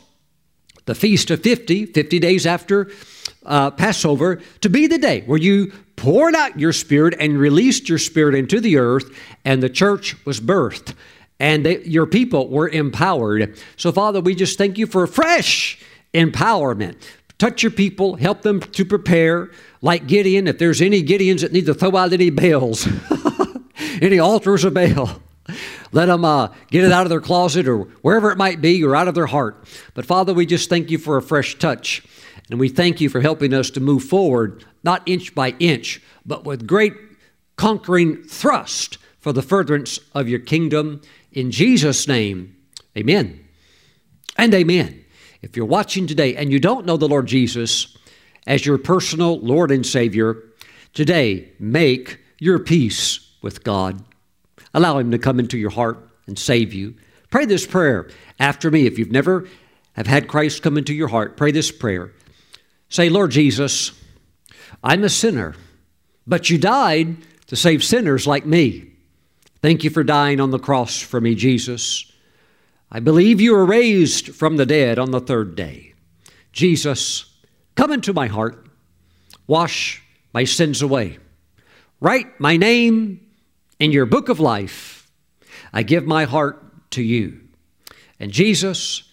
the 0.85 0.95
Feast 0.95 1.31
of 1.31 1.41
50, 1.41 1.87
50 1.87 2.19
days 2.19 2.45
after 2.45 2.89
uh, 3.45 3.71
Passover, 3.71 4.41
to 4.61 4.69
be 4.69 4.87
the 4.87 4.97
day 4.97 5.21
where 5.25 5.39
you 5.39 5.71
poured 5.95 6.35
out 6.35 6.59
your 6.59 6.73
Spirit 6.73 7.15
and 7.19 7.37
released 7.37 7.89
your 7.89 7.97
Spirit 7.97 8.35
into 8.35 8.59
the 8.59 8.77
earth, 8.77 9.15
and 9.45 9.61
the 9.61 9.69
church 9.69 10.15
was 10.25 10.39
birthed. 10.39 10.93
And 11.39 11.65
they, 11.65 11.83
your 11.83 12.05
people 12.05 12.49
were 12.49 12.69
empowered. 12.69 13.57
So, 13.75 13.91
Father, 13.91 14.21
we 14.21 14.35
just 14.35 14.57
thank 14.57 14.77
you 14.77 14.85
for 14.85 15.05
fresh 15.07 15.79
empowerment. 16.13 16.97
Touch 17.39 17.63
your 17.63 17.71
people, 17.71 18.15
help 18.15 18.43
them 18.43 18.59
to 18.59 18.85
prepare 18.85 19.49
like 19.81 20.07
Gideon, 20.07 20.47
if 20.47 20.57
there's 20.57 20.81
any 20.81 21.03
Gideons 21.03 21.41
that 21.41 21.51
need 21.51 21.65
to 21.65 21.73
throw 21.73 21.95
out 21.95 22.13
any 22.13 22.29
Baals, 22.29 22.87
any 24.01 24.19
altars 24.19 24.63
of 24.63 24.73
Baal, 24.73 25.21
let 25.91 26.05
them 26.05 26.23
uh, 26.23 26.49
get 26.69 26.83
it 26.83 26.91
out 26.91 27.05
of 27.05 27.09
their 27.09 27.21
closet 27.21 27.67
or 27.67 27.79
wherever 28.01 28.31
it 28.31 28.37
might 28.37 28.61
be 28.61 28.83
or 28.83 28.95
out 28.95 29.07
of 29.07 29.15
their 29.15 29.25
heart. 29.25 29.65
But 29.93 30.05
Father, 30.05 30.33
we 30.33 30.45
just 30.45 30.69
thank 30.69 30.89
you 30.91 30.97
for 30.97 31.17
a 31.17 31.21
fresh 31.21 31.57
touch. 31.57 32.03
And 32.49 32.59
we 32.59 32.69
thank 32.69 32.99
you 32.99 33.09
for 33.09 33.21
helping 33.21 33.53
us 33.53 33.69
to 33.71 33.79
move 33.79 34.03
forward, 34.03 34.65
not 34.83 35.03
inch 35.05 35.33
by 35.33 35.51
inch, 35.59 36.01
but 36.25 36.43
with 36.43 36.67
great 36.67 36.93
conquering 37.55 38.23
thrust 38.23 38.97
for 39.19 39.31
the 39.31 39.41
furtherance 39.41 39.99
of 40.13 40.27
your 40.27 40.39
kingdom. 40.39 41.01
In 41.31 41.51
Jesus' 41.51 42.07
name, 42.07 42.55
amen 42.97 43.45
and 44.37 44.53
amen. 44.53 45.05
If 45.41 45.55
you're 45.55 45.65
watching 45.65 46.07
today 46.07 46.35
and 46.35 46.51
you 46.51 46.59
don't 46.59 46.85
know 46.85 46.97
the 46.97 47.07
Lord 47.07 47.27
Jesus, 47.27 47.97
as 48.47 48.65
your 48.65 48.77
personal 48.77 49.39
Lord 49.39 49.71
and 49.71 49.85
Savior, 49.85 50.43
today 50.93 51.51
make 51.59 52.19
your 52.39 52.59
peace 52.59 53.31
with 53.41 53.63
God. 53.63 54.03
Allow 54.73 54.97
Him 54.97 55.11
to 55.11 55.19
come 55.19 55.39
into 55.39 55.57
your 55.57 55.69
heart 55.69 56.09
and 56.27 56.37
save 56.37 56.73
you. 56.73 56.95
Pray 57.29 57.45
this 57.45 57.65
prayer 57.65 58.09
after 58.39 58.71
me. 58.71 58.85
If 58.85 58.97
you've 58.97 59.11
never 59.11 59.47
have 59.93 60.07
had 60.07 60.27
Christ 60.27 60.63
come 60.63 60.77
into 60.77 60.93
your 60.93 61.09
heart, 61.09 61.37
pray 61.37 61.51
this 61.51 61.71
prayer. 61.71 62.11
Say, 62.89 63.09
Lord 63.09 63.31
Jesus, 63.31 63.91
I'm 64.83 65.03
a 65.03 65.09
sinner, 65.09 65.55
but 66.25 66.49
you 66.49 66.57
died 66.57 67.17
to 67.47 67.55
save 67.55 67.83
sinners 67.83 68.27
like 68.27 68.45
me. 68.45 68.91
Thank 69.61 69.83
you 69.83 69.89
for 69.89 70.03
dying 70.03 70.39
on 70.39 70.51
the 70.51 70.59
cross 70.59 70.99
for 70.99 71.21
me, 71.21 71.35
Jesus. 71.35 72.11
I 72.91 72.99
believe 72.99 73.39
you 73.39 73.53
were 73.53 73.65
raised 73.65 74.35
from 74.35 74.57
the 74.57 74.65
dead 74.65 74.99
on 74.99 75.11
the 75.11 75.21
third 75.21 75.55
day. 75.55 75.93
Jesus, 76.51 77.30
Come 77.75 77.91
into 77.91 78.13
my 78.13 78.27
heart, 78.27 78.67
wash 79.47 80.01
my 80.33 80.43
sins 80.43 80.81
away. 80.81 81.17
Write 81.99 82.39
my 82.39 82.57
name 82.57 83.25
in 83.79 83.91
your 83.91 84.05
book 84.05 84.29
of 84.29 84.39
life. 84.39 85.09
I 85.73 85.83
give 85.83 86.05
my 86.05 86.25
heart 86.25 86.91
to 86.91 87.01
you. 87.01 87.41
And 88.19 88.31
Jesus, 88.31 89.03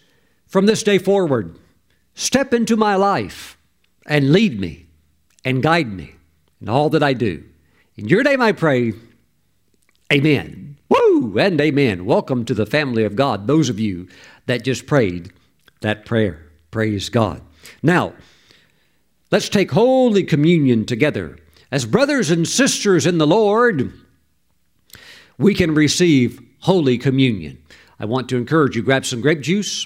from 0.47 0.65
this 0.65 0.83
day 0.83 0.97
forward, 0.97 1.57
step 2.13 2.53
into 2.53 2.75
my 2.75 2.95
life 2.95 3.57
and 4.05 4.31
lead 4.31 4.59
me 4.59 4.87
and 5.45 5.63
guide 5.63 5.91
me 5.91 6.15
in 6.61 6.69
all 6.69 6.89
that 6.89 7.03
I 7.03 7.13
do. 7.13 7.43
In 7.95 8.07
your 8.07 8.23
name 8.23 8.41
I 8.41 8.51
pray, 8.51 8.93
amen. 10.11 10.77
Woo 10.89 11.37
and 11.37 11.59
amen. 11.61 12.05
Welcome 12.05 12.45
to 12.45 12.53
the 12.53 12.65
family 12.65 13.03
of 13.03 13.15
God, 13.15 13.47
those 13.47 13.69
of 13.69 13.79
you 13.79 14.07
that 14.47 14.63
just 14.63 14.87
prayed 14.87 15.31
that 15.81 16.05
prayer. 16.05 16.45
Praise 16.71 17.09
God. 17.09 17.41
Now, 17.83 18.13
Let's 19.31 19.49
take 19.49 19.71
Holy 19.71 20.23
Communion 20.23 20.85
together. 20.85 21.37
As 21.71 21.85
brothers 21.85 22.31
and 22.31 22.47
sisters 22.47 23.05
in 23.05 23.19
the 23.19 23.27
Lord, 23.27 23.93
we 25.37 25.53
can 25.53 25.75
receive 25.75 26.41
Holy 26.61 26.97
Communion. 26.97 27.61
I 27.99 28.05
want 28.05 28.29
to 28.29 28.37
encourage 28.37 28.75
you 28.75 28.81
grab 28.81 29.05
some 29.05 29.21
grape 29.21 29.41
juice 29.41 29.85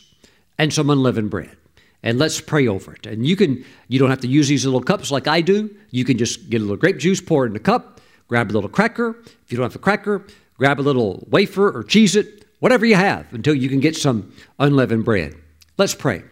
and 0.57 0.71
some 0.71 0.89
unleavened 0.89 1.29
bread 1.29 1.57
and 2.03 2.19
let's 2.19 2.41
pray 2.41 2.67
over 2.67 2.93
it. 2.93 3.05
And 3.05 3.25
you 3.25 3.35
can 3.35 3.65
you 3.87 3.97
don't 3.97 4.09
have 4.09 4.19
to 4.21 4.27
use 4.27 4.47
these 4.47 4.65
little 4.65 4.81
cups 4.81 5.09
like 5.09 5.27
I 5.27 5.41
do. 5.41 5.73
You 5.89 6.05
can 6.05 6.17
just 6.17 6.49
get 6.49 6.59
a 6.59 6.63
little 6.63 6.77
grape 6.77 6.97
juice, 6.97 7.21
pour 7.21 7.45
it 7.45 7.49
in 7.49 7.55
a 7.55 7.59
cup, 7.59 8.01
grab 8.27 8.51
a 8.51 8.53
little 8.53 8.69
cracker. 8.69 9.17
If 9.45 9.51
you 9.51 9.57
don't 9.57 9.63
have 9.63 9.75
a 9.75 9.79
cracker, 9.79 10.25
grab 10.57 10.79
a 10.79 10.83
little 10.83 11.25
wafer 11.29 11.67
or 11.67 11.83
Cheez-It, 11.83 12.45
whatever 12.59 12.85
you 12.85 12.95
have 12.95 13.33
until 13.33 13.55
you 13.55 13.69
can 13.69 13.79
get 13.79 13.95
some 13.95 14.33
unleavened 14.59 15.05
bread. 15.05 15.35
Let's 15.77 15.95
pray. 15.95 16.23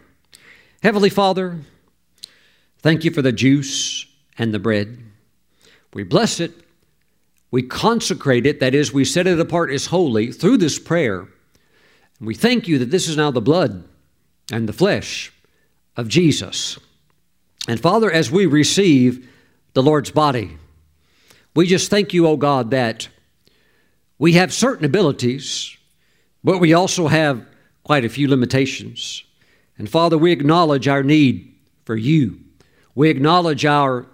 Heavenly 0.84 1.09
Father, 1.09 1.59
Thank 2.82 3.03
you 3.03 3.11
for 3.11 3.21
the 3.21 3.32
juice 3.32 4.05
and 4.38 4.53
the 4.53 4.59
bread. 4.59 4.97
We 5.93 6.03
bless 6.03 6.39
it. 6.39 6.51
We 7.51 7.63
consecrate 7.63 8.45
it, 8.45 8.61
that 8.61 8.73
is, 8.73 8.93
we 8.93 9.03
set 9.03 9.27
it 9.27 9.39
apart 9.39 9.71
as 9.71 9.88
holy 9.88 10.32
through 10.32 10.57
this 10.57 10.79
prayer. 10.79 11.19
And 11.19 12.27
we 12.27 12.34
thank 12.34 12.67
you 12.67 12.79
that 12.79 12.91
this 12.91 13.09
is 13.09 13.17
now 13.17 13.29
the 13.29 13.41
blood 13.41 13.84
and 14.51 14.69
the 14.69 14.73
flesh 14.73 15.34
of 15.97 16.07
Jesus. 16.07 16.79
And 17.67 17.79
Father, 17.79 18.09
as 18.09 18.32
we 18.32 18.45
receive 18.45 19.29
the 19.73 19.84
Lord's 19.84 20.11
body, 20.11 20.57
we 21.53 21.67
just 21.67 21.89
thank 21.89 22.13
you, 22.13 22.25
O 22.25 22.32
oh 22.32 22.38
God, 22.38 22.71
that 22.71 23.09
we 24.17 24.34
have 24.34 24.53
certain 24.53 24.86
abilities, 24.86 25.75
but 26.43 26.59
we 26.59 26.73
also 26.73 27.07
have 27.07 27.45
quite 27.84 28.05
a 28.05 28.09
few 28.09 28.29
limitations. 28.29 29.23
And 29.77 29.89
Father, 29.89 30.17
we 30.17 30.32
acknowledge 30.32 30.88
our 30.88 31.03
need 31.03 31.53
for 31.84 31.97
you. 31.97 32.39
We 32.95 33.09
acknowledge 33.09 33.65
our 33.65 34.05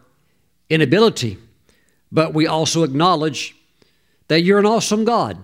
inability, 0.70 1.38
but 2.12 2.34
we 2.34 2.48
also 2.48 2.84
acknowledge 2.84 3.56
that 4.28 4.42
you're 4.42 4.60
an 4.60 4.66
awesome 4.66 5.06
God. 5.06 5.38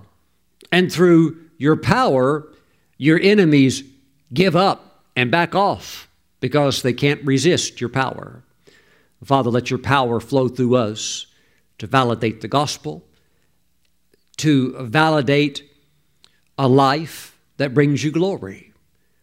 And 0.71 0.91
through 0.91 1.39
your 1.57 1.75
power, 1.75 2.47
your 2.97 3.19
enemies 3.19 3.83
give 4.33 4.55
up 4.55 5.03
and 5.15 5.31
back 5.31 5.55
off 5.55 6.07
because 6.39 6.81
they 6.81 6.93
can't 6.93 7.23
resist 7.23 7.79
your 7.79 7.89
power. 7.89 8.43
Father, 9.23 9.49
let 9.49 9.69
your 9.69 9.79
power 9.79 10.19
flow 10.19 10.49
through 10.49 10.75
us 10.75 11.27
to 11.77 11.87
validate 11.87 12.41
the 12.41 12.47
gospel, 12.47 13.03
to 14.37 14.75
validate 14.83 15.63
a 16.57 16.67
life 16.67 17.37
that 17.57 17.73
brings 17.73 18.03
you 18.03 18.11
glory. 18.11 18.73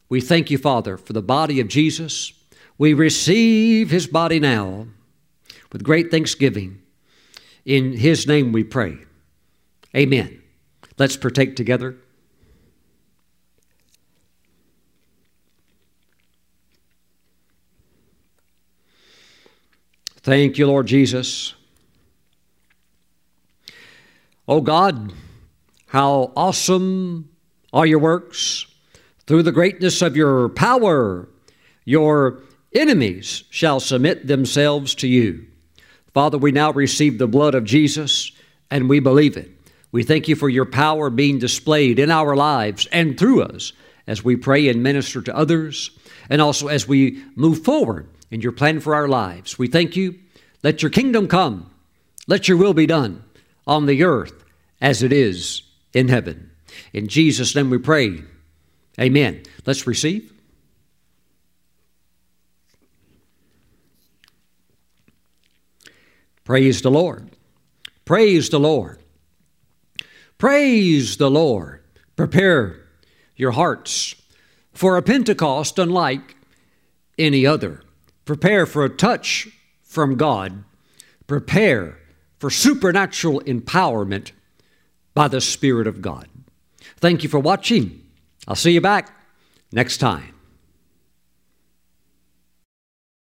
We 0.08 0.20
thank 0.20 0.50
you, 0.50 0.58
Father, 0.58 0.96
for 0.96 1.12
the 1.12 1.22
body 1.22 1.60
of 1.60 1.68
Jesus. 1.68 2.32
We 2.80 2.94
receive 2.94 3.90
his 3.90 4.06
body 4.06 4.40
now 4.40 4.86
with 5.70 5.84
great 5.84 6.10
thanksgiving. 6.10 6.80
In 7.66 7.92
his 7.92 8.26
name 8.26 8.52
we 8.52 8.64
pray. 8.64 8.96
Amen. 9.94 10.40
Let's 10.96 11.14
partake 11.14 11.56
together. 11.56 11.98
Thank 20.22 20.56
you, 20.56 20.66
Lord 20.66 20.86
Jesus. 20.86 21.52
Oh 24.48 24.62
God, 24.62 25.12
how 25.88 26.32
awesome 26.34 27.28
are 27.74 27.84
your 27.84 27.98
works. 27.98 28.66
Through 29.26 29.42
the 29.42 29.52
greatness 29.52 30.00
of 30.00 30.16
your 30.16 30.48
power, 30.48 31.28
your 31.84 32.40
enemies 32.74 33.44
shall 33.50 33.80
submit 33.80 34.26
themselves 34.26 34.94
to 34.96 35.08
you. 35.08 35.46
Father, 36.12 36.38
we 36.38 36.52
now 36.52 36.72
receive 36.72 37.18
the 37.18 37.28
blood 37.28 37.54
of 37.54 37.64
Jesus 37.64 38.32
and 38.70 38.88
we 38.88 39.00
believe 39.00 39.36
it. 39.36 39.50
We 39.92 40.02
thank 40.04 40.28
you 40.28 40.36
for 40.36 40.48
your 40.48 40.66
power 40.66 41.10
being 41.10 41.38
displayed 41.38 41.98
in 41.98 42.10
our 42.10 42.36
lives 42.36 42.86
and 42.92 43.18
through 43.18 43.42
us 43.42 43.72
as 44.06 44.24
we 44.24 44.36
pray 44.36 44.68
and 44.68 44.82
minister 44.82 45.22
to 45.22 45.36
others, 45.36 45.90
and 46.28 46.42
also 46.42 46.66
as 46.66 46.88
we 46.88 47.22
move 47.36 47.62
forward 47.62 48.08
in 48.30 48.40
your 48.40 48.52
plan 48.52 48.80
for 48.80 48.94
our 48.94 49.08
lives. 49.08 49.58
We 49.58 49.68
thank 49.68 49.94
you. 49.94 50.18
Let 50.64 50.82
your 50.82 50.90
kingdom 50.90 51.28
come. 51.28 51.70
Let 52.26 52.48
your 52.48 52.56
will 52.56 52.74
be 52.74 52.86
done 52.86 53.24
on 53.66 53.86
the 53.86 54.02
earth 54.02 54.44
as 54.80 55.02
it 55.02 55.12
is 55.12 55.62
in 55.92 56.08
heaven. 56.08 56.50
In 56.92 57.08
Jesus' 57.08 57.54
name 57.54 57.70
we 57.70 57.78
pray. 57.78 58.22
Amen. 58.98 59.42
Let's 59.64 59.86
receive. 59.86 60.32
Praise 66.50 66.82
the 66.82 66.90
Lord. 66.90 67.30
Praise 68.04 68.48
the 68.48 68.58
Lord. 68.58 68.98
Praise 70.36 71.16
the 71.16 71.30
Lord. 71.30 71.80
Prepare 72.16 72.74
your 73.36 73.52
hearts 73.52 74.16
for 74.72 74.96
a 74.96 75.02
Pentecost 75.02 75.78
unlike 75.78 76.34
any 77.16 77.46
other. 77.46 77.84
Prepare 78.24 78.66
for 78.66 78.84
a 78.84 78.88
touch 78.88 79.46
from 79.84 80.16
God. 80.16 80.64
Prepare 81.28 82.00
for 82.40 82.50
supernatural 82.50 83.42
empowerment 83.42 84.32
by 85.14 85.28
the 85.28 85.40
Spirit 85.40 85.86
of 85.86 86.02
God. 86.02 86.26
Thank 86.96 87.22
you 87.22 87.28
for 87.28 87.38
watching. 87.38 88.02
I'll 88.48 88.56
see 88.56 88.72
you 88.72 88.80
back 88.80 89.16
next 89.70 89.98
time. 89.98 90.39